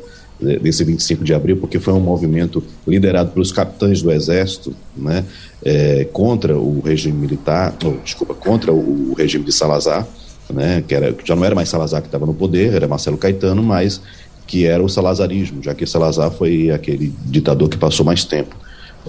desse 0.61 0.83
25 0.83 1.23
de 1.23 1.33
abril, 1.33 1.57
porque 1.57 1.79
foi 1.79 1.93
um 1.93 1.99
movimento 1.99 2.63
liderado 2.87 3.31
pelos 3.31 3.51
capitães 3.51 4.01
do 4.01 4.11
Exército, 4.11 4.75
né? 4.95 5.25
é, 5.63 6.05
contra 6.11 6.57
o 6.57 6.81
regime 6.81 7.17
militar, 7.17 7.73
ou, 7.83 7.97
desculpa, 8.03 8.33
contra 8.33 8.73
o, 8.73 9.13
regime 9.17 9.45
de 9.45 9.51
Salazar, 9.51 10.05
né, 10.49 10.83
que 10.85 10.93
era, 10.93 11.15
já 11.23 11.35
não 11.35 11.45
era 11.45 11.55
mais 11.55 11.69
Salazar 11.69 12.01
que 12.01 12.07
estava 12.07 12.25
no 12.25 12.33
poder, 12.33 12.73
era 12.73 12.87
Marcelo 12.87 13.17
Caetano, 13.17 13.63
mas 13.63 14.01
que 14.45 14.65
era 14.65 14.83
o 14.83 14.89
salazarismo, 14.89 15.63
já 15.63 15.73
que 15.73 15.85
Salazar 15.85 16.29
foi 16.31 16.69
aquele 16.69 17.13
ditador 17.25 17.69
que 17.69 17.77
passou 17.77 18.05
mais 18.05 18.25
tempo 18.25 18.55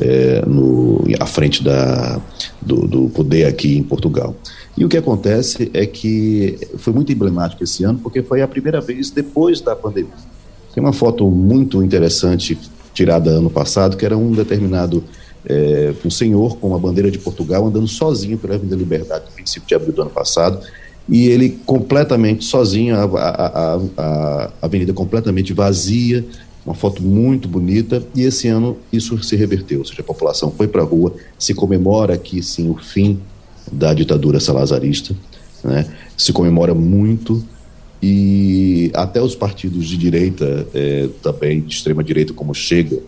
é, 0.01 0.45
no, 0.47 1.05
à 1.19 1.27
frente 1.27 1.63
da, 1.63 2.21
do, 2.63 2.87
do, 2.87 3.09
poder 3.09 3.47
aqui 3.47 3.77
em 3.77 3.83
Portugal. 3.83 4.35
E 4.77 4.85
o 4.85 4.89
que 4.89 4.97
acontece 4.97 5.71
é 5.75 5.87
que 5.87 6.59
foi 6.79 6.93
muito 6.93 7.13
emblemático 7.13 7.63
esse 7.65 7.85
ano, 7.85 7.99
porque 7.99 8.23
foi 8.23 8.43
a 8.43 8.49
primeira 8.49 8.81
vez 8.81 9.11
depois 9.11 9.61
da 9.61 9.75
pandemia. 9.75 10.13
Tem 10.75 10.83
uma 10.83 10.93
foto 10.93 11.31
muito 11.31 11.83
interessante 11.83 12.59
tirada 12.93 13.31
ano 13.31 13.51
passado, 13.51 13.97
que 13.97 14.05
era 14.05 14.17
um 14.17 14.33
determinado 14.33 15.05
é, 15.47 15.93
um 16.05 16.11
senhor 16.11 16.57
com 16.57 16.75
a 16.75 16.79
bandeira 16.79 17.11
de 17.11 17.19
Portugal 17.19 17.67
andando 17.67 17.87
sozinho 17.87 18.39
pela 18.39 18.55
Avenida 18.55 18.77
Liberdade, 18.77 19.25
no 19.31 19.37
25 19.37 19.67
de 19.67 19.75
abril 19.75 19.93
do 19.93 20.03
ano 20.03 20.11
passado, 20.11 20.61
e 21.09 21.29
ele 21.29 21.59
completamente 21.67 22.45
sozinho, 22.45 22.97
a, 22.97 23.05
a, 23.05 23.75
a, 23.75 23.81
a 23.97 24.51
avenida 24.63 24.93
completamente 24.93 25.53
vazia, 25.53 26.25
uma 26.65 26.75
foto 26.75 27.03
muito 27.03 27.47
bonita, 27.47 28.03
e 28.15 28.23
esse 28.23 28.49
ano 28.49 28.79
isso 28.91 29.23
se 29.23 29.37
reverteu, 29.37 29.81
ou 29.81 29.85
seja, 29.85 30.01
a 30.01 30.05
população 30.05 30.51
foi 30.51 30.67
para 30.67 30.83
a 30.83 30.85
rua, 30.85 31.15
se 31.39 31.53
comemora 31.53 32.15
aqui 32.15 32.43
sim 32.43 32.71
o 32.71 32.77
fim 32.77 33.21
da 33.71 33.93
ditadura 33.93 34.41
salazarista, 34.41 35.15
né? 35.63 35.87
se 36.17 36.33
comemora 36.33 36.75
muito, 36.75 37.45
e 38.07 38.91
até 38.93 39.23
os 39.23 39.35
partidos 39.35 39.87
de 39.87 39.97
direita, 39.97 40.67
é, 40.75 41.09
também 41.23 41.63
de 41.63 41.75
extrema 41.75 42.05
direita, 42.05 42.35
como 42.35 42.55
Chega, 42.55 42.99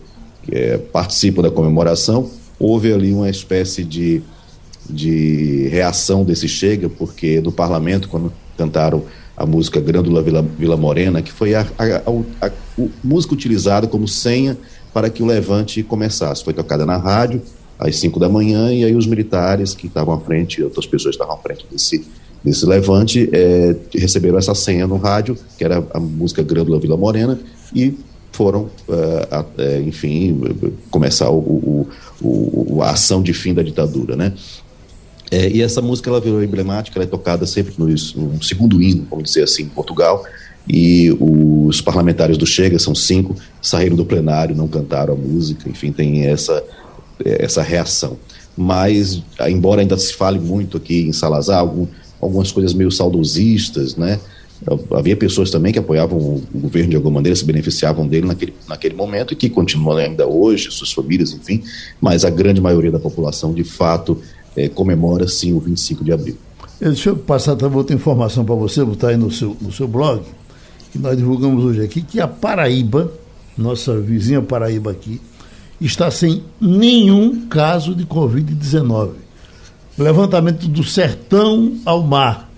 é, 0.51 0.75
participam 0.77 1.43
da 1.43 1.51
comemoração. 1.51 2.31
Houve 2.57 2.91
ali 2.91 3.13
uma 3.13 3.29
espécie 3.29 3.83
de, 3.83 4.23
de 4.89 5.67
reação 5.67 6.23
desse 6.23 6.47
Chega, 6.47 6.89
porque 6.89 7.39
no 7.41 7.51
parlamento, 7.51 8.09
quando 8.09 8.33
cantaram 8.57 9.03
a 9.35 9.45
música 9.45 9.79
Grândula 9.79 10.23
Vila, 10.23 10.41
Vila 10.41 10.75
Morena, 10.75 11.21
que 11.21 11.31
foi 11.31 11.53
a, 11.53 11.61
a, 11.77 12.47
a, 12.47 12.47
a 12.47 12.51
música 13.03 13.35
utilizada 13.35 13.85
como 13.85 14.07
senha 14.07 14.57
para 14.91 15.11
que 15.11 15.21
o 15.21 15.27
levante 15.27 15.83
começasse. 15.83 16.43
Foi 16.43 16.55
tocada 16.55 16.87
na 16.87 16.97
rádio 16.97 17.39
às 17.77 17.97
5 17.97 18.19
da 18.19 18.27
manhã 18.27 18.73
e 18.73 18.83
aí 18.83 18.95
os 18.95 19.05
militares 19.05 19.75
que 19.75 19.85
estavam 19.85 20.15
à 20.15 20.19
frente, 20.19 20.63
outras 20.63 20.87
pessoas 20.87 21.13
estavam 21.13 21.35
à 21.35 21.37
frente 21.37 21.67
desse, 21.69 22.03
desse 22.43 22.65
levante, 22.65 23.29
é, 23.33 23.75
receberam 23.93 24.37
essa 24.37 24.55
senha 24.55 24.87
no 24.87 24.97
rádio, 24.97 25.37
que 25.57 25.63
era 25.63 25.83
a 25.93 25.99
música 25.99 26.43
Grândula 26.43 26.79
Vila 26.79 26.97
Morena, 26.97 27.39
e 27.75 27.97
foram, 28.31 28.69
uh, 28.87 29.35
uh, 29.39 29.81
enfim, 29.81 30.39
começar 30.91 31.29
o, 31.31 31.39
o, 31.39 31.89
o, 32.21 32.81
a 32.83 32.91
ação 32.91 33.23
de 33.23 33.33
fim 33.33 33.53
da 33.53 33.63
ditadura, 33.63 34.15
né? 34.15 34.31
É, 35.31 35.49
e 35.49 35.61
essa 35.61 35.81
música 35.81 36.09
ela 36.09 36.21
virou 36.21 36.43
emblemática, 36.43 36.97
ela 36.97 37.03
é 37.03 37.07
tocada 37.07 37.45
sempre 37.45 37.73
no, 37.77 37.87
no 37.87 38.43
segundo 38.43 38.81
hino, 38.81 39.07
vamos 39.09 39.25
dizer 39.25 39.43
assim, 39.43 39.63
em 39.63 39.69
Portugal. 39.69 40.23
E 40.69 41.15
os 41.19 41.81
parlamentares 41.81 42.37
do 42.37 42.45
Chega, 42.45 42.77
são 42.77 42.93
cinco, 42.93 43.35
saíram 43.61 43.95
do 43.95 44.05
plenário, 44.05 44.55
não 44.55 44.67
cantaram 44.67 45.13
a 45.13 45.17
música, 45.17 45.69
enfim, 45.69 45.91
tem 45.91 46.25
essa, 46.25 46.63
essa 47.23 47.61
reação. 47.61 48.17
Mas, 48.55 49.21
embora 49.47 49.81
ainda 49.81 49.97
se 49.97 50.13
fale 50.13 50.39
muito 50.39 50.77
aqui 50.77 51.07
em 51.07 51.13
Salazar, 51.13 51.59
algum, 51.59 51.87
algumas 52.21 52.51
coisas 52.51 52.73
meio 52.73 52.91
saudosistas, 52.91 53.95
né? 53.95 54.19
Havia 54.91 55.15
pessoas 55.15 55.51
também 55.51 55.71
que 55.71 55.77
apoiavam 55.77 56.17
o 56.17 56.43
governo 56.55 56.89
de 56.89 56.95
alguma 56.95 57.15
maneira, 57.15 57.35
se 57.35 57.45
beneficiavam 57.45 58.07
dele 58.07 58.25
naquele, 58.25 58.53
naquele 58.67 58.95
momento 58.95 59.33
e 59.33 59.35
que 59.35 59.49
continuam 59.49 59.97
ainda 59.97 60.25
hoje, 60.25 60.71
suas 60.71 60.91
famílias, 60.91 61.31
enfim, 61.31 61.63
mas 62.01 62.25
a 62.25 62.29
grande 62.29 62.59
maioria 62.59 62.91
da 62.91 62.97
população, 62.97 63.53
de 63.53 63.63
fato, 63.63 64.19
é, 64.55 64.67
comemora 64.67 65.27
sim 65.27 65.53
o 65.53 65.59
25 65.59 66.03
de 66.03 66.11
abril. 66.11 66.37
Deixa 66.79 67.09
eu 67.09 67.15
passar 67.15 67.55
também 67.55 67.77
outra 67.77 67.95
informação 67.95 68.43
para 68.43 68.55
você, 68.55 68.83
botar 68.83 69.09
aí 69.09 69.17
no 69.17 69.31
seu, 69.31 69.55
no 69.61 69.71
seu 69.71 69.87
blog, 69.87 70.23
que 70.91 70.97
nós 70.97 71.15
divulgamos 71.15 71.63
hoje 71.63 71.83
aqui, 71.83 72.01
que 72.01 72.19
a 72.19 72.27
Paraíba, 72.27 73.11
nossa 73.55 73.99
vizinha 73.99 74.41
Paraíba 74.41 74.91
aqui, 74.91 75.21
está 75.79 76.09
sem 76.09 76.43
nenhum 76.59 77.47
caso 77.47 77.93
de 77.93 78.05
Covid-19. 78.05 79.26
Levantamento 79.97 80.67
do 80.67 80.83
sertão 80.83 81.77
ao 81.85 82.03
mar, 82.03 82.49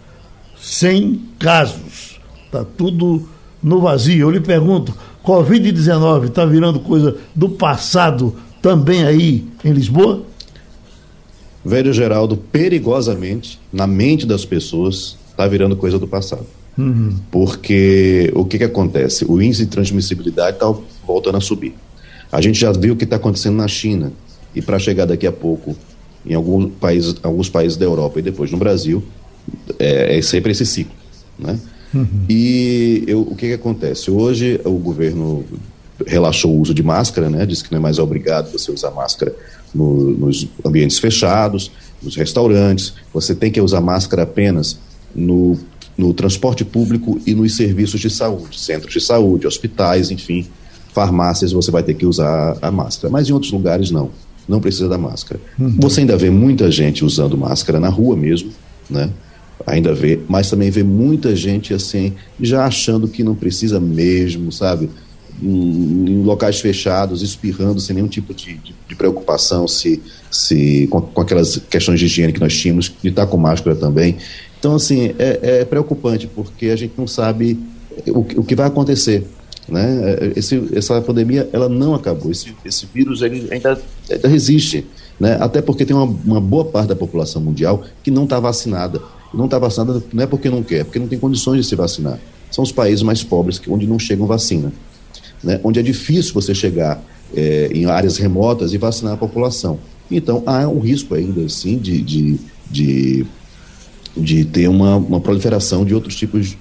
sem 0.60 1.22
casos. 1.40 2.20
Está 2.46 2.66
tudo 2.66 3.28
no 3.64 3.80
vazio. 3.80 4.28
Eu 4.28 4.32
lhe 4.32 4.42
pergunto, 4.42 4.94
Covid-19 5.24 6.26
está 6.26 6.46
virando 6.46 6.80
coisa 6.80 7.16
do 7.34 7.50
passado 7.50 8.36
também 8.62 9.06
aí 9.06 9.46
em 9.64 9.72
Lisboa? 9.72 10.24
Velho 11.64 11.94
Geraldo, 11.94 12.36
perigosamente, 12.36 13.60
na 13.72 13.86
mente 13.86 14.26
das 14.26 14.44
pessoas, 14.44 15.18
está 15.30 15.48
virando 15.48 15.76
coisa 15.76 16.00
do 16.00 16.08
passado. 16.08 16.46
Uhum. 16.78 17.18
Porque 17.30 18.32
o 18.34 18.46
que, 18.46 18.58
que 18.58 18.64
acontece? 18.64 19.26
O 19.26 19.42
índice 19.42 19.66
de 19.66 19.72
transmissibilidade 19.72 20.56
está 20.58 20.74
voltando 21.06 21.38
a 21.38 21.42
subir. 21.42 21.74
A 22.32 22.42
gente 22.42 22.60
já 22.60 22.72
viu 22.72 22.94
o 22.94 22.98
que 22.98 23.04
está 23.04 23.18
acontecendo 23.18 23.56
na 23.56 23.68
China. 23.68 24.12
E 24.56 24.62
para 24.62 24.80
chegar 24.80 25.06
daqui 25.06 25.28
a 25.28 25.32
pouco 25.32 25.76
em 26.26 26.34
algum 26.34 26.70
país, 26.70 27.16
alguns 27.24 27.50
países 27.50 27.78
da 27.78 27.86
Europa 27.86 28.20
e 28.20 28.22
depois 28.22 28.52
no 28.52 28.58
Brasil, 28.58 29.04
é, 29.78 30.18
é 30.18 30.22
sempre 30.22 30.52
esse 30.52 30.66
ciclo. 30.66 30.96
Né? 31.38 31.60
Uhum. 31.94 32.26
E 32.30 33.04
eu, 33.08 33.22
o 33.22 33.36
que, 33.36 33.48
que 33.48 33.54
acontece? 33.54 34.12
Hoje 34.12 34.60
o 34.64 34.72
governo 34.72 35.46
relaxou 36.06 36.52
o 36.56 36.60
uso 36.60 36.74
de 36.74 36.84
máscara, 36.84 37.30
né? 37.30 37.46
Diz 37.46 37.62
que 37.62 37.72
não 37.72 37.80
é 37.80 37.82
mais 37.82 38.00
obrigado 38.00 38.52
você 38.52 38.72
usar 38.72 38.92
máscara 38.92 39.36
no, 39.74 40.12
nos 40.12 40.48
ambientes 40.64 41.00
fechados, 41.00 41.72
nos 42.02 42.16
restaurantes. 42.16 42.94
Você 43.14 43.36
tem 43.36 43.52
que 43.52 43.60
usar 43.60 43.82
máscara 43.82 44.24
apenas 44.24 44.80
no, 45.14 45.58
no 45.98 46.14
transporte 46.14 46.64
público 46.64 47.20
e 47.26 47.34
nos 47.34 47.56
serviços 47.56 48.00
de 48.00 48.10
saúde, 48.10 48.60
centros 48.60 48.94
de 48.94 49.02
saúde, 49.02 49.48
hospitais, 49.48 50.12
enfim, 50.12 50.48
farmácias. 50.94 51.52
Você 51.52 51.72
vai 51.72 51.84
ter 51.84 51.96
que 51.96 52.06
usar 52.06 52.58
a 52.62 52.72
máscara. 52.72 53.12
Mas 53.12 53.30
em 53.30 53.34
outros 53.34 53.52
lugares 53.52 53.92
não. 53.92 54.12
Não 54.50 54.60
precisa 54.60 54.90
da 54.90 54.98
máscara. 54.98 55.40
Uhum. 55.58 55.78
Você 55.80 56.02
ainda 56.02 56.18
vê 56.18 56.30
muita 56.30 56.70
gente 56.72 57.06
usando 57.06 57.38
máscara 57.38 57.80
na 57.80 57.90
rua 57.90 58.18
mesmo, 58.18 58.52
né? 58.90 59.10
ainda 59.68 59.94
vê, 59.94 60.20
mas 60.28 60.50
também 60.50 60.72
vê 60.72 60.84
muita 60.84 61.36
gente 61.36 61.74
assim, 61.74 62.14
já 62.40 62.66
achando 62.66 63.08
que 63.10 63.24
não 63.24 63.36
precisa 63.36 63.80
mesmo, 63.80 64.52
sabe? 64.52 64.90
em, 65.42 66.10
em, 66.10 66.24
locais 66.24 66.60
fechados, 66.60 67.22
espirrando 67.22 67.80
sem 67.80 67.96
nenhum 67.96 68.08
tipo 68.08 68.34
de, 68.34 68.56
de, 68.56 68.76
de 68.88 68.96
preocupação 68.96 69.68
se, 69.68 70.02
se 70.30 70.88
com, 70.90 71.02
com, 71.02 71.22
aquelas 71.22 71.58
questões 71.70 72.00
de 72.00 72.06
higiene 72.06 72.34
que 72.34 72.40
nós 72.40 72.56
tínhamos, 72.58 72.92
de 73.02 73.10
estar 73.10 73.26
com 73.28 73.38
máscara 73.38 73.76
também. 73.76 74.18
Então, 74.60 74.76
assim, 74.76 75.14
é, 75.18 75.62
é 75.62 75.66
preocupante 75.66 76.28
porque 76.28 76.68
a 76.68 76.76
gente 76.76 76.94
não 76.98 77.08
sabe 77.08 77.58
o, 78.08 78.20
o 78.20 78.44
que 78.44 78.56
vai 78.56 78.68
acontecer. 78.68 79.26
Né? 79.70 80.32
Esse, 80.36 80.70
essa 80.74 81.02
pandemia 81.02 81.50
ela 81.54 81.70
não 81.70 81.94
acabou, 81.94 82.32
esse, 82.32 82.56
esse 82.66 82.86
vírus 82.94 83.22
ainda, 83.24 83.54
ainda 83.54 83.82
resiste. 84.26 84.86
Né? 85.20 85.38
Até 85.40 85.62
porque 85.62 85.86
tem 85.86 85.96
uma, 85.96 86.06
uma 86.06 86.42
boa 86.42 86.66
parte 86.66 86.90
da 86.90 86.96
população 86.96 87.42
mundial 87.42 87.84
que 88.04 88.12
não 88.12 88.24
está 88.24 88.40
vacinada. 88.40 89.02
Não 89.34 89.46
está 89.46 89.60
vacinada 89.60 90.02
não 90.12 90.24
é 90.24 90.28
porque 90.28 90.50
não 90.50 90.64
quer, 90.64 90.80
é 90.80 90.84
porque 90.84 91.00
não 91.00 91.08
tem 91.08 91.20
condições 91.20 91.62
de 91.62 91.68
se 91.68 91.76
vacinar. 91.76 92.20
São 92.50 92.64
os 92.64 92.72
países 92.72 93.04
mais 93.04 93.24
pobres 93.24 93.62
onde 93.68 93.86
não 93.86 94.00
chegam 94.00 94.26
vacina 94.26 94.72
né, 95.44 95.60
onde 95.64 95.80
é 95.80 95.84
difícil 95.84 96.34
você 96.34 96.54
chegar 96.54 97.02
é, 97.36 97.70
em 97.74 97.86
áreas 97.86 98.18
remotas 98.18 98.74
e 98.74 98.78
vacinar 98.78 99.14
a 99.14 99.18
população. 99.18 99.80
Então, 100.10 100.44
há 100.46 100.68
um 100.68 100.80
risco 100.80 101.14
ainda, 101.14 101.42
assim, 101.42 101.78
de, 101.78 102.02
de, 102.02 102.40
de, 102.70 103.26
de 104.18 104.46
ter 104.46 104.68
uma, 104.68 104.96
uma 104.96 105.22
proliferação 105.22 105.86
de 105.86 105.94
outros 105.94 106.16
tipos 106.16 106.58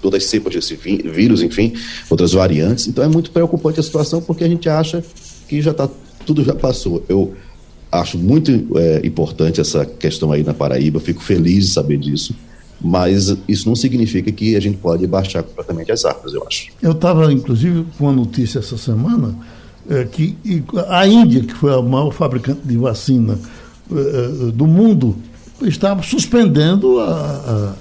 todas 0.00 0.22
as 0.22 0.30
cepas 0.30 0.54
desse 0.54 0.74
vírus, 0.76 1.42
enfim, 1.42 1.72
outras 2.08 2.32
variantes. 2.32 2.86
Então 2.86 3.04
é 3.04 3.08
muito 3.08 3.30
preocupante 3.30 3.80
a 3.80 3.82
situação 3.82 4.20
porque 4.20 4.44
a 4.44 4.48
gente 4.48 4.68
acha 4.68 5.02
que 5.48 5.60
já 5.60 5.70
está 5.70 5.88
tudo 6.24 6.44
já 6.44 6.54
passou. 6.54 7.04
Eu 7.08 7.34
acho 7.90 8.18
muito 8.18 8.78
é, 8.78 9.04
importante 9.04 9.60
essa 9.60 9.84
questão 9.84 10.32
aí 10.32 10.42
na 10.42 10.54
Paraíba, 10.54 11.00
fico 11.00 11.22
feliz 11.22 11.66
de 11.66 11.72
saber 11.72 11.98
disso 11.98 12.34
mas 12.82 13.36
isso 13.46 13.68
não 13.68 13.76
significa 13.76 14.32
que 14.32 14.56
a 14.56 14.60
gente 14.60 14.78
pode 14.78 15.06
baixar 15.06 15.42
completamente 15.42 15.92
as 15.92 16.04
armas, 16.04 16.32
eu 16.32 16.42
acho. 16.46 16.68
Eu 16.80 16.92
estava, 16.92 17.30
inclusive, 17.30 17.84
com 17.98 18.04
uma 18.06 18.12
notícia 18.12 18.58
essa 18.58 18.78
semana 18.78 19.34
é, 19.88 20.04
que 20.04 20.36
a 20.88 21.06
Índia, 21.06 21.42
que 21.42 21.54
foi 21.54 21.74
a 21.74 21.82
maior 21.82 22.10
fabricante 22.10 22.60
de 22.64 22.76
vacina 22.76 23.38
é, 23.92 24.48
é, 24.48 24.50
do 24.52 24.66
mundo, 24.66 25.16
estava 25.62 26.02
suspendendo 26.02 27.00
a, 27.00 27.74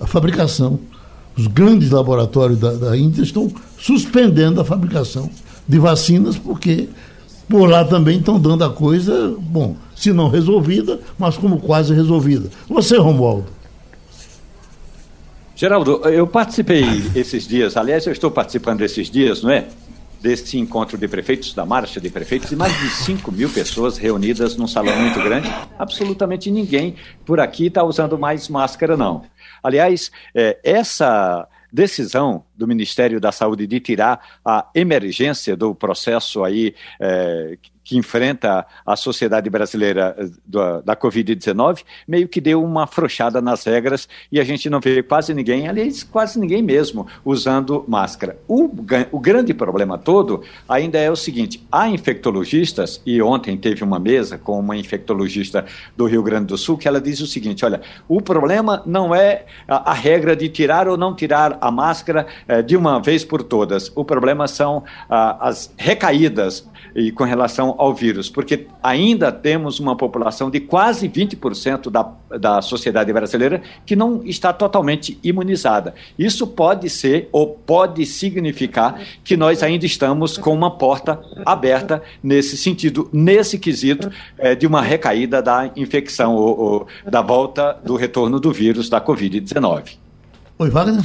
a, 0.00 0.04
a, 0.04 0.06
fabricação. 0.06 0.78
Os 1.36 1.46
grandes 1.46 1.90
laboratórios 1.90 2.58
da, 2.58 2.72
da 2.72 2.96
Índia 2.96 3.22
estão 3.22 3.52
suspendendo 3.78 4.60
a 4.60 4.64
fabricação 4.64 5.30
de 5.68 5.78
vacinas 5.78 6.36
porque 6.38 6.88
por 7.48 7.68
lá 7.68 7.84
também 7.84 8.18
estão 8.18 8.40
dando 8.40 8.64
a 8.64 8.70
coisa, 8.70 9.36
bom, 9.38 9.76
se 9.94 10.12
não 10.12 10.28
resolvida, 10.28 11.00
mas 11.18 11.36
como 11.36 11.60
quase 11.60 11.94
resolvida. 11.94 12.50
Você, 12.68 12.96
Romualdo? 12.96 13.46
Geraldo, 15.54 16.02
eu 16.08 16.26
participei 16.26 16.84
esses 17.14 17.46
dias, 17.46 17.76
aliás, 17.76 18.04
eu 18.06 18.12
estou 18.12 18.30
participando 18.30 18.82
esses 18.82 19.08
dias, 19.08 19.42
não 19.42 19.50
é? 19.50 19.66
Desse 20.20 20.58
encontro 20.58 20.98
de 20.98 21.06
prefeitos, 21.06 21.54
da 21.54 21.64
marcha 21.64 22.00
de 22.00 22.10
prefeitos, 22.10 22.50
e 22.50 22.56
mais 22.56 22.78
de 22.78 22.88
5 22.90 23.30
mil 23.30 23.48
pessoas 23.48 23.96
reunidas 23.96 24.56
num 24.56 24.66
salão 24.66 24.94
muito 24.98 25.18
grande. 25.20 25.50
Absolutamente 25.78 26.50
ninguém 26.50 26.96
por 27.24 27.38
aqui 27.38 27.66
está 27.66 27.84
usando 27.84 28.18
mais 28.18 28.48
máscara, 28.48 28.96
não. 28.96 29.22
Aliás, 29.66 30.12
é, 30.32 30.58
essa 30.62 31.48
decisão 31.72 32.44
do 32.56 32.68
Ministério 32.68 33.20
da 33.20 33.32
Saúde 33.32 33.66
de 33.66 33.80
tirar 33.80 34.38
a 34.44 34.70
emergência 34.72 35.56
do 35.56 35.74
processo 35.74 36.44
aí 36.44 36.72
é, 37.00 37.58
que 37.86 37.96
enfrenta 37.96 38.66
a 38.84 38.96
sociedade 38.96 39.48
brasileira 39.48 40.16
eh, 40.18 40.26
da, 40.44 40.80
da 40.80 40.96
Covid-19, 40.96 41.84
meio 42.06 42.26
que 42.26 42.40
deu 42.40 42.62
uma 42.62 42.82
afrouxada 42.82 43.40
nas 43.40 43.62
regras 43.64 44.08
e 44.30 44.40
a 44.40 44.44
gente 44.44 44.68
não 44.68 44.80
vê 44.80 45.04
quase 45.04 45.32
ninguém, 45.32 45.68
aliás, 45.68 46.02
quase 46.02 46.36
ninguém 46.40 46.62
mesmo, 46.62 47.06
usando 47.24 47.84
máscara. 47.86 48.36
O, 48.48 48.68
o 49.12 49.20
grande 49.20 49.54
problema 49.54 49.96
todo 49.96 50.42
ainda 50.68 50.98
é 50.98 51.08
o 51.08 51.14
seguinte: 51.14 51.64
há 51.70 51.88
infectologistas, 51.88 53.00
e 53.06 53.22
ontem 53.22 53.56
teve 53.56 53.84
uma 53.84 54.00
mesa 54.00 54.36
com 54.36 54.58
uma 54.58 54.76
infectologista 54.76 55.64
do 55.96 56.06
Rio 56.06 56.24
Grande 56.24 56.46
do 56.46 56.58
Sul, 56.58 56.76
que 56.76 56.88
ela 56.88 57.00
diz 57.00 57.20
o 57.20 57.26
seguinte: 57.26 57.64
olha, 57.64 57.80
o 58.08 58.20
problema 58.20 58.82
não 58.84 59.14
é 59.14 59.44
a, 59.68 59.92
a 59.92 59.94
regra 59.94 60.34
de 60.34 60.48
tirar 60.48 60.88
ou 60.88 60.96
não 60.96 61.14
tirar 61.14 61.56
a 61.60 61.70
máscara 61.70 62.26
eh, 62.48 62.62
de 62.62 62.76
uma 62.76 63.00
vez 63.00 63.24
por 63.24 63.44
todas, 63.44 63.92
o 63.94 64.04
problema 64.04 64.48
são 64.48 64.82
ah, 65.08 65.36
as 65.40 65.72
recaídas 65.76 66.68
e 66.96 67.12
com 67.12 67.24
relação 67.24 67.75
ao 67.78 67.94
vírus, 67.94 68.28
porque 68.28 68.66
ainda 68.82 69.30
temos 69.32 69.78
uma 69.80 69.96
população 69.96 70.50
de 70.50 70.60
quase 70.60 71.08
20% 71.08 71.90
da, 71.90 72.10
da 72.38 72.62
sociedade 72.62 73.12
brasileira 73.12 73.62
que 73.84 73.96
não 73.96 74.22
está 74.24 74.52
totalmente 74.52 75.18
imunizada. 75.22 75.94
Isso 76.18 76.46
pode 76.46 76.88
ser 76.90 77.28
ou 77.32 77.48
pode 77.48 78.04
significar 78.06 79.00
que 79.24 79.36
nós 79.36 79.62
ainda 79.62 79.86
estamos 79.86 80.36
com 80.36 80.52
uma 80.52 80.70
porta 80.70 81.20
aberta 81.44 82.02
nesse 82.22 82.56
sentido, 82.56 83.08
nesse 83.12 83.58
quesito 83.58 84.10
é, 84.38 84.54
de 84.54 84.66
uma 84.66 84.82
recaída 84.82 85.42
da 85.42 85.70
infecção 85.76 86.34
ou, 86.34 86.58
ou 86.58 86.86
da 87.04 87.22
volta 87.22 87.78
do 87.84 87.96
retorno 87.96 88.40
do 88.40 88.52
vírus 88.52 88.88
da 88.88 89.00
Covid-19. 89.00 89.96
Oi, 90.58 90.70
Wagner. 90.70 91.02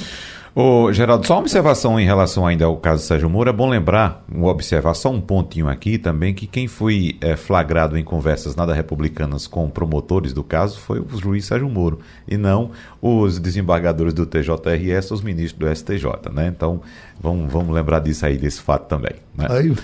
Ô, 0.53 0.91
Geraldo, 0.91 1.25
só 1.25 1.35
uma 1.35 1.39
observação 1.39 1.97
em 1.97 2.05
relação 2.05 2.45
ainda 2.45 2.65
ao 2.65 2.75
caso 2.75 3.03
Sérgio 3.03 3.29
Moro. 3.29 3.49
É 3.49 3.53
bom 3.53 3.69
lembrar, 3.69 4.25
uma 4.29 4.49
observar 4.49 4.93
só 4.95 5.09
um 5.09 5.21
pontinho 5.21 5.69
aqui 5.69 5.97
também, 5.97 6.33
que 6.33 6.45
quem 6.45 6.67
foi 6.67 7.15
é, 7.21 7.37
flagrado 7.37 7.97
em 7.97 8.03
conversas 8.03 8.53
nada 8.53 8.73
republicanas 8.73 9.47
com 9.47 9.69
promotores 9.69 10.33
do 10.33 10.43
caso 10.43 10.77
foi 10.77 10.99
o 10.99 11.07
juiz 11.17 11.45
Sérgio 11.45 11.69
Moro, 11.69 11.99
e 12.27 12.35
não 12.35 12.71
os 13.01 13.39
desembargadores 13.39 14.13
do 14.13 14.25
TJRS, 14.25 15.11
os 15.11 15.21
ministros 15.21 15.57
do 15.57 15.75
STJ, 15.75 16.31
né? 16.31 16.47
Então, 16.47 16.81
vamos, 17.19 17.51
vamos 17.51 17.73
lembrar 17.73 17.99
disso 17.99 18.25
aí, 18.25 18.37
desse 18.37 18.61
fato 18.61 18.87
também. 18.87 19.13
Né? 19.35 19.47
Aí 19.49 19.75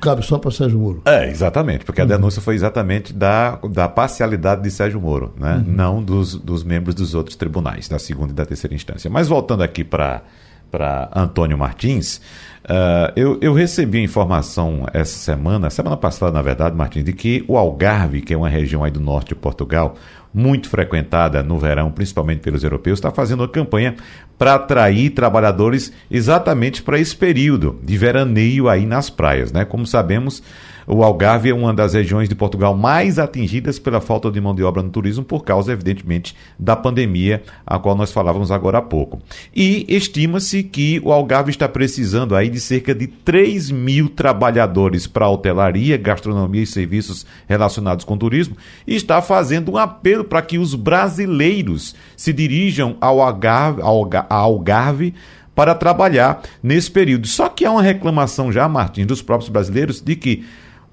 cabe 0.00 0.24
só 0.24 0.38
para 0.38 0.52
Sérgio 0.52 0.78
Moro. 0.78 1.02
É, 1.04 1.28
exatamente, 1.28 1.84
porque 1.84 2.00
a 2.00 2.04
uhum. 2.04 2.10
denúncia 2.10 2.40
foi 2.40 2.54
exatamente 2.54 3.12
da, 3.12 3.56
da 3.68 3.88
parcialidade 3.88 4.62
de 4.62 4.70
Sérgio 4.70 5.00
Moro, 5.00 5.34
né? 5.36 5.56
Uhum. 5.56 5.72
Não 5.72 6.02
dos, 6.02 6.36
dos 6.36 6.62
membros 6.62 6.94
dos 6.94 7.14
outros 7.14 7.34
tribunais, 7.34 7.88
da 7.88 7.98
segunda 7.98 8.32
e 8.32 8.34
da 8.34 8.46
terceira 8.46 8.74
instância. 8.74 9.10
Mas 9.10 9.26
voltando 9.26 9.62
aqui 9.62 9.82
para 9.82 10.22
para 10.70 11.10
Antônio 11.14 11.58
Martins. 11.58 12.20
Uh, 12.64 13.10
eu, 13.16 13.38
eu, 13.40 13.52
recebi 13.52 13.98
a 13.98 14.02
informação 14.02 14.86
essa 14.92 15.18
semana, 15.18 15.70
semana 15.70 15.96
passada, 15.96 16.30
na 16.30 16.42
verdade, 16.42 16.76
Martins, 16.76 17.04
de 17.04 17.12
que 17.12 17.44
o 17.48 17.56
Algarve, 17.56 18.20
que 18.20 18.32
é 18.32 18.36
uma 18.36 18.48
região 18.48 18.84
aí 18.84 18.90
do 18.90 19.00
norte 19.00 19.30
de 19.30 19.34
Portugal, 19.34 19.96
muito 20.32 20.68
frequentada 20.68 21.42
no 21.42 21.58
verão, 21.58 21.90
principalmente 21.90 22.40
pelos 22.40 22.62
europeus, 22.62 22.98
está 22.98 23.10
fazendo 23.10 23.40
uma 23.40 23.48
campanha 23.48 23.96
para 24.38 24.54
atrair 24.54 25.10
trabalhadores 25.10 25.92
exatamente 26.10 26.82
para 26.82 26.98
esse 26.98 27.14
período 27.16 27.78
de 27.82 27.96
veraneio 27.98 28.68
aí 28.68 28.86
nas 28.86 29.10
praias, 29.10 29.52
né? 29.52 29.64
Como 29.64 29.86
sabemos, 29.86 30.42
o 30.86 31.02
Algarve 31.02 31.50
é 31.50 31.54
uma 31.54 31.72
das 31.72 31.94
regiões 31.94 32.28
de 32.28 32.34
Portugal 32.34 32.76
mais 32.76 33.18
atingidas 33.18 33.78
pela 33.78 34.00
falta 34.00 34.30
de 34.30 34.40
mão 34.40 34.54
de 34.54 34.62
obra 34.62 34.82
no 34.82 34.90
turismo, 34.90 35.24
por 35.24 35.44
causa, 35.44 35.72
evidentemente, 35.72 36.34
da 36.58 36.76
pandemia, 36.76 37.42
a 37.66 37.78
qual 37.78 37.94
nós 37.94 38.12
falávamos 38.12 38.50
agora 38.50 38.78
há 38.78 38.82
pouco. 38.82 39.20
E 39.54 39.84
estima-se 39.88 40.62
que 40.62 41.00
o 41.04 41.12
Algarve 41.12 41.50
está 41.50 41.68
precisando 41.68 42.34
aí 42.34 42.48
de 42.48 42.60
cerca 42.60 42.94
de 42.94 43.06
3 43.06 43.70
mil 43.70 44.08
trabalhadores 44.08 45.06
para 45.06 45.28
hotelaria, 45.28 45.96
gastronomia 45.96 46.62
e 46.62 46.66
serviços 46.66 47.26
relacionados 47.48 48.04
com 48.04 48.16
turismo, 48.16 48.56
e 48.86 48.94
está 48.94 49.20
fazendo 49.22 49.72
um 49.72 49.76
apelo 49.76 50.24
para 50.24 50.42
que 50.42 50.58
os 50.58 50.74
brasileiros 50.74 51.94
se 52.16 52.32
dirijam 52.32 52.96
ao 53.00 53.20
Algarve, 53.20 53.82
ao 53.82 54.08
Algarve 54.28 55.14
para 55.54 55.74
trabalhar 55.74 56.42
nesse 56.62 56.90
período. 56.90 57.26
Só 57.26 57.48
que 57.48 57.64
há 57.64 57.70
uma 57.70 57.82
reclamação 57.82 58.50
já, 58.50 58.68
Martins, 58.68 59.06
dos 59.06 59.20
próprios 59.20 59.50
brasileiros 59.50 60.00
de 60.00 60.16
que 60.16 60.44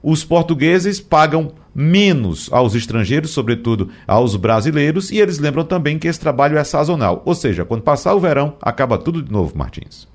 os 0.09 0.23
portugueses 0.23 1.01
pagam 1.01 1.51
menos 1.75 2.47
aos 2.53 2.73
estrangeiros, 2.75 3.31
sobretudo 3.31 3.89
aos 4.07 4.37
brasileiros, 4.37 5.11
e 5.11 5.19
eles 5.19 5.37
lembram 5.37 5.65
também 5.65 5.99
que 5.99 6.07
esse 6.07 6.17
trabalho 6.17 6.57
é 6.57 6.63
sazonal. 6.63 7.21
Ou 7.25 7.35
seja, 7.35 7.65
quando 7.65 7.81
passar 7.81 8.15
o 8.15 8.19
verão, 8.21 8.55
acaba 8.61 8.97
tudo 8.97 9.21
de 9.21 9.29
novo, 9.29 9.57
Martins. 9.57 10.07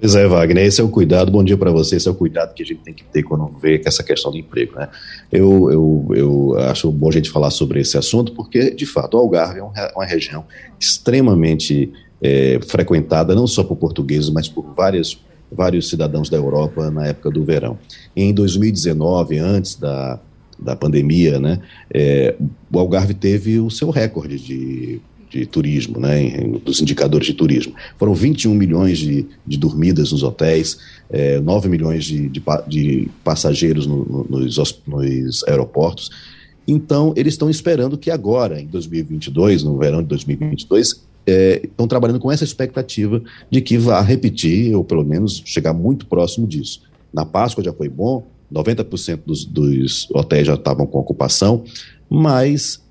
Pois 0.00 0.14
é, 0.14 0.26
Wagner, 0.26 0.64
esse 0.64 0.80
é 0.80 0.84
o 0.84 0.88
cuidado, 0.88 1.30
bom 1.30 1.44
dia 1.44 1.58
para 1.58 1.70
você, 1.70 1.96
esse 1.96 2.08
é 2.08 2.10
o 2.10 2.14
cuidado 2.14 2.54
que 2.54 2.62
a 2.62 2.66
gente 2.66 2.80
tem 2.80 2.94
que 2.94 3.04
ter 3.04 3.22
quando 3.22 3.46
vê 3.58 3.82
essa 3.84 4.02
questão 4.02 4.30
do 4.30 4.38
emprego. 4.38 4.74
Né? 4.74 4.88
Eu, 5.30 5.70
eu, 5.70 6.08
eu 6.14 6.58
acho 6.60 6.90
bom 6.90 7.10
a 7.10 7.12
gente 7.12 7.28
falar 7.28 7.50
sobre 7.50 7.78
esse 7.78 7.98
assunto, 7.98 8.32
porque, 8.32 8.70
de 8.70 8.86
fato, 8.86 9.18
o 9.18 9.20
Algarve 9.20 9.60
é 9.60 9.92
uma 9.94 10.06
região 10.06 10.46
extremamente 10.80 11.92
é, 12.22 12.58
frequentada, 12.66 13.34
não 13.34 13.46
só 13.46 13.62
por 13.62 13.76
portugueses, 13.76 14.30
mas 14.30 14.48
por 14.48 14.64
várias 14.74 15.20
vários 15.50 15.88
cidadãos 15.88 16.28
da 16.28 16.36
Europa 16.36 16.90
na 16.90 17.06
época 17.06 17.30
do 17.30 17.44
verão. 17.44 17.78
Em 18.14 18.32
2019, 18.32 19.38
antes 19.38 19.74
da, 19.74 20.20
da 20.58 20.76
pandemia, 20.76 21.38
né, 21.38 21.60
é, 21.92 22.36
o 22.72 22.78
Algarve 22.78 23.14
teve 23.14 23.58
o 23.58 23.70
seu 23.70 23.90
recorde 23.90 24.38
de, 24.38 25.00
de 25.30 25.46
turismo, 25.46 25.98
né, 25.98 26.22
em, 26.22 26.52
dos 26.52 26.80
indicadores 26.80 27.26
de 27.26 27.34
turismo. 27.34 27.74
Foram 27.98 28.14
21 28.14 28.54
milhões 28.54 28.98
de, 28.98 29.26
de 29.46 29.56
dormidas 29.56 30.12
nos 30.12 30.22
hotéis, 30.22 30.78
é, 31.08 31.40
9 31.40 31.68
milhões 31.68 32.04
de, 32.04 32.28
de, 32.28 32.42
de 32.68 33.08
passageiros 33.24 33.86
no, 33.86 34.04
no, 34.04 34.40
nos, 34.40 34.82
nos 34.86 35.44
aeroportos. 35.44 36.10
Então, 36.66 37.12
eles 37.16 37.34
estão 37.34 37.50
esperando 37.50 37.98
que 37.98 38.10
agora, 38.10 38.60
em 38.60 38.66
2022, 38.66 39.64
no 39.64 39.76
verão 39.78 40.02
de 40.02 40.08
2022, 40.08 41.02
é, 41.30 41.60
estão 41.62 41.86
trabalhando 41.86 42.18
com 42.18 42.32
essa 42.32 42.42
expectativa 42.42 43.22
de 43.48 43.60
que 43.60 43.78
vá 43.78 44.00
repetir, 44.00 44.74
ou 44.74 44.82
pelo 44.82 45.04
menos 45.04 45.42
chegar 45.44 45.72
muito 45.72 46.06
próximo 46.06 46.46
disso. 46.46 46.82
Na 47.12 47.24
Páscoa 47.24 47.62
já 47.62 47.72
foi 47.72 47.88
bom, 47.88 48.24
90% 48.52 49.20
dos, 49.24 49.44
dos 49.44 50.08
hotéis 50.10 50.46
já 50.46 50.54
estavam 50.54 50.86
com 50.86 50.98
ocupação, 50.98 51.62
mas 52.08 52.82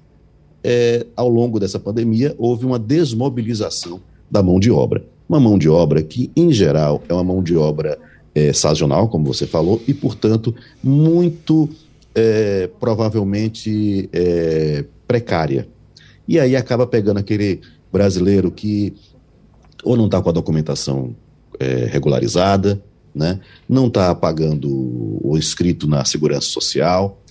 é, 0.63 1.05
ao 1.15 1.27
longo 1.27 1.59
dessa 1.59 1.79
pandemia 1.79 2.33
houve 2.37 2.65
uma 2.65 2.79
desmobilização 2.79 3.99
da 4.31 4.41
mão 4.41 4.59
de 4.59 4.71
obra. 4.71 5.03
Uma 5.27 5.39
mão 5.39 5.57
de 5.57 5.69
obra 5.69 6.01
que, 6.01 6.31
em 6.35 6.51
geral, 6.51 7.03
é 7.09 7.13
uma 7.13 7.23
mão 7.23 7.43
de 7.43 7.55
obra 7.55 7.99
é, 8.33 8.53
sazonal, 8.53 9.09
como 9.09 9.25
você 9.25 9.45
falou, 9.45 9.81
e, 9.87 9.93
portanto, 9.93 10.55
muito 10.81 11.69
é, 12.15 12.69
provavelmente 12.79 14.09
é, 14.13 14.85
precária. 15.07 15.67
E 16.27 16.39
aí 16.39 16.55
acaba 16.55 16.87
pegando 16.87 17.17
aquele 17.17 17.59
brasileiro 17.91 18.51
que 18.51 18.93
ou 19.83 19.95
não 19.95 20.05
está 20.05 20.21
com 20.21 20.29
a 20.29 20.33
documentação 20.33 21.15
é, 21.59 21.85
regularizada, 21.85 22.81
né, 23.13 23.39
não 23.67 23.87
está 23.87 24.13
pagando 24.13 24.69
o 24.69 25.37
inscrito 25.37 25.87
na 25.87 26.03
segurança 26.05 26.47
social, 26.47 27.21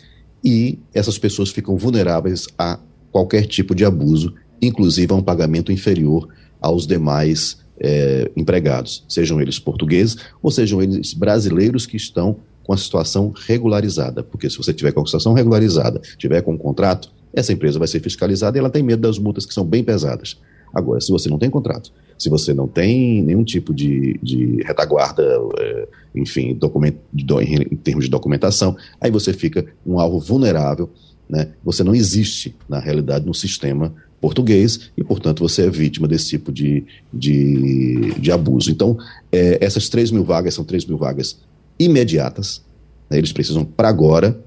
e 0.43 0.79
essas 0.95 1.19
pessoas 1.19 1.51
ficam 1.51 1.77
vulneráveis 1.77 2.47
a 2.59 2.79
qualquer 3.11 3.47
tipo 3.47 3.75
de 3.75 3.85
abuso, 3.85 4.35
inclusive 4.61 5.13
a 5.13 5.17
um 5.17 5.23
pagamento 5.23 5.73
inferior 5.73 6.29
aos 6.61 6.87
demais 6.87 7.59
é, 7.81 8.31
empregados, 8.37 9.05
sejam 9.09 9.41
eles 9.41 9.59
portugueses 9.59 10.17
ou 10.43 10.51
sejam 10.51 10.83
eles 10.83 11.15
brasileiros 11.15 11.87
que 11.87 11.97
estão 11.97 12.37
com 12.65 12.73
a 12.73 12.77
situação 12.77 13.33
regularizada, 13.47 14.23
porque 14.23 14.51
se 14.51 14.59
você 14.59 14.75
tiver 14.75 14.93
com 14.93 15.01
a 15.01 15.07
situação 15.07 15.33
regularizada, 15.33 16.01
tiver 16.19 16.43
com 16.43 16.53
um 16.53 16.59
contrato, 16.59 17.11
essa 17.33 17.53
empresa 17.53 17.79
vai 17.79 17.89
ser 17.89 18.01
fiscalizada 18.01 18.59
e 18.59 18.61
ela 18.61 18.71
tem 18.71 18.83
medo 18.83 19.03
das 19.03 19.19
multas 19.19 19.47
que 19.47 19.55
são 19.55 19.65
bem 19.65 19.83
pesadas. 19.83 20.37
Agora, 20.75 21.01
se 21.01 21.11
você 21.11 21.29
não 21.29 21.39
tem 21.39 21.51
contrato, 21.51 21.93
se 22.19 22.29
você 22.29 22.53
não 22.53 22.67
tem 22.67 23.23
nenhum 23.23 23.45
tipo 23.45 23.73
de, 23.73 24.19
de 24.23 24.63
retaguarda, 24.65 25.23
é, 25.59 25.89
enfim, 26.15 26.51
em 26.51 27.77
termos 27.77 28.05
de 28.05 28.11
documentação, 28.11 28.77
aí 29.01 29.11
você 29.11 29.33
fica 29.33 29.65
um 29.87 29.99
alvo 29.99 30.19
vulnerável, 30.19 30.91
né? 31.29 31.51
Você 31.65 31.85
não 31.85 31.95
existe, 31.95 32.57
na 32.69 32.81
realidade, 32.81 33.27
no 33.27 33.35
sistema 33.35 33.95
português 34.21 34.91
e, 34.97 35.05
portanto, 35.05 35.41
você 35.41 35.67
é 35.67 35.71
vítima 35.71 36.09
desse 36.09 36.29
tipo 36.31 36.51
de, 36.51 36.85
de, 37.13 38.15
de 38.19 38.33
abuso. 38.33 38.71
Então, 38.71 38.99
é, 39.31 39.59
essas 39.65 39.89
3 39.89 40.11
mil 40.11 40.25
vagas 40.25 40.55
são 40.55 40.65
3 40.65 40.87
mil 40.87 40.97
vagas 40.97 41.39
imediatas, 41.79 42.63
né? 43.09 43.19
eles 43.19 43.33
precisam 43.33 43.65
para 43.65 43.89
agora, 43.89 44.41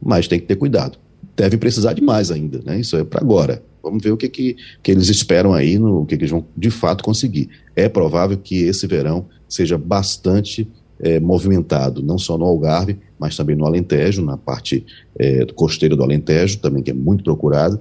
mas 0.00 0.28
tem 0.28 0.38
que 0.38 0.46
ter 0.46 0.56
cuidado. 0.56 0.98
Devem 1.34 1.58
precisar 1.58 1.92
de 1.92 2.02
mais 2.02 2.30
ainda, 2.30 2.60
né? 2.64 2.78
Isso 2.78 2.96
é 2.96 3.04
para 3.04 3.20
agora. 3.20 3.62
Vamos 3.88 4.02
ver 4.02 4.12
o 4.12 4.16
que, 4.16 4.28
que, 4.28 4.56
que 4.82 4.90
eles 4.90 5.08
esperam 5.08 5.52
aí, 5.52 5.78
no, 5.78 6.02
o 6.02 6.06
que, 6.06 6.16
que 6.16 6.22
eles 6.22 6.30
vão 6.30 6.44
de 6.56 6.70
fato 6.70 7.02
conseguir. 7.02 7.48
É 7.74 7.88
provável 7.88 8.36
que 8.36 8.62
esse 8.64 8.86
verão 8.86 9.26
seja 9.48 9.78
bastante 9.78 10.68
é, 11.00 11.20
movimentado, 11.20 12.02
não 12.02 12.18
só 12.18 12.36
no 12.36 12.44
Algarve, 12.44 12.98
mas 13.18 13.36
também 13.36 13.56
no 13.56 13.66
Alentejo, 13.66 14.24
na 14.24 14.36
parte 14.36 14.84
é, 15.18 15.44
costeira 15.54 15.96
do 15.96 16.02
Alentejo, 16.02 16.58
também 16.58 16.82
que 16.82 16.90
é 16.90 16.94
muito 16.94 17.24
procurado. 17.24 17.80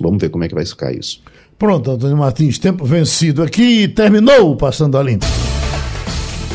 Vamos 0.00 0.20
ver 0.20 0.28
como 0.28 0.44
é 0.44 0.48
que 0.48 0.54
vai 0.54 0.66
ficar 0.66 0.92
isso. 0.92 1.22
Pronto, 1.58 1.90
Antônio 1.90 2.16
Martins, 2.16 2.58
tempo 2.58 2.84
vencido 2.84 3.42
aqui 3.42 3.82
e 3.82 3.88
terminou 3.88 4.52
o 4.52 4.56
Passando 4.56 4.98
a 4.98 5.02
Limpo. 5.02 5.24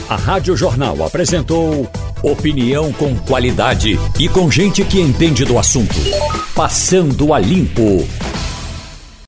A 0.08 0.16
Rádio 0.16 0.56
Jornal 0.56 1.04
apresentou 1.04 1.90
opinião 2.22 2.92
com 2.94 3.16
qualidade 3.16 3.98
e 4.20 4.30
com 4.30 4.52
gente 4.52 4.84
que 4.84 5.00
entende 5.00 5.44
do 5.44 5.58
assunto. 5.58 5.96
Passando 6.54 7.34
a 7.34 7.40
Limpo. 7.40 8.06